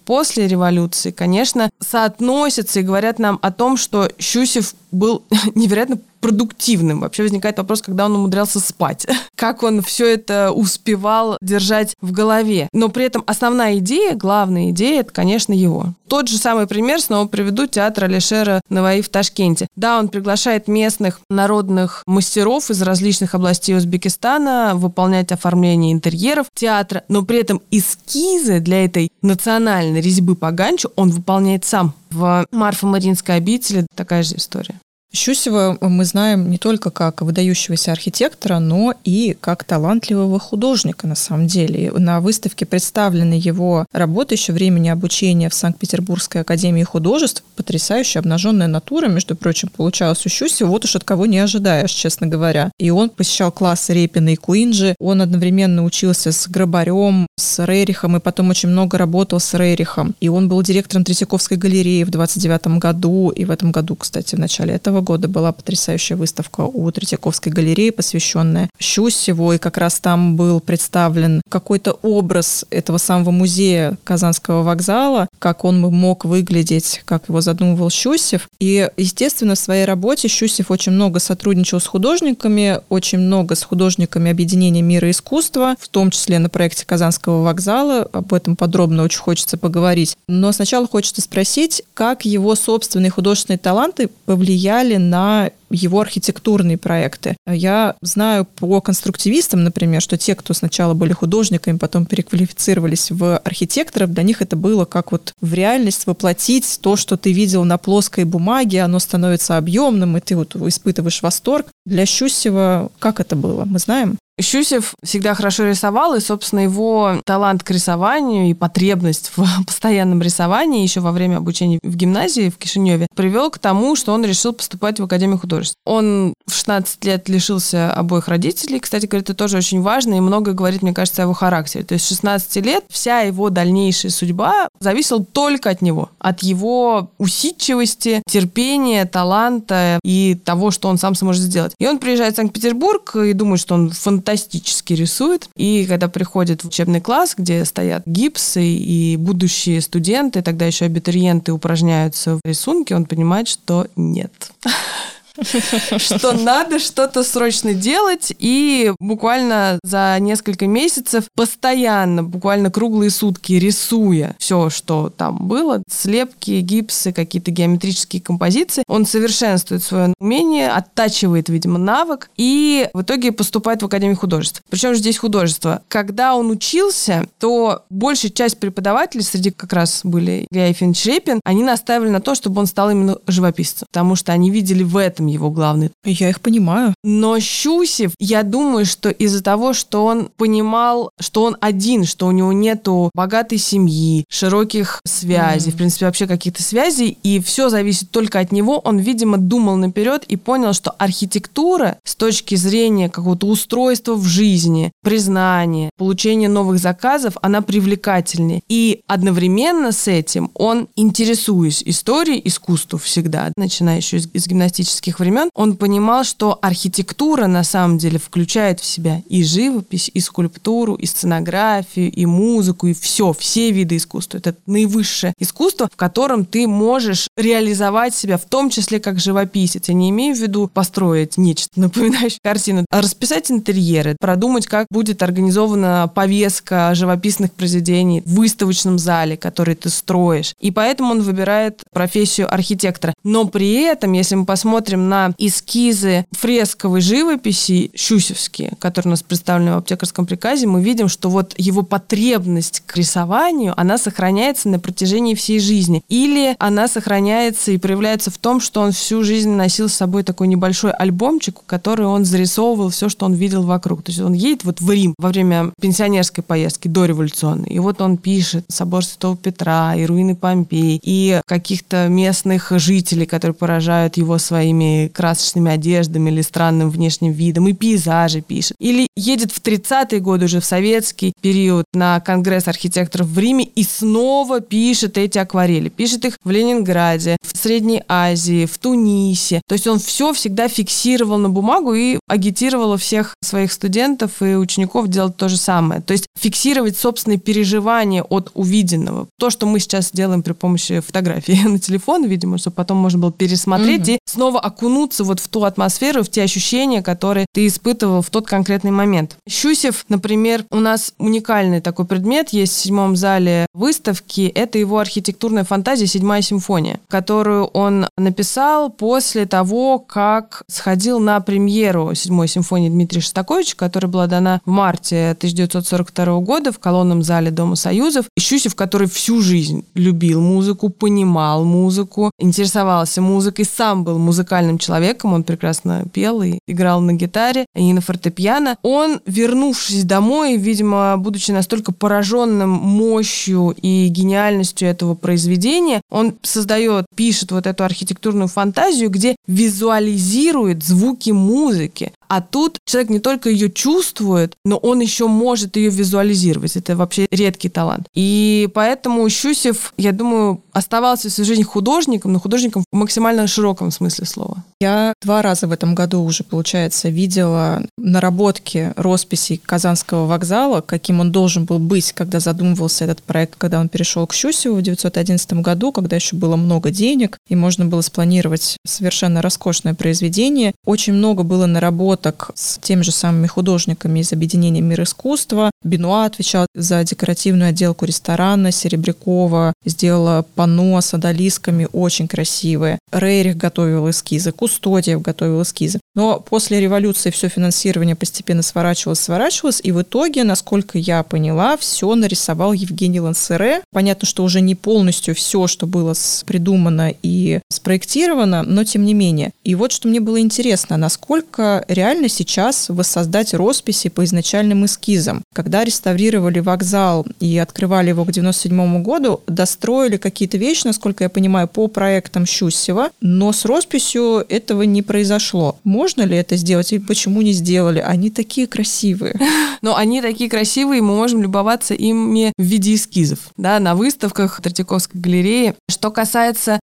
после 0.05 0.47
революции, 0.47 1.11
конечно, 1.11 1.69
соотносятся 1.79 2.79
и 2.79 2.83
говорят 2.83 3.19
нам 3.19 3.39
о 3.41 3.51
том, 3.51 3.77
что 3.77 4.09
Щусев 4.19 4.73
был 4.91 5.23
невероятно 5.55 5.99
продуктивным. 6.27 6.99
Вообще 6.99 7.23
возникает 7.23 7.57
вопрос, 7.57 7.81
когда 7.81 8.05
он 8.05 8.15
умудрялся 8.15 8.59
спать. 8.59 9.07
Как 9.35 9.63
он 9.63 9.81
все 9.81 10.13
это 10.13 10.51
успевал 10.51 11.37
держать 11.39 11.95
в 12.01 12.11
голове. 12.11 12.67
Но 12.73 12.89
при 12.89 13.05
этом 13.05 13.23
основная 13.27 13.77
идея, 13.77 14.13
главная 14.13 14.71
идея, 14.71 15.01
это, 15.01 15.13
конечно, 15.13 15.53
его. 15.53 15.93
Тот 16.09 16.27
же 16.27 16.37
самый 16.37 16.67
пример 16.67 17.01
снова 17.01 17.27
приведу 17.27 17.65
театр 17.65 18.05
Алишера 18.05 18.61
Наваи 18.67 19.01
в 19.01 19.07
Ташкенте. 19.07 19.67
Да, 19.77 19.99
он 19.99 20.09
приглашает 20.09 20.67
местных 20.67 21.21
народных 21.29 22.03
мастеров 22.05 22.69
из 22.69 22.81
различных 22.81 23.33
областей 23.33 23.77
Узбекистана 23.77 24.73
выполнять 24.75 25.31
оформление 25.31 25.93
интерьеров 25.93 26.47
театра, 26.53 27.03
но 27.07 27.23
при 27.23 27.39
этом 27.39 27.61
эскизы 27.71 28.59
для 28.59 28.83
этой 28.83 29.11
национальной 29.21 30.01
резьбы 30.01 30.35
по 30.35 30.51
ганчу 30.51 30.91
он 30.97 31.09
выполняет 31.11 31.63
сам. 31.63 31.93
В 32.09 32.45
Марфа-Маринской 32.51 33.35
обители 33.35 33.85
такая 33.95 34.23
же 34.23 34.35
история. 34.35 34.75
Щусева 35.17 35.77
мы 35.81 36.05
знаем 36.05 36.49
не 36.49 36.59
только 36.59 36.91
как 36.91 37.21
выдающегося 37.21 37.91
архитектора, 37.91 38.59
но 38.59 38.93
и 39.03 39.35
как 39.41 39.63
талантливого 39.63 40.39
художника 40.39 41.07
на 41.07 41.15
самом 41.15 41.47
деле. 41.47 41.91
На 41.91 42.21
выставке 42.21 42.67
представлены 42.67 43.33
его 43.33 43.87
работы 43.91 44.35
еще 44.35 44.53
времени 44.53 44.89
обучения 44.89 45.49
в 45.49 45.55
Санкт-Петербургской 45.55 46.41
академии 46.41 46.83
художеств. 46.83 47.43
Потрясающая 47.55 48.21
обнаженная 48.21 48.67
натура, 48.67 49.07
между 49.07 49.35
прочим, 49.35 49.69
получалась 49.69 50.23
у 50.25 50.29
Щусева. 50.29 50.69
Вот 50.69 50.85
уж 50.85 50.95
от 50.95 51.03
кого 51.03 51.25
не 51.25 51.39
ожидаешь, 51.39 51.91
честно 51.91 52.27
говоря. 52.27 52.71
И 52.77 52.91
он 52.91 53.09
посещал 53.09 53.51
классы 53.51 53.93
Репина 53.93 54.29
и 54.29 54.35
Куинджи. 54.35 54.95
Он 54.99 55.23
одновременно 55.23 55.83
учился 55.83 56.31
с 56.31 56.47
Грабарем, 56.47 57.25
с 57.37 57.65
Рерихом, 57.65 58.17
и 58.17 58.19
потом 58.19 58.51
очень 58.51 58.69
много 58.69 58.99
работал 58.99 59.39
с 59.39 59.57
Рерихом. 59.57 60.15
И 60.21 60.29
он 60.29 60.47
был 60.47 60.61
директором 60.61 61.03
Третьяковской 61.03 61.57
галереи 61.57 62.03
в 62.03 62.11
29 62.11 62.77
году, 62.77 63.29
и 63.29 63.45
в 63.45 63.51
этом 63.51 63.71
году, 63.71 63.95
кстати, 63.95 64.35
в 64.35 64.39
начале 64.39 64.75
этого 64.75 65.06
года 65.07 65.29
была 65.29 65.53
потрясающая 65.53 66.17
выставка 66.17 66.61
у 66.61 66.91
Третьяковской 66.91 67.47
галереи, 67.47 67.91
посвященная 67.91 68.69
Щусеву, 68.77 69.53
и 69.53 69.57
как 69.57 69.77
раз 69.77 70.01
там 70.01 70.35
был 70.35 70.59
представлен 70.59 71.41
какой-то 71.49 71.93
образ 72.01 72.65
этого 72.71 72.97
самого 72.97 73.31
музея 73.31 73.97
Казанского 74.03 74.63
вокзала, 74.63 75.29
как 75.39 75.63
он 75.63 75.79
мог 75.79 76.25
выглядеть, 76.25 77.03
как 77.05 77.29
его 77.29 77.39
задумывал 77.39 77.89
Щусев. 77.89 78.49
И, 78.59 78.89
естественно, 78.97 79.55
в 79.55 79.59
своей 79.59 79.85
работе 79.85 80.27
Щусев 80.27 80.71
очень 80.71 80.91
много 80.91 81.19
сотрудничал 81.19 81.79
с 81.79 81.87
художниками, 81.87 82.81
очень 82.89 83.19
много 83.19 83.55
с 83.55 83.63
художниками 83.63 84.29
объединения 84.29 84.81
мира 84.81 85.09
искусства, 85.09 85.75
в 85.79 85.87
том 85.87 86.11
числе 86.11 86.37
на 86.39 86.49
проекте 86.49 86.85
Казанского 86.85 87.43
вокзала. 87.43 88.09
Об 88.11 88.33
этом 88.33 88.57
подробно 88.57 89.03
очень 89.03 89.19
хочется 89.19 89.57
поговорить. 89.57 90.17
Но 90.27 90.51
сначала 90.51 90.85
хочется 90.85 91.21
спросить, 91.21 91.81
как 91.93 92.25
его 92.25 92.55
собственные 92.55 93.11
художественные 93.11 93.59
таланты 93.59 94.09
повлияли 94.25 94.86
повлияли 94.87 94.97
на 94.97 95.51
его 95.69 95.99
архитектурные 96.01 96.77
проекты. 96.77 97.35
Я 97.45 97.95
знаю 98.01 98.45
по 98.45 98.81
конструктивистам, 98.81 99.63
например, 99.63 100.01
что 100.01 100.17
те, 100.17 100.35
кто 100.35 100.53
сначала 100.53 100.93
были 100.93 101.13
художниками, 101.13 101.77
потом 101.77 102.05
переквалифицировались 102.05 103.11
в 103.11 103.37
архитекторов, 103.37 104.11
для 104.11 104.23
них 104.23 104.41
это 104.41 104.55
было 104.55 104.85
как 104.85 105.11
вот 105.11 105.33
в 105.41 105.53
реальность 105.53 106.07
воплотить 106.07 106.79
то, 106.81 106.95
что 106.95 107.17
ты 107.17 107.31
видел 107.31 107.63
на 107.63 107.77
плоской 107.77 108.23
бумаге, 108.23 108.81
оно 108.81 108.99
становится 108.99 109.57
объемным, 109.57 110.17
и 110.17 110.21
ты 110.21 110.35
вот 110.35 110.55
испытываешь 110.55 111.21
восторг. 111.21 111.67
Для 111.85 112.05
Щусева 112.05 112.91
как 112.99 113.19
это 113.19 113.35
было, 113.35 113.65
мы 113.65 113.79
знаем? 113.79 114.17
Щусев 114.39 114.93
всегда 115.03 115.33
хорошо 115.33 115.65
рисовал, 115.65 116.13
и, 116.13 116.19
собственно, 116.19 116.59
его 116.59 117.21
талант 117.25 117.63
к 117.63 117.71
рисованию 117.71 118.49
и 118.49 118.53
потребность 118.53 119.31
в 119.35 119.45
постоянном 119.65 120.21
рисовании 120.21 120.83
еще 120.83 120.99
во 120.99 121.11
время 121.11 121.37
обучения 121.37 121.79
в 121.81 121.95
гимназии 121.95 122.49
в 122.49 122.57
Кишиневе 122.57 123.07
привел 123.15 123.49
к 123.49 123.57
тому, 123.57 123.95
что 123.95 124.13
он 124.13 124.23
решил 124.23 124.53
поступать 124.53 124.99
в 124.99 125.03
Академию 125.03 125.39
художеств. 125.39 125.56
Он 125.85 126.33
в 126.45 126.53
16 126.53 127.03
лет 127.05 127.29
лишился 127.29 127.93
обоих 127.93 128.27
родителей. 128.27 128.79
Кстати 128.79 129.05
говоря, 129.05 129.21
это 129.21 129.33
тоже 129.33 129.57
очень 129.57 129.81
важно 129.81 130.15
и 130.15 130.19
много 130.19 130.53
говорит, 130.53 130.81
мне 130.81 130.93
кажется, 130.93 131.21
о 131.21 131.25
его 131.25 131.33
характере. 131.33 131.83
То 131.83 131.93
есть 131.93 132.05
с 132.05 132.09
16 132.09 132.65
лет 132.65 132.83
вся 132.89 133.19
его 133.21 133.49
дальнейшая 133.49 134.11
судьба 134.11 134.69
зависела 134.79 135.23
только 135.23 135.69
от 135.69 135.81
него, 135.81 136.09
от 136.19 136.43
его 136.43 137.11
усидчивости, 137.17 138.21
терпения, 138.29 139.05
таланта 139.05 139.99
и 140.03 140.35
того, 140.43 140.71
что 140.71 140.89
он 140.89 140.97
сам 140.97 141.15
сможет 141.15 141.43
сделать. 141.43 141.73
И 141.79 141.87
он 141.87 141.99
приезжает 141.99 142.33
в 142.33 142.37
Санкт-Петербург 142.37 143.15
и 143.15 143.33
думает, 143.33 143.59
что 143.59 143.75
он 143.75 143.89
фантастически 143.91 144.93
рисует. 144.93 145.49
И 145.55 145.85
когда 145.87 146.07
приходит 146.07 146.63
в 146.63 146.67
учебный 146.67 147.01
класс, 147.01 147.33
где 147.37 147.65
стоят 147.65 148.03
гипсы 148.05 148.63
и 148.63 149.17
будущие 149.17 149.81
студенты, 149.81 150.41
тогда 150.41 150.65
еще 150.65 150.85
абитуриенты 150.85 151.51
упражняются 151.51 152.35
в 152.35 152.41
рисунке, 152.45 152.95
он 152.95 153.05
понимает, 153.05 153.47
что 153.47 153.87
нет. 153.95 154.51
что 155.41 156.33
надо 156.33 156.79
что-то 156.79 157.23
срочно 157.23 157.73
делать, 157.73 158.33
и 158.39 158.93
буквально 158.99 159.79
за 159.83 160.17
несколько 160.19 160.67
месяцев 160.67 161.25
постоянно, 161.35 162.23
буквально 162.23 162.71
круглые 162.71 163.09
сутки 163.09 163.53
рисуя 163.53 164.35
все, 164.39 164.69
что 164.69 165.11
там 165.15 165.47
было, 165.47 165.83
слепки, 165.89 166.61
гипсы, 166.61 167.11
какие-то 167.11 167.51
геометрические 167.51 168.21
композиции, 168.21 168.83
он 168.87 169.05
совершенствует 169.05 169.83
свое 169.83 170.13
умение, 170.19 170.69
оттачивает, 170.69 171.49
видимо, 171.49 171.77
навык, 171.77 172.29
и 172.37 172.89
в 172.93 173.01
итоге 173.01 173.31
поступает 173.31 173.81
в 173.81 173.85
Академию 173.85 174.17
художеств. 174.17 174.61
Причем 174.69 174.95
здесь 174.95 175.17
художество. 175.17 175.81
Когда 175.87 176.35
он 176.35 176.49
учился, 176.49 177.27
то 177.39 177.83
большая 177.89 178.31
часть 178.31 178.59
преподавателей, 178.59 179.23
среди 179.23 179.51
как 179.51 179.73
раз 179.73 180.01
были 180.03 180.47
Илья 180.51 180.67
Ефимович 180.67 181.05
Репин, 181.05 181.39
они 181.43 181.63
наставили 181.63 182.09
на 182.09 182.21
то, 182.21 182.35
чтобы 182.35 182.59
он 182.59 182.67
стал 182.67 182.89
именно 182.89 183.17
живописцем, 183.27 183.87
потому 183.91 184.15
что 184.15 184.31
они 184.31 184.49
видели 184.49 184.83
в 184.83 184.97
этом 184.97 185.26
его 185.27 185.49
главный. 185.49 185.91
Я 186.03 186.29
их 186.29 186.41
понимаю. 186.41 186.93
Но 187.03 187.39
Щусев, 187.39 188.11
я 188.19 188.43
думаю, 188.43 188.85
что 188.85 189.09
из-за 189.09 189.43
того, 189.43 189.73
что 189.73 190.05
он 190.05 190.29
понимал, 190.37 191.11
что 191.19 191.43
он 191.43 191.57
один, 191.61 192.05
что 192.05 192.27
у 192.27 192.31
него 192.31 192.53
нету 192.53 193.09
богатой 193.13 193.57
семьи, 193.57 194.25
широких 194.29 195.01
связей, 195.05 195.69
mm. 195.69 195.73
в 195.73 195.77
принципе, 195.77 196.05
вообще 196.05 196.27
каких-то 196.27 196.63
связей, 196.63 197.17
и 197.23 197.39
все 197.39 197.69
зависит 197.69 198.11
только 198.11 198.39
от 198.39 198.51
него, 198.51 198.79
он, 198.79 198.99
видимо, 198.99 199.37
думал 199.37 199.75
наперед 199.75 200.23
и 200.27 200.35
понял, 200.35 200.73
что 200.73 200.91
архитектура 200.91 201.97
с 202.03 202.15
точки 202.15 202.55
зрения 202.55 203.09
какого-то 203.09 203.47
устройства 203.47 204.15
в 204.15 204.25
жизни, 204.25 204.91
признания, 205.03 205.89
получения 205.97 206.49
новых 206.49 206.79
заказов, 206.79 207.37
она 207.41 207.61
привлекательнее. 207.61 208.61
И 208.67 209.01
одновременно 209.07 209.91
с 209.91 210.07
этим 210.07 210.51
он, 210.53 210.87
интересуясь 210.95 211.83
историей 211.83 212.41
искусства 212.45 212.99
всегда, 212.99 213.51
начиная 213.57 213.97
еще 213.97 214.17
из, 214.17 214.29
из 214.33 214.47
гимнастических 214.47 215.16
времен, 215.19 215.49
он 215.53 215.77
понимал, 215.77 216.23
что 216.23 216.57
архитектура 216.61 217.47
на 217.47 217.63
самом 217.63 217.97
деле 217.97 218.19
включает 218.19 218.79
в 218.79 218.85
себя 218.85 219.21
и 219.29 219.43
живопись, 219.43 220.09
и 220.13 220.19
скульптуру, 220.19 220.95
и 220.95 221.05
сценографию, 221.05 222.11
и 222.11 222.25
музыку, 222.25 222.87
и 222.87 222.93
все, 222.93 223.33
все 223.33 223.71
виды 223.71 223.97
искусства. 223.97 224.37
Это 224.37 224.55
наивысшее 224.65 225.33
искусство, 225.39 225.89
в 225.91 225.95
котором 225.95 226.45
ты 226.45 226.67
можешь 226.67 227.27
реализовать 227.35 228.15
себя, 228.15 228.37
в 228.37 228.45
том 228.45 228.69
числе 228.69 228.99
как 228.99 229.19
живописец. 229.19 229.87
Я 229.87 229.93
не 229.93 230.09
имею 230.09 230.35
в 230.35 230.39
виду 230.39 230.67
построить 230.67 231.37
нечто 231.37 231.69
напоминающее 231.75 232.39
картину, 232.41 232.85
а 232.89 233.01
расписать 233.01 233.51
интерьеры, 233.51 234.15
продумать, 234.19 234.67
как 234.67 234.87
будет 234.89 235.23
организована 235.23 236.11
повестка 236.13 236.93
живописных 236.95 237.51
произведений 237.51 238.21
в 238.25 238.35
выставочном 238.35 238.99
зале, 238.99 239.37
который 239.37 239.75
ты 239.75 239.89
строишь. 239.89 240.53
И 240.59 240.71
поэтому 240.71 241.11
он 241.11 241.21
выбирает 241.21 241.83
профессию 241.91 242.53
архитектора. 242.53 243.13
Но 243.23 243.45
при 243.45 243.81
этом, 243.81 244.13
если 244.13 244.35
мы 244.35 244.45
посмотрим 244.45 245.06
на 245.07 245.33
эскизы 245.37 246.25
фресковой 246.31 247.01
живописи 247.01 247.91
щусевские, 247.95 248.73
которые 248.79 249.09
у 249.09 249.11
нас 249.11 249.23
представлены 249.23 249.73
в 249.73 249.77
аптекарском 249.77 250.25
приказе, 250.25 250.67
мы 250.67 250.81
видим, 250.81 251.07
что 251.07 251.29
вот 251.29 251.53
его 251.57 251.83
потребность 251.83 252.83
к 252.85 252.95
рисованию, 252.95 253.73
она 253.77 253.97
сохраняется 253.97 254.69
на 254.69 254.79
протяжении 254.79 255.35
всей 255.35 255.59
жизни. 255.59 256.03
Или 256.09 256.55
она 256.59 256.87
сохраняется 256.87 257.71
и 257.71 257.77
проявляется 257.77 258.31
в 258.31 258.37
том, 258.37 258.59
что 258.59 258.81
он 258.81 258.91
всю 258.91 259.23
жизнь 259.23 259.49
носил 259.49 259.89
с 259.89 259.93
собой 259.93 260.23
такой 260.23 260.47
небольшой 260.47 260.91
альбомчик, 260.91 261.59
который 261.65 262.05
он 262.05 262.25
зарисовывал 262.25 262.89
все, 262.89 263.09
что 263.09 263.25
он 263.25 263.33
видел 263.33 263.63
вокруг. 263.63 264.03
То 264.03 264.11
есть 264.11 264.21
он 264.21 264.33
едет 264.33 264.63
вот 264.63 264.81
в 264.81 264.91
Рим 264.91 265.15
во 265.17 265.29
время 265.29 265.71
пенсионерской 265.79 266.43
поездки, 266.43 266.87
дореволюционной, 266.87 267.69
и 267.69 267.79
вот 267.79 268.01
он 268.01 268.17
пишет 268.17 268.65
собор 268.69 269.03
Святого 269.03 269.37
Петра 269.37 269.95
и 269.95 270.05
руины 270.05 270.35
Помпеи, 270.35 270.99
и 271.03 271.41
каких-то 271.45 272.07
местных 272.07 272.71
жителей, 272.75 273.25
которые 273.25 273.55
поражают 273.55 274.17
его 274.17 274.37
своими 274.37 274.86
красочными 275.13 275.71
одеждами 275.71 276.29
или 276.29 276.41
странным 276.41 276.89
внешним 276.89 277.31
видом, 277.31 277.67
и 277.67 277.73
пейзажи 277.73 278.41
пишет. 278.41 278.75
Или 278.79 279.07
едет 279.15 279.51
в 279.51 279.61
30-е 279.61 280.19
годы 280.19 280.45
уже 280.45 280.59
в 280.59 280.65
советский 280.65 281.33
период 281.41 281.85
на 281.93 282.19
Конгресс 282.19 282.67
архитекторов 282.67 283.27
в 283.27 283.39
Риме 283.39 283.65
и 283.65 283.83
снова 283.83 284.59
пишет 284.59 285.17
эти 285.17 285.37
акварели. 285.37 285.89
Пишет 285.89 286.25
их 286.25 286.37
в 286.43 286.51
Ленинграде, 286.51 287.37
в 287.41 287.57
Средней 287.57 288.03
Азии, 288.07 288.65
в 288.65 288.77
Тунисе. 288.77 289.61
То 289.67 289.73
есть 289.73 289.87
он 289.87 289.99
все 289.99 290.33
всегда 290.33 290.67
фиксировал 290.67 291.37
на 291.37 291.49
бумагу 291.49 291.93
и 291.93 292.19
агитировал 292.27 292.97
всех 292.97 293.35
своих 293.43 293.71
студентов 293.71 294.41
и 294.41 294.55
учеников 294.55 295.07
делать 295.07 295.37
то 295.37 295.49
же 295.49 295.57
самое. 295.57 296.01
То 296.01 296.13
есть 296.13 296.27
фиксировать 296.39 296.97
собственные 296.97 297.39
переживания 297.39 298.23
от 298.23 298.51
увиденного. 298.53 299.27
То, 299.39 299.49
что 299.49 299.65
мы 299.65 299.79
сейчас 299.79 300.11
делаем 300.11 300.43
при 300.43 300.53
помощи 300.53 300.99
фотографии 300.99 301.59
на 301.67 301.79
телефон, 301.79 302.25
видимо, 302.25 302.57
чтобы 302.57 302.75
потом 302.75 302.97
можно 302.97 303.19
было 303.19 303.31
пересмотреть 303.31 304.09
mm-hmm. 304.09 304.15
и 304.15 304.19
снова 304.25 304.59
окунуться 304.77 305.23
вот 305.23 305.39
в 305.39 305.47
ту 305.47 305.63
атмосферу, 305.63 306.23
в 306.23 306.29
те 306.29 306.43
ощущения, 306.43 307.01
которые 307.01 307.47
ты 307.51 307.65
испытывал 307.65 308.21
в 308.21 308.29
тот 308.29 308.45
конкретный 308.45 308.91
момент. 308.91 309.37
Щусев, 309.49 310.05
например, 310.07 310.63
у 310.69 310.79
нас 310.79 311.13
уникальный 311.17 311.81
такой 311.81 312.05
предмет 312.05 312.49
есть 312.49 312.73
в 312.73 312.79
седьмом 312.79 313.15
зале 313.15 313.65
выставки. 313.73 314.41
Это 314.41 314.77
его 314.77 314.99
архитектурная 314.99 315.63
фантазия 315.63 316.05
«Седьмая 316.05 316.41
симфония», 316.41 316.99
которую 317.07 317.65
он 317.65 318.07
написал 318.17 318.91
после 318.91 319.45
того, 319.47 319.99
как 319.99 320.61
сходил 320.69 321.19
на 321.19 321.39
премьеру 321.39 322.13
седьмой 322.13 322.47
симфонии 322.47 322.89
Дмитрия 322.89 323.21
Шостаковича, 323.21 323.75
которая 323.75 324.11
была 324.11 324.27
дана 324.27 324.61
в 324.65 324.69
марте 324.69 325.31
1942 325.31 326.39
года 326.41 326.71
в 326.71 326.79
колонном 326.79 327.23
зале 327.23 327.49
Дома 327.49 327.75
Союзов. 327.75 328.25
Щусев, 328.37 328.75
который 328.75 329.07
всю 329.07 329.41
жизнь 329.41 329.85
любил 329.95 330.39
музыку, 330.41 330.89
понимал 330.89 331.65
музыку, 331.65 332.31
интересовался 332.39 333.21
музыкой, 333.21 333.65
сам 333.65 334.03
был 334.03 334.19
музыкальным 334.19 334.66
человеком, 334.77 334.97
человеком, 334.97 335.33
он 335.33 335.43
прекрасно 335.43 336.05
пел 336.11 336.41
и 336.41 336.59
играл 336.67 337.01
на 337.01 337.13
гитаре 337.13 337.65
и 337.75 337.93
на 337.93 338.01
фортепиано. 338.01 338.77
Он, 338.81 339.19
вернувшись 339.25 340.03
домой, 340.03 340.57
видимо, 340.57 341.15
будучи 341.17 341.51
настолько 341.51 341.91
пораженным 341.91 342.69
мощью 342.69 343.75
и 343.81 344.07
гениальностью 344.07 344.87
этого 344.87 345.15
произведения, 345.15 346.01
он 346.09 346.35
создает, 346.41 347.05
пишет 347.15 347.51
вот 347.51 347.67
эту 347.67 347.83
архитектурную 347.83 348.47
фантазию, 348.47 349.09
где 349.09 349.35
визуализирует 349.47 350.83
звуки 350.83 351.31
музыки. 351.31 352.11
А 352.27 352.41
тут 352.41 352.79
человек 352.85 353.09
не 353.09 353.19
только 353.19 353.49
ее 353.49 353.71
чувствует, 353.71 354.55
но 354.65 354.77
он 354.77 354.99
еще 354.99 355.27
может 355.27 355.77
ее 355.77 355.89
визуализировать. 355.89 356.75
Это 356.75 356.95
вообще 356.95 357.27
редкий 357.31 357.69
талант. 357.69 358.07
И 358.13 358.69
поэтому 358.73 359.27
Щусев, 359.29 359.93
я 359.97 360.11
думаю, 360.11 360.61
оставался 360.73 361.29
всю 361.29 361.45
жизнь 361.45 361.63
художником, 361.63 362.33
но 362.33 362.39
художником 362.39 362.83
в 362.91 362.95
максимально 362.95 363.47
широком 363.47 363.91
смысле 363.91 364.25
слова. 364.25 364.63
Я 364.79 365.13
два 365.21 365.41
раза 365.41 365.67
в 365.67 365.71
этом 365.71 365.95
году 365.95 366.23
уже, 366.23 366.43
получается, 366.43 367.09
видела 367.09 367.83
наработки 367.97 368.93
росписей 368.95 369.57
Казанского 369.63 370.25
вокзала, 370.25 370.81
каким 370.81 371.19
он 371.19 371.31
должен 371.31 371.65
был 371.65 371.79
быть, 371.79 372.11
когда 372.13 372.39
задумывался 372.39 373.05
этот 373.05 373.23
проект, 373.23 373.55
когда 373.57 373.79
он 373.79 373.89
перешел 373.89 374.27
к 374.27 374.33
Щусеву 374.33 374.75
в 374.75 374.79
1911 374.79 375.53
году, 375.53 375.91
когда 375.91 376.15
еще 376.15 376.35
было 376.35 376.55
много 376.55 376.91
денег, 376.91 377.37
и 377.47 377.55
можно 377.55 377.85
было 377.85 378.01
спланировать 378.01 378.77
совершенно 378.85 379.41
роскошное 379.41 379.93
произведение. 379.93 380.73
Очень 380.85 381.13
много 381.13 381.43
было 381.43 381.65
наработок 381.65 382.16
работок 382.17 382.51
с 382.55 382.77
теми 382.79 383.03
же 383.03 383.11
самыми 383.11 383.47
художниками 383.47 384.19
из 384.19 384.33
объединения 384.33 384.81
«Мир 384.81 385.03
искусства». 385.03 385.71
Бенуа 385.83 386.25
отвечал 386.25 386.65
за 386.75 387.03
декоративную 387.03 387.69
отделку 387.69 388.05
ресторана, 388.05 388.71
Серебрякова 388.71 389.73
сделала 389.85 390.45
панно 390.55 390.99
с 390.99 391.13
одолисками, 391.13 391.87
очень 391.93 392.27
красивые. 392.27 392.99
Рейрих 393.11 393.57
готовил 393.57 394.09
эскизы, 394.09 394.51
Кустодиев 394.51 395.21
готовил 395.21 395.61
эскизы. 395.61 395.99
Но 396.17 396.39
после 396.39 396.79
революции 396.79 397.29
все 397.29 397.47
финансирование 397.47 398.15
постепенно 398.15 398.63
сворачивалось, 398.63 399.19
сворачивалось, 399.19 399.79
и 399.83 399.91
в 399.91 400.01
итоге, 400.01 400.43
насколько 400.43 400.97
я 400.97 401.21
поняла, 401.21 401.77
все 401.77 402.15
нарисовал 402.15 402.73
Евгений 402.73 403.19
Лансере. 403.19 403.83
Понятно, 403.93 404.27
что 404.27 404.43
уже 404.43 404.59
не 404.59 404.73
полностью 404.73 405.35
все, 405.35 405.67
что 405.67 405.85
было 405.85 406.15
придумано 406.47 407.13
и 407.21 407.59
спроектировано, 407.69 408.63
но 408.63 408.83
тем 408.83 409.05
не 409.05 409.13
менее. 409.13 409.51
И 409.63 409.75
вот 409.75 409.91
что 409.91 410.07
мне 410.07 410.19
было 410.19 410.39
интересно, 410.41 410.97
насколько 410.97 411.85
реально 411.87 412.29
сейчас 412.29 412.89
воссоздать 412.89 413.53
росписи 413.53 414.09
по 414.09 414.25
изначальным 414.25 414.85
эскизам. 414.85 415.43
Когда 415.53 415.83
реставрировали 415.83 416.61
вокзал 416.61 417.27
и 417.39 417.59
открывали 417.59 418.09
его 418.09 418.25
к 418.25 418.31
97 418.31 419.03
году, 419.03 419.41
достроили 419.45 420.17
какие-то 420.17 420.57
вещи, 420.57 420.87
насколько 420.87 421.23
я 421.23 421.29
понимаю, 421.29 421.67
по 421.67 421.87
проектам 421.87 422.47
Щусева, 422.47 423.11
но 423.21 423.53
с 423.53 423.65
росписью 423.65 424.43
этого 424.49 424.81
не 424.81 425.03
произошло. 425.03 425.77
Можно 425.83 426.06
ли 426.15 426.37
это 426.37 426.55
сделать 426.55 426.93
и 426.93 426.99
почему 426.99 427.41
не 427.41 427.51
сделали? 427.51 427.99
Они 427.99 428.29
такие 428.29 428.67
красивые. 428.67 429.39
Но 429.81 429.95
они 429.95 430.21
такие 430.21 430.49
красивые, 430.49 431.01
мы 431.01 431.15
можем 431.15 431.41
любоваться 431.41 431.93
ими 431.93 432.53
в 432.57 432.63
виде 432.63 432.95
эскизов, 432.95 433.51
да, 433.57 433.79
на 433.79 433.95
выставках 433.95 434.61
Третьяковской 434.61 435.17
галереи. 435.17 435.75
Что 435.89 436.11
касается 436.11 436.79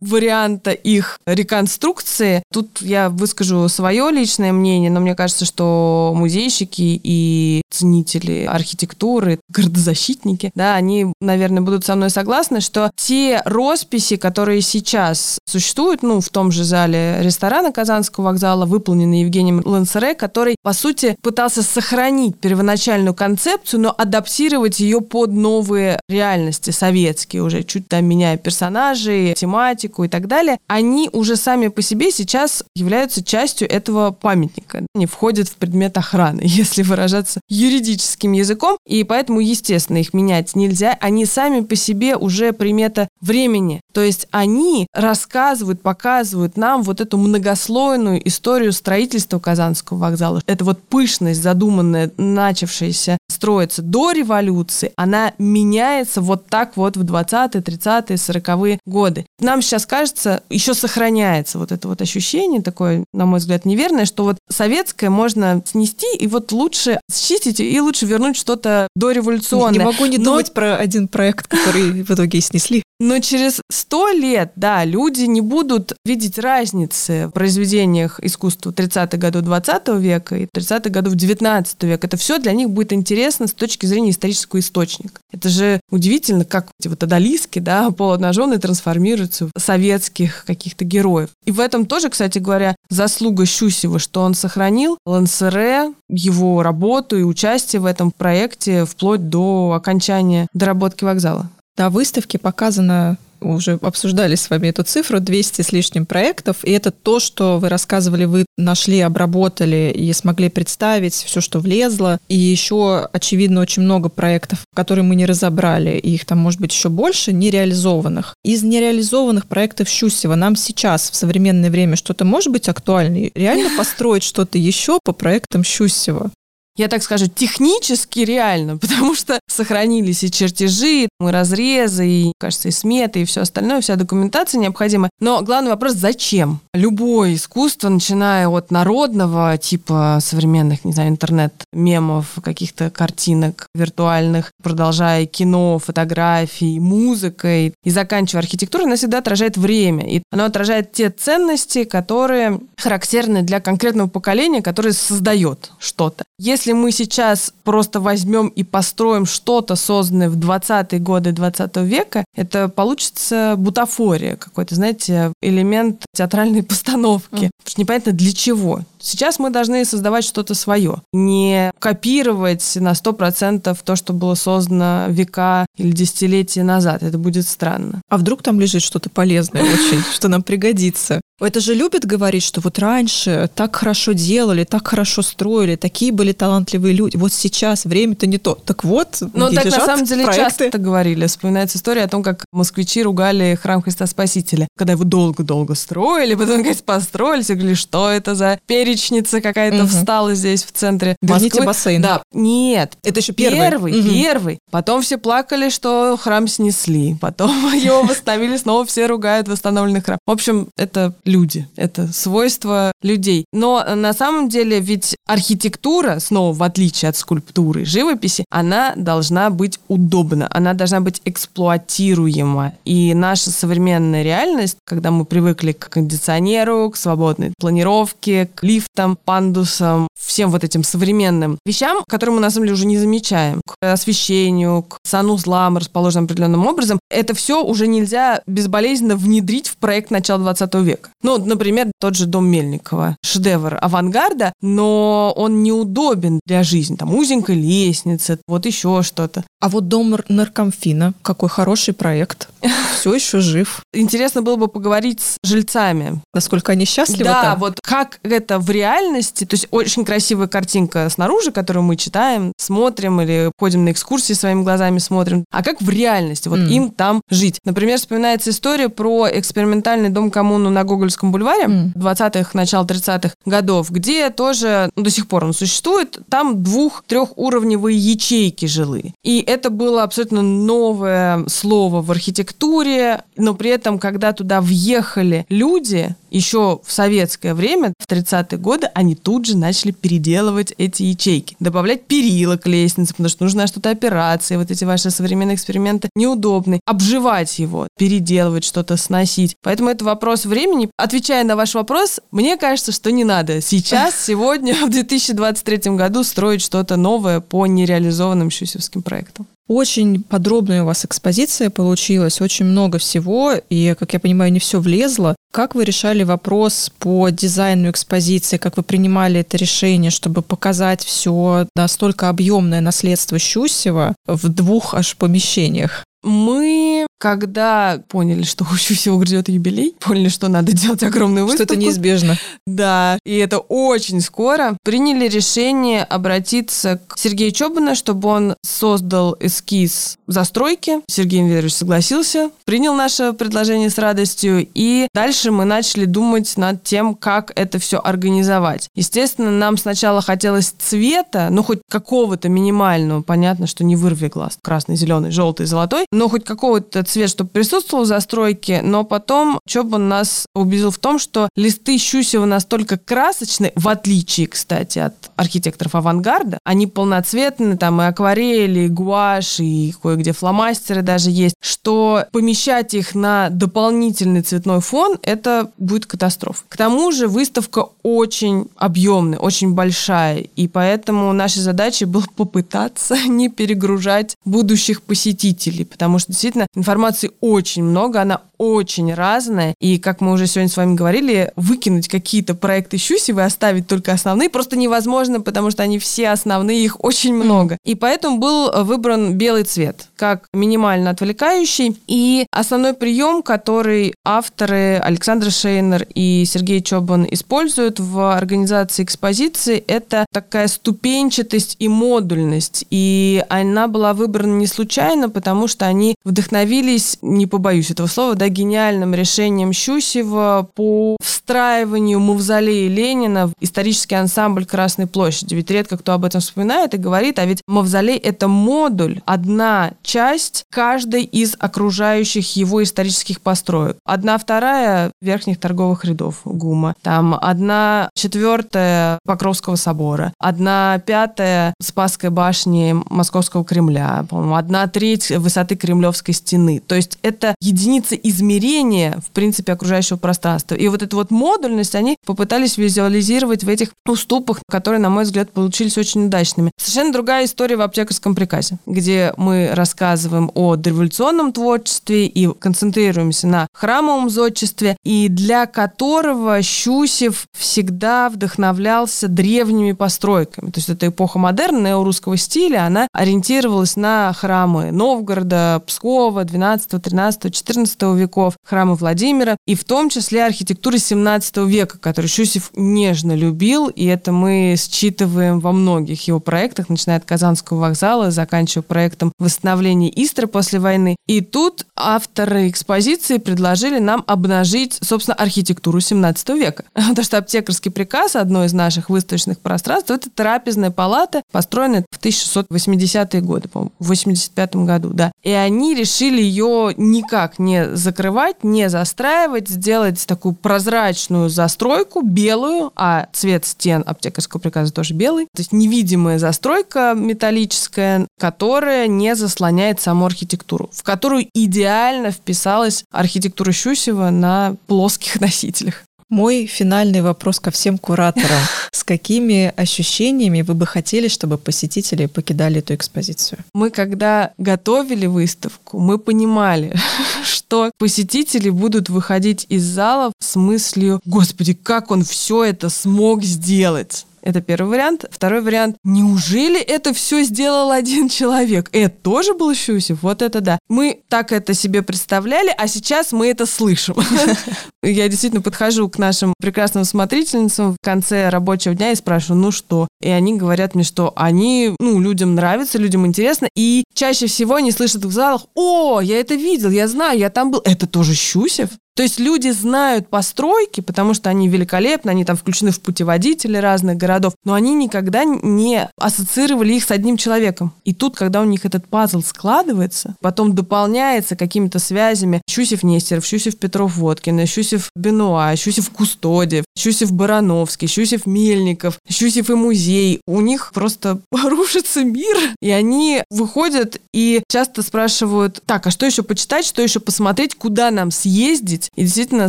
варианта 0.00 0.70
их 0.70 1.18
реконструкции. 1.26 2.42
Тут 2.52 2.80
я 2.80 3.10
выскажу 3.10 3.68
свое 3.68 4.10
личное 4.10 4.52
мнение, 4.52 4.90
но 4.90 5.00
мне 5.00 5.14
кажется, 5.14 5.44
что 5.44 6.12
музейщики 6.14 7.00
и 7.02 7.62
ценители 7.70 8.44
архитектуры, 8.44 9.40
городозащитники, 9.48 10.50
да, 10.54 10.74
они, 10.74 11.12
наверное, 11.20 11.62
будут 11.62 11.84
со 11.84 11.94
мной 11.94 12.10
согласны, 12.10 12.60
что 12.60 12.90
те 12.96 13.42
росписи, 13.44 14.16
которые 14.16 14.60
сейчас 14.60 15.38
существуют, 15.46 16.02
ну, 16.02 16.20
в 16.20 16.28
том 16.28 16.52
же 16.52 16.64
зале 16.64 17.18
ресторана 17.20 17.72
Казанского 17.72 18.24
вокзала, 18.24 18.66
выполненные 18.66 19.22
Евгением 19.22 19.62
Лансере, 19.64 20.14
который, 20.14 20.56
по 20.62 20.72
сути, 20.72 21.16
пытался 21.22 21.62
сохранить 21.62 22.38
первоначальную 22.38 23.14
концепцию, 23.14 23.80
но 23.80 23.94
адаптировать 23.96 24.80
ее 24.80 25.00
под 25.00 25.32
новые 25.32 26.00
реальности 26.08 26.70
советские 26.70 27.42
уже, 27.42 27.62
чуть 27.62 27.88
там 27.88 28.04
меняя 28.04 28.36
персонажей, 28.36 29.34
тематику 29.42 30.04
и 30.04 30.08
так 30.08 30.28
далее, 30.28 30.58
они 30.68 31.10
уже 31.12 31.34
сами 31.34 31.66
по 31.66 31.82
себе 31.82 32.12
сейчас 32.12 32.62
являются 32.76 33.24
частью 33.24 33.68
этого 33.68 34.12
памятника. 34.12 34.86
Они 34.94 35.06
входят 35.06 35.48
в 35.48 35.56
предмет 35.56 35.98
охраны, 35.98 36.42
если 36.44 36.82
выражаться 36.82 37.40
юридическим 37.48 38.32
языком, 38.32 38.78
и 38.86 39.02
поэтому, 39.02 39.40
естественно, 39.40 39.98
их 39.98 40.14
менять 40.14 40.54
нельзя. 40.54 40.96
Они 41.00 41.26
сами 41.26 41.62
по 41.62 41.74
себе 41.74 42.16
уже 42.16 42.52
примета 42.52 43.08
времени. 43.20 43.80
То 43.92 44.02
есть 44.02 44.26
они 44.30 44.86
рассказывают, 44.92 45.82
показывают 45.82 46.56
нам 46.56 46.82
вот 46.82 47.00
эту 47.00 47.18
многослойную 47.18 48.26
историю 48.26 48.72
строительства 48.72 49.38
Казанского 49.38 49.98
вокзала. 49.98 50.42
Это 50.46 50.64
вот 50.64 50.82
пышность, 50.82 51.42
задуманная, 51.42 52.10
начавшаяся 52.16 53.18
строиться 53.28 53.82
до 53.82 54.12
революции, 54.12 54.92
она 54.96 55.32
меняется 55.38 56.20
вот 56.20 56.46
так 56.46 56.76
вот 56.76 56.96
в 56.96 57.02
20-е, 57.02 57.60
30-е, 57.60 58.16
40-е 58.16 58.78
годы 58.86 59.26
нам 59.42 59.60
сейчас 59.60 59.86
кажется, 59.86 60.42
еще 60.48 60.74
сохраняется 60.74 61.58
вот 61.58 61.72
это 61.72 61.88
вот 61.88 62.00
ощущение 62.00 62.62
такое, 62.62 63.04
на 63.12 63.26
мой 63.26 63.40
взгляд, 63.40 63.64
неверное, 63.64 64.06
что 64.06 64.24
вот 64.24 64.38
советское 64.48 65.10
можно 65.10 65.62
снести 65.66 66.06
и 66.16 66.26
вот 66.26 66.52
лучше 66.52 67.00
счистить 67.12 67.60
и 67.60 67.80
лучше 67.80 68.06
вернуть 68.06 68.36
что-то 68.36 68.88
дореволюционное. 68.94 69.80
Не 69.80 69.84
могу 69.84 70.06
не 70.06 70.18
Но... 70.18 70.24
думать 70.24 70.54
про 70.54 70.76
один 70.76 71.08
проект, 71.08 71.48
который 71.48 72.02
в 72.02 72.10
итоге 72.10 72.40
снесли. 72.40 72.82
Но 73.00 73.18
через 73.18 73.60
сто 73.82 74.10
лет, 74.10 74.52
да, 74.54 74.84
люди 74.84 75.22
не 75.22 75.40
будут 75.40 75.94
видеть 76.04 76.38
разницы 76.38 77.26
в 77.26 77.30
произведениях 77.32 78.20
искусства 78.22 78.70
30-х 78.70 79.16
годов 79.16 79.42
20 79.42 79.88
века 79.98 80.36
и 80.36 80.46
30-х 80.46 80.88
годов 80.90 81.14
19 81.14 81.82
века. 81.82 82.06
Это 82.06 82.16
все 82.16 82.38
для 82.38 82.52
них 82.52 82.70
будет 82.70 82.92
интересно 82.92 83.48
с 83.48 83.52
точки 83.52 83.86
зрения 83.86 84.10
исторического 84.10 84.60
источника. 84.60 85.20
Это 85.32 85.48
же 85.48 85.80
удивительно, 85.90 86.44
как 86.44 86.68
эти 86.78 86.88
вот 86.88 87.02
одолиски, 87.02 87.58
да, 87.58 87.90
полуобнаженные 87.96 88.60
трансформируются 88.60 89.46
в 89.46 89.60
советских 89.60 90.44
каких-то 90.46 90.84
героев. 90.84 91.30
И 91.44 91.50
в 91.50 91.58
этом 91.58 91.86
тоже, 91.86 92.08
кстати 92.08 92.38
говоря, 92.38 92.76
заслуга 92.88 93.46
Щусева, 93.46 93.98
что 93.98 94.22
он 94.22 94.34
сохранил 94.34 94.96
Лансере, 95.04 95.92
его 96.08 96.62
работу 96.62 97.18
и 97.18 97.24
участие 97.24 97.80
в 97.80 97.86
этом 97.86 98.12
проекте 98.12 98.84
вплоть 98.84 99.28
до 99.28 99.72
окончания 99.74 100.46
доработки 100.54 101.02
вокзала. 101.02 101.50
На 101.76 101.90
выставке 101.90 102.38
показано 102.38 103.16
уже 103.42 103.78
обсуждали 103.82 104.34
с 104.34 104.48
вами 104.50 104.68
эту 104.68 104.82
цифру, 104.82 105.20
200 105.20 105.62
с 105.62 105.72
лишним 105.72 106.06
проектов, 106.06 106.58
и 106.64 106.70
это 106.72 106.90
то, 106.90 107.20
что 107.20 107.58
вы 107.58 107.68
рассказывали, 107.68 108.24
вы 108.24 108.46
нашли, 108.56 109.00
обработали 109.00 109.92
и 109.94 110.12
смогли 110.12 110.48
представить 110.48 111.14
все, 111.14 111.40
что 111.40 111.60
влезло, 111.60 112.18
и 112.28 112.36
еще, 112.36 113.08
очевидно, 113.12 113.60
очень 113.60 113.82
много 113.82 114.08
проектов, 114.08 114.60
которые 114.74 115.04
мы 115.04 115.14
не 115.14 115.26
разобрали, 115.26 115.98
и 115.98 116.14
их 116.14 116.24
там 116.24 116.38
может 116.38 116.60
быть 116.60 116.72
еще 116.72 116.88
больше, 116.88 117.32
нереализованных. 117.32 118.34
Из 118.44 118.62
нереализованных 118.62 119.46
проектов 119.46 119.88
Щусева 119.88 120.34
нам 120.34 120.56
сейчас, 120.56 121.10
в 121.10 121.14
современное 121.14 121.70
время, 121.70 121.96
что-то 121.96 122.24
может 122.24 122.52
быть 122.52 122.68
актуально? 122.68 123.30
Реально 123.34 123.70
построить 123.76 124.22
что-то 124.22 124.58
еще 124.58 124.98
по 125.04 125.12
проектам 125.12 125.64
Щусева? 125.64 126.30
Я 126.76 126.88
так 126.88 127.02
скажу, 127.02 127.26
технически 127.26 128.20
реально, 128.20 128.78
потому 128.78 129.14
что 129.14 129.38
сохранились 129.48 130.24
и 130.24 130.30
чертежи, 130.30 131.04
и 131.04 131.08
разрезы, 131.20 132.08
и, 132.08 132.32
кажется, 132.38 132.68
и 132.68 132.72
сметы, 132.72 133.22
и 133.22 133.24
все 133.24 133.42
остальное, 133.42 133.80
вся 133.80 133.96
документация 133.96 134.60
необходима. 134.60 135.10
Но 135.20 135.42
главный 135.42 135.70
вопрос, 135.70 135.92
зачем? 135.94 136.60
Любое 136.74 137.34
искусство, 137.34 137.88
начиная 137.88 138.48
от 138.48 138.70
народного, 138.70 139.58
типа 139.58 140.18
современных, 140.20 140.84
не 140.84 140.92
знаю, 140.92 141.10
интернет-мемов, 141.10 142.38
каких-то 142.42 142.90
картинок 142.90 143.66
виртуальных, 143.74 144.50
продолжая 144.62 145.26
кино, 145.26 145.78
фотографии, 145.78 146.78
музыкой, 146.78 147.74
и 147.84 147.90
заканчивая 147.90 148.42
архитектурой, 148.42 148.86
оно 148.86 148.96
всегда 148.96 149.18
отражает 149.18 149.56
время. 149.56 150.08
И 150.08 150.22
оно 150.30 150.44
отражает 150.44 150.92
те 150.92 151.10
ценности, 151.10 151.84
которые 151.84 152.60
характерны 152.76 153.42
для 153.42 153.60
конкретного 153.60 154.08
поколения, 154.08 154.62
которое 154.62 154.92
создает 154.92 155.72
что-то. 155.78 156.24
Если 156.38 156.61
мы 156.70 156.92
сейчас 156.92 157.52
просто 157.64 157.98
возьмем 158.00 158.46
и 158.48 158.62
построим 158.62 159.26
что-то, 159.26 159.74
созданное 159.74 160.30
в 160.30 160.38
20-е 160.38 161.00
годы 161.00 161.32
20 161.32 161.76
века, 161.78 162.24
это 162.36 162.68
получится 162.68 163.54
бутафория 163.58 164.36
какой-то, 164.36 164.76
знаете, 164.76 165.32
элемент 165.42 166.04
театральной 166.14 166.62
постановки. 166.62 167.26
Mm. 167.32 167.50
Потому 167.58 167.70
что 167.70 167.80
непонятно 167.80 168.12
для 168.12 168.32
чего. 168.32 168.80
Сейчас 169.00 169.40
мы 169.40 169.50
должны 169.50 169.84
создавать 169.84 170.24
что-то 170.24 170.54
свое. 170.54 171.02
Не 171.12 171.72
копировать 171.80 172.76
на 172.76 172.92
100% 172.92 173.76
то, 173.84 173.96
что 173.96 174.12
было 174.12 174.34
создано 174.34 175.06
века 175.08 175.66
или 175.76 175.90
десятилетия 175.90 176.62
назад. 176.62 177.02
Это 177.02 177.18
будет 177.18 177.48
странно. 177.48 178.00
А 178.08 178.16
вдруг 178.16 178.42
там 178.42 178.60
лежит 178.60 178.82
что-то 178.82 179.10
полезное 179.10 179.62
очень, 179.62 180.02
что 180.12 180.28
нам 180.28 180.42
пригодится? 180.42 181.20
Это 181.42 181.60
же 181.60 181.74
любят 181.74 182.04
говорить, 182.04 182.42
что 182.42 182.60
вот 182.60 182.78
раньше 182.78 183.50
так 183.54 183.74
хорошо 183.76 184.12
делали, 184.12 184.64
так 184.64 184.86
хорошо 184.86 185.22
строили, 185.22 185.76
такие 185.76 186.12
были 186.12 186.32
талантливые 186.32 186.94
люди. 186.94 187.16
Вот 187.16 187.32
сейчас 187.32 187.84
время-то 187.84 188.26
не 188.26 188.38
то. 188.38 188.54
Так 188.54 188.84
вот, 188.84 189.18
Ну, 189.34 189.50
так 189.50 189.64
на 189.64 189.70
самом 189.70 190.04
деле 190.04 190.24
проекты. 190.24 190.64
часто 190.64 190.78
говорили. 190.78 191.26
Вспоминается 191.26 191.78
история 191.78 192.02
о 192.02 192.08
том, 192.08 192.22
как 192.22 192.44
москвичи 192.52 193.02
ругали 193.02 193.58
храм 193.60 193.82
Христа 193.82 194.06
Спасителя. 194.06 194.68
Когда 194.76 194.92
его 194.92 195.04
долго-долго 195.04 195.74
строили, 195.74 196.34
потом, 196.34 196.58
говорит, 196.58 196.84
построили, 196.84 197.42
все 197.42 197.54
говорили, 197.54 197.74
что 197.74 198.10
это 198.10 198.34
за 198.34 198.58
перечница 198.66 199.40
какая-то 199.40 199.84
угу. 199.84 199.86
встала 199.88 200.34
здесь 200.34 200.64
в 200.64 200.72
центре 200.72 201.16
Верните 201.20 201.46
Москвы. 201.46 201.66
бассейн. 201.66 202.02
Да. 202.02 202.22
Нет. 202.32 202.96
Это 203.02 203.20
еще 203.20 203.32
первый. 203.32 203.58
Первый, 203.58 204.00
угу. 204.00 204.08
первый. 204.08 204.58
Потом 204.70 205.02
все 205.02 205.18
плакали, 205.18 205.70
что 205.70 206.16
храм 206.20 206.46
снесли. 206.46 207.16
Потом 207.20 207.50
его 207.74 208.02
восстановили, 208.02 208.56
снова 208.56 208.84
все 208.84 209.06
ругают 209.06 209.48
восстановленный 209.48 210.00
храм. 210.02 210.18
В 210.26 210.30
общем, 210.30 210.68
это 210.76 211.14
люди. 211.32 211.66
Это 211.76 212.12
свойство 212.12 212.92
людей. 213.02 213.46
Но 213.52 213.84
на 213.94 214.12
самом 214.12 214.48
деле 214.48 214.80
ведь 214.80 215.16
архитектура, 215.26 216.18
снова 216.18 216.52
в 216.52 216.62
отличие 216.62 217.08
от 217.08 217.16
скульптуры, 217.16 217.84
живописи, 217.84 218.44
она 218.50 218.92
должна 218.96 219.50
быть 219.50 219.80
удобна, 219.88 220.48
она 220.50 220.74
должна 220.74 221.00
быть 221.00 221.22
эксплуатируема. 221.24 222.74
И 222.84 223.14
наша 223.14 223.50
современная 223.50 224.22
реальность, 224.22 224.76
когда 224.84 225.10
мы 225.10 225.24
привыкли 225.24 225.72
к 225.72 225.88
кондиционеру, 225.88 226.90
к 226.90 226.96
свободной 226.96 227.52
планировке, 227.58 228.48
к 228.54 228.62
лифтам, 228.62 229.16
пандусам, 229.24 230.08
всем 230.18 230.50
вот 230.50 230.64
этим 230.64 230.84
современным 230.84 231.58
вещам, 231.64 232.04
которые 232.08 232.34
мы 232.34 232.40
на 232.40 232.50
самом 232.50 232.66
деле 232.66 232.74
уже 232.74 232.86
не 232.86 232.98
замечаем, 232.98 233.60
к 233.66 233.74
освещению, 233.80 234.82
к 234.82 234.98
санузлам, 235.04 235.78
расположенным 235.78 236.24
определенным 236.24 236.66
образом, 236.66 236.98
это 237.10 237.34
все 237.34 237.62
уже 237.62 237.86
нельзя 237.86 238.42
безболезненно 238.46 239.16
внедрить 239.16 239.68
в 239.68 239.76
проект 239.76 240.10
начала 240.10 240.38
20 240.40 240.74
века. 240.76 241.10
Ну, 241.22 241.38
например, 241.38 241.90
тот 242.00 242.16
же 242.16 242.26
дом 242.26 242.46
Мельникова, 242.46 243.16
шедевр 243.24 243.78
авангарда, 243.80 244.52
но 244.60 245.32
он 245.36 245.62
неудобен 245.62 246.40
для 246.46 246.62
жизни. 246.62 246.96
Там 246.96 247.14
узенькая 247.14 247.56
лестница, 247.56 248.38
вот 248.46 248.66
еще 248.66 249.02
что-то. 249.02 249.44
А 249.60 249.68
вот 249.68 249.88
дом 249.88 250.16
наркомфина, 250.28 251.14
какой 251.22 251.48
хороший 251.48 251.94
проект. 251.94 252.48
Все 252.98 253.14
еще 253.14 253.40
жив. 253.40 253.82
Интересно 253.92 254.42
было 254.42 254.56
бы 254.56 254.68
поговорить 254.68 255.20
с 255.20 255.36
жильцами. 255.44 256.20
Насколько 256.34 256.72
они 256.72 256.84
счастливы 256.84 257.24
Да, 257.24 257.42
там? 257.42 257.58
вот 257.58 257.80
как 257.80 258.18
это 258.22 258.58
в 258.58 258.70
реальности. 258.70 259.44
То 259.44 259.54
есть 259.54 259.68
очень 259.70 260.04
красивая 260.04 260.48
картинка 260.48 261.08
снаружи, 261.08 261.52
которую 261.52 261.84
мы 261.84 261.96
читаем, 261.96 262.52
смотрим 262.58 263.20
или 263.20 263.50
ходим 263.58 263.84
на 263.84 263.92
экскурсии 263.92 264.32
своими 264.32 264.62
глазами 264.62 264.98
смотрим. 264.98 265.44
А 265.50 265.62
как 265.62 265.80
в 265.80 265.88
реальности? 265.88 266.48
Вот 266.48 266.60
mm. 266.60 266.68
им 266.68 266.90
там 266.90 267.22
жить. 267.30 267.58
Например, 267.64 267.98
вспоминается 267.98 268.50
история 268.50 268.88
про 268.88 269.28
экспериментальный 269.30 270.08
дом-коммуну 270.08 270.70
на 270.70 270.84
Гогольском 271.12 271.32
бульваре 271.32 271.64
mm. 271.64 271.92
20-х, 271.94 272.50
начало 272.54 272.84
30-х 272.84 273.34
годов, 273.44 273.90
где 273.90 274.30
тоже 274.30 274.90
ну, 274.96 275.02
до 275.02 275.10
сих 275.10 275.28
пор 275.28 275.44
он 275.44 275.52
существует. 275.52 276.18
Там 276.28 276.62
двух-трехуровневые 276.62 277.96
ячейки 277.96 278.66
жилые. 278.66 279.14
И 279.22 279.40
это 279.40 279.70
было 279.70 280.02
абсолютно 280.02 280.42
новое 280.42 281.44
слово 281.48 282.02
в 282.02 282.10
архитектуре, 282.10 283.22
но 283.36 283.54
при 283.54 283.70
этом, 283.70 283.98
когда 283.98 284.32
туда 284.32 284.60
въехали 284.60 285.46
люди, 285.48 286.14
еще 286.32 286.80
в 286.84 286.92
советское 286.92 287.54
время, 287.54 287.92
в 287.98 288.10
30-е 288.10 288.58
годы, 288.58 288.88
они 288.94 289.14
тут 289.14 289.46
же 289.46 289.56
начали 289.56 289.92
переделывать 289.92 290.72
эти 290.78 291.02
ячейки, 291.02 291.56
добавлять 291.60 292.06
перила 292.06 292.56
к 292.56 292.66
лестнице, 292.66 293.12
потому 293.12 293.28
что 293.28 293.44
нужна 293.44 293.66
что-то 293.66 293.90
операция, 293.90 294.58
вот 294.58 294.70
эти 294.70 294.84
ваши 294.84 295.10
современные 295.10 295.56
эксперименты 295.56 296.08
неудобны, 296.14 296.80
обживать 296.86 297.58
его, 297.58 297.86
переделывать 297.98 298.64
что-то, 298.64 298.96
сносить. 298.96 299.56
Поэтому 299.62 299.90
это 299.90 300.04
вопрос 300.04 300.46
времени. 300.46 300.90
Отвечая 300.96 301.44
на 301.44 301.56
ваш 301.56 301.74
вопрос, 301.74 302.20
мне 302.30 302.56
кажется, 302.56 302.92
что 302.92 303.12
не 303.12 303.24
надо 303.24 303.60
сейчас, 303.60 304.14
сегодня, 304.24 304.74
в 304.86 304.90
2023 304.90 305.92
году 305.92 306.24
строить 306.24 306.62
что-то 306.62 306.96
новое 306.96 307.40
по 307.40 307.66
нереализованным 307.66 308.50
щусевским 308.50 309.02
проектам. 309.02 309.46
Очень 309.72 310.22
подробная 310.22 310.82
у 310.82 310.86
вас 310.86 311.06
экспозиция 311.06 311.70
получилась, 311.70 312.42
очень 312.42 312.66
много 312.66 312.98
всего, 312.98 313.54
и, 313.70 313.96
как 313.98 314.12
я 314.12 314.20
понимаю, 314.20 314.52
не 314.52 314.58
все 314.58 314.80
влезло. 314.80 315.34
Как 315.50 315.74
вы 315.74 315.84
решали 315.84 316.24
вопрос 316.24 316.92
по 316.98 317.30
дизайну 317.30 317.90
экспозиции, 317.90 318.58
как 318.58 318.76
вы 318.76 318.82
принимали 318.82 319.40
это 319.40 319.56
решение, 319.56 320.10
чтобы 320.10 320.42
показать 320.42 321.02
все 321.02 321.66
настолько 321.74 322.28
объемное 322.28 322.82
наследство 322.82 323.38
Щусева 323.38 324.14
в 324.26 324.50
двух 324.50 324.92
аж 324.92 325.16
помещениях? 325.16 326.04
Мы, 326.22 327.06
когда 327.22 328.02
поняли, 328.08 328.42
что 328.42 328.64
у 328.64 328.74
всего 328.74 329.16
грядет 329.18 329.48
юбилей, 329.48 329.94
поняли, 330.00 330.28
что 330.28 330.48
надо 330.48 330.72
делать 330.72 331.04
огромную 331.04 331.46
выставку. 331.46 331.66
Что 331.66 331.74
это 331.74 331.80
неизбежно. 331.80 332.36
Да, 332.66 333.16
и 333.24 333.36
это 333.36 333.58
очень 333.58 334.20
скоро. 334.20 334.76
Приняли 334.82 335.28
решение 335.28 336.02
обратиться 336.02 337.00
к 337.06 337.16
Сергею 337.16 337.52
Чобану, 337.52 337.94
чтобы 337.94 338.28
он 338.28 338.56
создал 338.62 339.36
эскиз 339.38 340.18
застройки. 340.26 340.98
Сергей 341.06 341.42
Инверович 341.42 341.74
согласился, 341.74 342.50
принял 342.64 342.94
наше 342.94 343.34
предложение 343.34 343.90
с 343.90 343.98
радостью, 343.98 344.66
и 344.74 345.06
дальше 345.14 345.52
мы 345.52 345.64
начали 345.64 346.06
думать 346.06 346.56
над 346.56 346.82
тем, 346.82 347.14
как 347.14 347.52
это 347.54 347.78
все 347.78 348.00
организовать. 348.02 348.88
Естественно, 348.96 349.52
нам 349.52 349.76
сначала 349.76 350.22
хотелось 350.22 350.74
цвета, 350.76 351.48
ну 351.52 351.62
хоть 351.62 351.82
какого-то 351.88 352.48
минимального, 352.48 353.22
понятно, 353.22 353.68
что 353.68 353.84
не 353.84 353.94
вырви 353.94 354.26
глаз, 354.26 354.58
красный, 354.60 354.96
зеленый, 354.96 355.30
желтый, 355.30 355.66
золотой, 355.66 356.06
но 356.10 356.28
хоть 356.28 356.44
какого-то 356.44 357.04
цвет, 357.12 357.28
чтобы 357.28 357.50
присутствовал 357.50 358.04
в 358.04 358.06
застройке, 358.06 358.80
но 358.82 359.04
потом 359.04 359.60
Чобан 359.66 360.08
нас 360.08 360.46
убедил 360.54 360.90
в 360.90 360.98
том, 360.98 361.18
что 361.18 361.48
листы 361.56 361.98
Щусева 361.98 362.46
настолько 362.46 362.96
красочны, 362.96 363.72
в 363.76 363.88
отличие, 363.88 364.46
кстати, 364.46 364.98
от 364.98 365.14
архитекторов 365.36 365.94
авангарда, 365.94 366.58
они 366.64 366.86
полноцветные, 366.86 367.76
там 367.76 368.00
и 368.00 368.06
акварели, 368.06 368.80
и 368.80 368.88
гуашь, 368.88 369.60
и 369.60 369.94
кое-где 370.02 370.32
фломастеры 370.32 371.02
даже 371.02 371.30
есть, 371.30 371.54
что 371.60 372.24
помещать 372.32 372.94
их 372.94 373.14
на 373.14 373.50
дополнительный 373.50 374.40
цветной 374.40 374.80
фон, 374.80 375.18
это 375.22 375.70
будет 375.76 376.06
катастрофа. 376.06 376.62
К 376.68 376.76
тому 376.78 377.12
же 377.12 377.28
выставка 377.28 377.88
очень 378.02 378.68
объемная, 378.76 379.38
очень 379.38 379.74
большая, 379.74 380.46
и 380.56 380.66
поэтому 380.66 381.32
нашей 381.34 381.60
задачей 381.60 382.06
было 382.06 382.24
попытаться 382.36 383.16
не 383.28 383.50
перегружать 383.50 384.34
будущих 384.46 385.02
посетителей, 385.02 385.84
потому 385.84 386.18
что 386.18 386.32
действительно 386.32 386.66
информации 387.02 387.32
очень 387.40 387.82
много, 387.84 388.20
она 388.22 388.42
очень 388.62 389.12
разная, 389.12 389.74
и, 389.80 389.98
как 389.98 390.20
мы 390.20 390.30
уже 390.32 390.46
сегодня 390.46 390.70
с 390.70 390.76
вами 390.76 390.94
говорили, 390.94 391.52
выкинуть 391.56 392.06
какие-то 392.06 392.54
проекты 392.54 392.96
Щусева 392.96 393.40
и 393.40 393.44
оставить 393.44 393.88
только 393.88 394.12
основные 394.12 394.48
просто 394.48 394.76
невозможно, 394.76 395.40
потому 395.40 395.72
что 395.72 395.82
они 395.82 395.98
все 395.98 396.28
основные, 396.28 396.84
их 396.84 397.02
очень 397.02 397.34
много. 397.34 397.76
И 397.84 397.96
поэтому 397.96 398.38
был 398.38 398.70
выбран 398.84 399.34
белый 399.34 399.64
цвет, 399.64 400.06
как 400.14 400.46
минимально 400.52 401.10
отвлекающий, 401.10 402.00
и 402.06 402.46
основной 402.52 402.94
прием, 402.94 403.42
который 403.42 404.14
авторы 404.24 405.00
Александр 405.02 405.50
Шейнер 405.50 406.06
и 406.14 406.44
Сергей 406.46 406.82
Чобан 406.82 407.26
используют 407.28 407.98
в 407.98 408.32
организации 408.36 409.02
экспозиции, 409.02 409.82
это 409.88 410.24
такая 410.32 410.68
ступенчатость 410.68 411.74
и 411.80 411.88
модульность, 411.88 412.84
и 412.90 413.44
она 413.48 413.88
была 413.88 414.14
выбрана 414.14 414.56
не 414.56 414.68
случайно, 414.68 415.28
потому 415.28 415.66
что 415.66 415.86
они 415.86 416.14
вдохновились, 416.22 417.18
не 417.22 417.48
побоюсь 417.48 417.90
этого 417.90 418.06
слова, 418.06 418.36
да, 418.36 418.51
гениальным 418.52 419.14
решением 419.14 419.72
Щусева 419.72 420.68
по 420.74 421.16
встраиванию 421.22 422.20
мавзолея 422.20 422.88
Ленина 422.88 423.48
в 423.48 423.52
исторический 423.60 424.14
ансамбль 424.14 424.64
Красной 424.64 425.06
площади. 425.06 425.54
Ведь 425.54 425.70
редко 425.70 425.98
кто 425.98 426.12
об 426.12 426.24
этом 426.24 426.40
вспоминает 426.40 426.94
и 426.94 426.98
говорит, 426.98 427.38
а 427.38 427.44
ведь 427.44 427.62
мавзолей— 427.66 428.16
это 428.18 428.48
модуль, 428.48 429.20
одна 429.26 429.92
часть 430.02 430.64
каждой 430.70 431.24
из 431.24 431.56
окружающих 431.58 432.56
его 432.56 432.82
исторических 432.82 433.40
построек. 433.40 433.96
Одна 434.04 434.38
вторая 434.38 435.12
верхних 435.20 435.58
торговых 435.58 436.04
рядов 436.04 436.40
ГУМа, 436.44 436.94
там 437.02 437.36
одна 437.40 438.10
четвертая 438.14 439.18
Покровского 439.24 439.76
собора, 439.76 440.32
одна 440.38 441.00
пятая 441.04 441.74
Спасской 441.80 442.30
башни 442.30 442.94
Московского 443.10 443.64
Кремля, 443.64 444.26
по-моему, 444.28 444.54
одна 444.54 444.86
треть 444.86 445.30
высоты 445.30 445.76
Кремлевской 445.76 446.34
стены. 446.34 446.82
То 446.86 446.94
есть 446.94 447.18
это 447.22 447.54
единица 447.60 448.14
измерения, 448.42 449.18
в 449.24 449.30
принципе, 449.30 449.72
окружающего 449.72 450.16
пространства. 450.16 450.74
И 450.74 450.88
вот 450.88 451.02
эту 451.02 451.16
вот 451.16 451.30
модульность 451.30 451.94
они 451.94 452.16
попытались 452.26 452.76
визуализировать 452.76 453.64
в 453.64 453.68
этих 453.68 453.90
уступах, 454.06 454.58
которые, 454.68 455.00
на 455.00 455.10
мой 455.10 455.24
взгляд, 455.24 455.52
получились 455.52 455.96
очень 455.96 456.26
удачными. 456.26 456.72
Совершенно 456.76 457.12
другая 457.12 457.44
история 457.44 457.76
в 457.76 457.80
аптекарском 457.80 458.34
приказе, 458.34 458.78
где 458.86 459.32
мы 459.36 459.70
рассказываем 459.72 460.50
о 460.54 460.76
дореволюционном 460.76 461.52
творчестве 461.52 462.26
и 462.26 462.48
концентрируемся 462.52 463.46
на 463.46 463.66
храмовом 463.72 464.28
зодчестве, 464.28 464.96
и 465.04 465.28
для 465.28 465.66
которого 465.66 466.60
Щусев 466.62 467.46
всегда 467.56 468.28
вдохновлялся 468.28 469.28
древними 469.28 469.92
постройками. 469.92 470.70
То 470.70 470.78
есть 470.78 470.88
это 470.88 471.08
эпоха 471.08 471.38
модерна, 471.38 471.88
неорусского 471.88 472.36
стиля, 472.36 472.86
она 472.86 473.06
ориентировалась 473.12 473.96
на 473.96 474.32
храмы 474.32 474.90
Новгорода, 474.90 475.82
Пскова, 475.86 476.44
12, 476.44 477.02
13, 477.02 477.54
14 477.54 478.21
веков, 478.22 478.54
храмы 478.64 478.94
Владимира, 478.94 479.56
и 479.66 479.74
в 479.74 479.84
том 479.84 480.08
числе 480.08 480.44
архитектуры 480.44 480.98
17 480.98 481.58
века, 481.58 481.98
которую 481.98 482.28
Щусев 482.28 482.70
нежно 482.74 483.34
любил, 483.34 483.88
и 483.88 484.04
это 484.06 484.32
мы 484.32 484.74
считываем 484.78 485.60
во 485.60 485.72
многих 485.72 486.26
его 486.26 486.40
проектах, 486.40 486.88
начиная 486.88 487.18
от 487.18 487.24
Казанского 487.24 487.80
вокзала, 487.80 488.30
заканчивая 488.30 488.82
проектом 488.82 489.32
восстановления 489.38 490.10
Истры 490.14 490.46
после 490.46 490.78
войны. 490.78 491.16
И 491.26 491.40
тут 491.40 491.86
авторы 491.96 492.68
экспозиции 492.68 493.38
предложили 493.38 493.98
нам 493.98 494.24
обнажить, 494.26 494.98
собственно, 495.02 495.34
архитектуру 495.34 496.00
17 496.00 496.48
века. 496.50 496.84
Потому 496.94 497.24
что 497.24 497.38
аптекарский 497.38 497.90
приказ, 497.90 498.36
одно 498.36 498.64
из 498.64 498.72
наших 498.72 499.10
выставочных 499.10 499.58
пространств, 499.58 500.10
это 500.10 500.30
трапезная 500.30 500.90
палата, 500.90 501.42
построенная 501.50 502.04
в 502.10 502.24
1680-е 502.24 503.40
годы, 503.40 503.68
по-моему, 503.68 503.92
в 503.98 504.08
85 504.08 504.76
году, 504.76 505.10
да. 505.12 505.32
И 505.42 505.50
они 505.50 505.94
решили 505.94 506.42
ее 506.42 506.94
никак 506.96 507.58
не 507.58 507.94
закрывать, 508.12 508.62
не 508.62 508.90
застраивать, 508.90 509.68
сделать 509.68 510.24
такую 510.26 510.54
прозрачную 510.54 511.48
застройку, 511.48 512.20
белую, 512.20 512.92
а 512.94 513.28
цвет 513.32 513.64
стен 513.64 514.04
аптекарского 514.06 514.60
приказа 514.60 514.92
тоже 514.92 515.14
белый. 515.14 515.46
То 515.54 515.60
есть 515.60 515.72
невидимая 515.72 516.38
застройка 516.38 517.14
металлическая, 517.16 518.26
которая 518.38 519.06
не 519.06 519.34
заслоняет 519.34 520.00
саму 520.00 520.26
архитектуру, 520.26 520.90
в 520.92 521.02
которую 521.02 521.46
идеально 521.54 522.32
вписалась 522.32 523.04
архитектура 523.10 523.72
Щусева 523.72 524.28
на 524.28 524.76
плоских 524.86 525.40
носителях. 525.40 526.04
Мой 526.32 526.64
финальный 526.64 527.20
вопрос 527.20 527.60
ко 527.60 527.70
всем 527.70 527.98
кураторам. 527.98 528.62
С 528.90 529.04
какими 529.04 529.70
ощущениями 529.76 530.62
вы 530.62 530.72
бы 530.72 530.86
хотели, 530.86 531.28
чтобы 531.28 531.58
посетители 531.58 532.24
покидали 532.24 532.78
эту 532.78 532.94
экспозицию? 532.94 533.58
Мы, 533.74 533.90
когда 533.90 534.52
готовили 534.56 535.26
выставку, 535.26 535.98
мы 535.98 536.16
понимали, 536.16 536.96
что 537.44 537.90
посетители 537.98 538.70
будут 538.70 539.10
выходить 539.10 539.66
из 539.68 539.84
зала 539.84 540.32
с 540.40 540.56
мыслью, 540.56 541.20
господи, 541.26 541.74
как 541.74 542.10
он 542.10 542.24
все 542.24 542.64
это 542.64 542.88
смог 542.88 543.44
сделать. 543.44 544.24
Это 544.42 544.60
первый 544.60 544.88
вариант. 544.88 545.24
Второй 545.30 545.62
вариант. 545.62 545.96
Неужели 546.04 546.80
это 546.80 547.14
все 547.14 547.42
сделал 547.44 547.90
один 547.92 548.28
человек? 548.28 548.88
Это 548.92 549.14
тоже 549.22 549.54
был 549.54 549.72
Щусев? 549.74 550.22
Вот 550.22 550.42
это 550.42 550.60
да. 550.60 550.78
Мы 550.88 551.20
так 551.28 551.52
это 551.52 551.74
себе 551.74 552.02
представляли, 552.02 552.74
а 552.76 552.88
сейчас 552.88 553.32
мы 553.32 553.48
это 553.48 553.66
слышим. 553.66 554.16
Я 555.02 555.28
действительно 555.28 555.62
подхожу 555.62 556.08
к 556.08 556.18
нашим 556.18 556.54
прекрасным 556.60 557.04
смотрительницам 557.04 557.92
в 557.92 557.96
конце 558.02 558.48
рабочего 558.48 558.94
дня 558.94 559.12
и 559.12 559.16
спрашиваю, 559.16 559.60
ну 559.60 559.70
что? 559.70 560.08
И 560.20 560.28
они 560.28 560.56
говорят 560.56 560.94
мне, 560.94 561.04
что 561.04 561.32
они, 561.36 561.94
ну, 562.00 562.20
людям 562.20 562.54
нравятся, 562.54 562.98
людям 562.98 563.26
интересно. 563.26 563.68
И 563.76 564.04
чаще 564.14 564.46
всего 564.46 564.74
они 564.74 564.92
слышат 564.92 565.24
в 565.24 565.30
залах, 565.30 565.66
о, 565.74 566.20
я 566.20 566.40
это 566.40 566.54
видел, 566.54 566.90
я 566.90 567.08
знаю, 567.08 567.38
я 567.38 567.50
там 567.50 567.70
был. 567.70 567.80
Это 567.84 568.06
тоже 568.06 568.34
Щусев? 568.34 568.90
То 569.14 569.22
есть 569.22 569.38
люди 569.38 569.68
знают 569.70 570.28
постройки, 570.28 571.02
потому 571.02 571.34
что 571.34 571.50
они 571.50 571.68
великолепны, 571.68 572.30
они 572.30 572.44
там 572.46 572.56
включены 572.56 572.92
в 572.92 573.00
путеводители 573.00 573.76
разных 573.76 574.16
городов, 574.16 574.54
но 574.64 574.72
они 574.72 574.94
никогда 574.94 575.44
не 575.44 576.08
ассоциировали 576.16 576.94
их 576.94 577.04
с 577.04 577.10
одним 577.10 577.36
человеком. 577.36 577.92
И 578.04 578.14
тут, 578.14 578.36
когда 578.36 578.62
у 578.62 578.64
них 578.64 578.86
этот 578.86 579.06
пазл 579.06 579.42
складывается, 579.42 580.36
потом 580.40 580.74
дополняется 580.74 581.56
какими-то 581.56 581.98
связями 581.98 582.62
Щусев 582.68 583.02
Нестеров, 583.02 583.44
Щусев 583.44 583.76
Петров 583.76 584.16
Водкин, 584.16 584.66
Щусев 584.66 585.10
Бенуа, 585.14 585.76
Щусев 585.76 586.08
Кустодиев, 586.10 586.84
Щусев 586.96 587.32
Барановский, 587.32 588.08
Щусев 588.08 588.46
Мельников, 588.46 589.18
Щусев 589.28 589.70
и 589.70 589.74
музей. 589.74 590.40
У 590.46 590.60
них 590.60 590.92
просто 590.94 591.40
рушится 591.52 592.24
мир, 592.24 592.56
и 592.80 592.90
они 592.90 593.42
выходят 593.50 594.20
и 594.32 594.62
часто 594.70 595.02
спрашивают, 595.02 595.82
так, 595.86 596.06
а 596.06 596.10
что 596.10 596.26
еще 596.26 596.42
почитать, 596.42 596.84
что 596.84 597.02
еще 597.02 597.20
посмотреть, 597.20 597.74
куда 597.74 598.10
нам 598.10 598.30
съездить, 598.30 598.62
ездить 598.62 599.10
и 599.16 599.22
действительно 599.22 599.68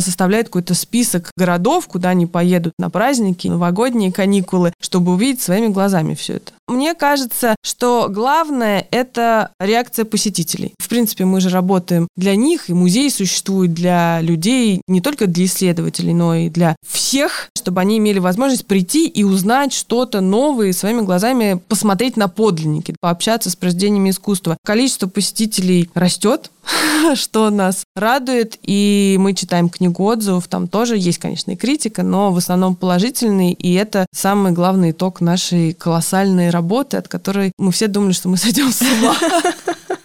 составляет 0.00 0.46
какой-то 0.46 0.74
список 0.74 1.30
городов, 1.36 1.86
куда 1.86 2.10
они 2.10 2.26
поедут 2.26 2.74
на 2.78 2.90
праздники, 2.90 3.48
новогодние 3.48 4.12
каникулы, 4.12 4.72
чтобы 4.80 5.12
увидеть 5.12 5.42
своими 5.42 5.68
глазами 5.68 6.14
все 6.14 6.34
это. 6.34 6.52
Мне 6.66 6.94
кажется, 6.94 7.56
что 7.62 8.08
главное— 8.08 8.86
это 8.90 9.50
реакция 9.60 10.04
посетителей. 10.06 10.74
В 10.78 10.88
принципе, 10.88 11.24
мы 11.24 11.40
же 11.40 11.50
работаем 11.50 12.08
для 12.16 12.36
них, 12.36 12.70
и 12.70 12.74
музей 12.74 13.10
существует 13.10 13.74
для 13.74 14.20
людей, 14.22 14.80
не 14.88 15.00
только 15.00 15.26
для 15.26 15.44
исследователей, 15.44 16.14
но 16.14 16.34
и 16.34 16.48
для 16.48 16.76
всех, 16.86 17.50
чтобы 17.56 17.80
они 17.80 17.98
имели 17.98 18.18
возможность 18.18 18.66
прийти 18.66 19.06
и 19.06 19.24
узнать 19.24 19.72
что-то 19.72 20.20
новое, 20.20 20.72
своими 20.72 21.02
глазами 21.02 21.60
посмотреть 21.68 22.16
на 22.16 22.28
подлинники, 22.28 22.96
пообщаться 23.00 23.50
с 23.50 23.56
произведениями 23.56 24.10
искусства. 24.10 24.56
Количество 24.64 25.06
посетителей 25.06 25.90
растет, 25.94 26.50
что 27.14 27.50
нас 27.50 27.84
радует, 27.94 28.58
и 28.62 29.16
мы 29.18 29.34
читаем 29.34 29.68
книгу 29.68 30.04
отзывов, 30.04 30.48
там 30.48 30.68
тоже 30.68 30.96
есть, 30.96 31.18
конечно, 31.18 31.52
и 31.52 31.56
критика, 31.56 32.02
но 32.02 32.32
в 32.32 32.36
основном 32.36 32.76
положительный, 32.76 33.52
и 33.52 33.72
это 33.74 34.06
самый 34.12 34.52
главный 34.52 34.90
итог 34.92 35.20
нашей 35.20 35.72
колоссальной 35.74 36.50
работы, 36.50 36.96
от 36.96 37.08
которой 37.08 37.52
мы 37.58 37.72
все 37.72 37.88
думали, 37.88 38.12
что 38.12 38.28
мы 38.28 38.36
сойдем 38.38 38.72
с 38.72 38.82
ума. 38.82 39.14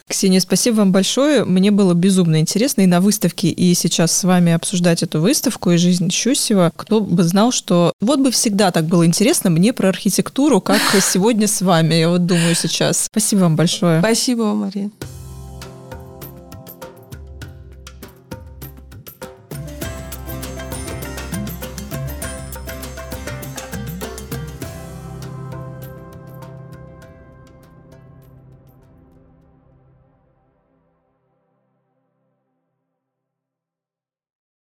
Ксения, 0.09 0.39
спасибо 0.39 0.77
вам 0.77 0.91
большое. 0.91 1.45
Мне 1.45 1.69
было 1.69 1.93
безумно 1.93 2.39
интересно 2.39 2.81
и 2.81 2.87
на 2.87 2.99
выставке, 2.99 3.49
и 3.49 3.75
сейчас 3.75 4.11
с 4.11 4.23
вами 4.23 4.53
обсуждать 4.53 5.03
эту 5.03 5.21
выставку 5.21 5.69
и 5.69 5.77
жизнь 5.77 6.09
Щусева. 6.09 6.71
Кто 6.75 6.99
бы 6.99 7.21
знал, 7.21 7.51
что 7.51 7.93
вот 8.01 8.19
бы 8.19 8.31
всегда 8.31 8.71
так 8.71 8.85
было 8.85 9.05
интересно 9.05 9.51
мне 9.51 9.71
про 9.71 9.89
архитектуру, 9.89 10.61
как 10.61 10.81
сегодня 10.99 11.47
с 11.47 11.61
вами. 11.61 11.93
Я 11.93 12.09
вот 12.09 12.25
думаю 12.25 12.55
сейчас. 12.55 13.05
Спасибо 13.05 13.41
вам 13.41 13.55
большое. 13.55 13.99
Спасибо 13.99 14.41
вам, 14.41 14.57
Мария. 14.57 14.89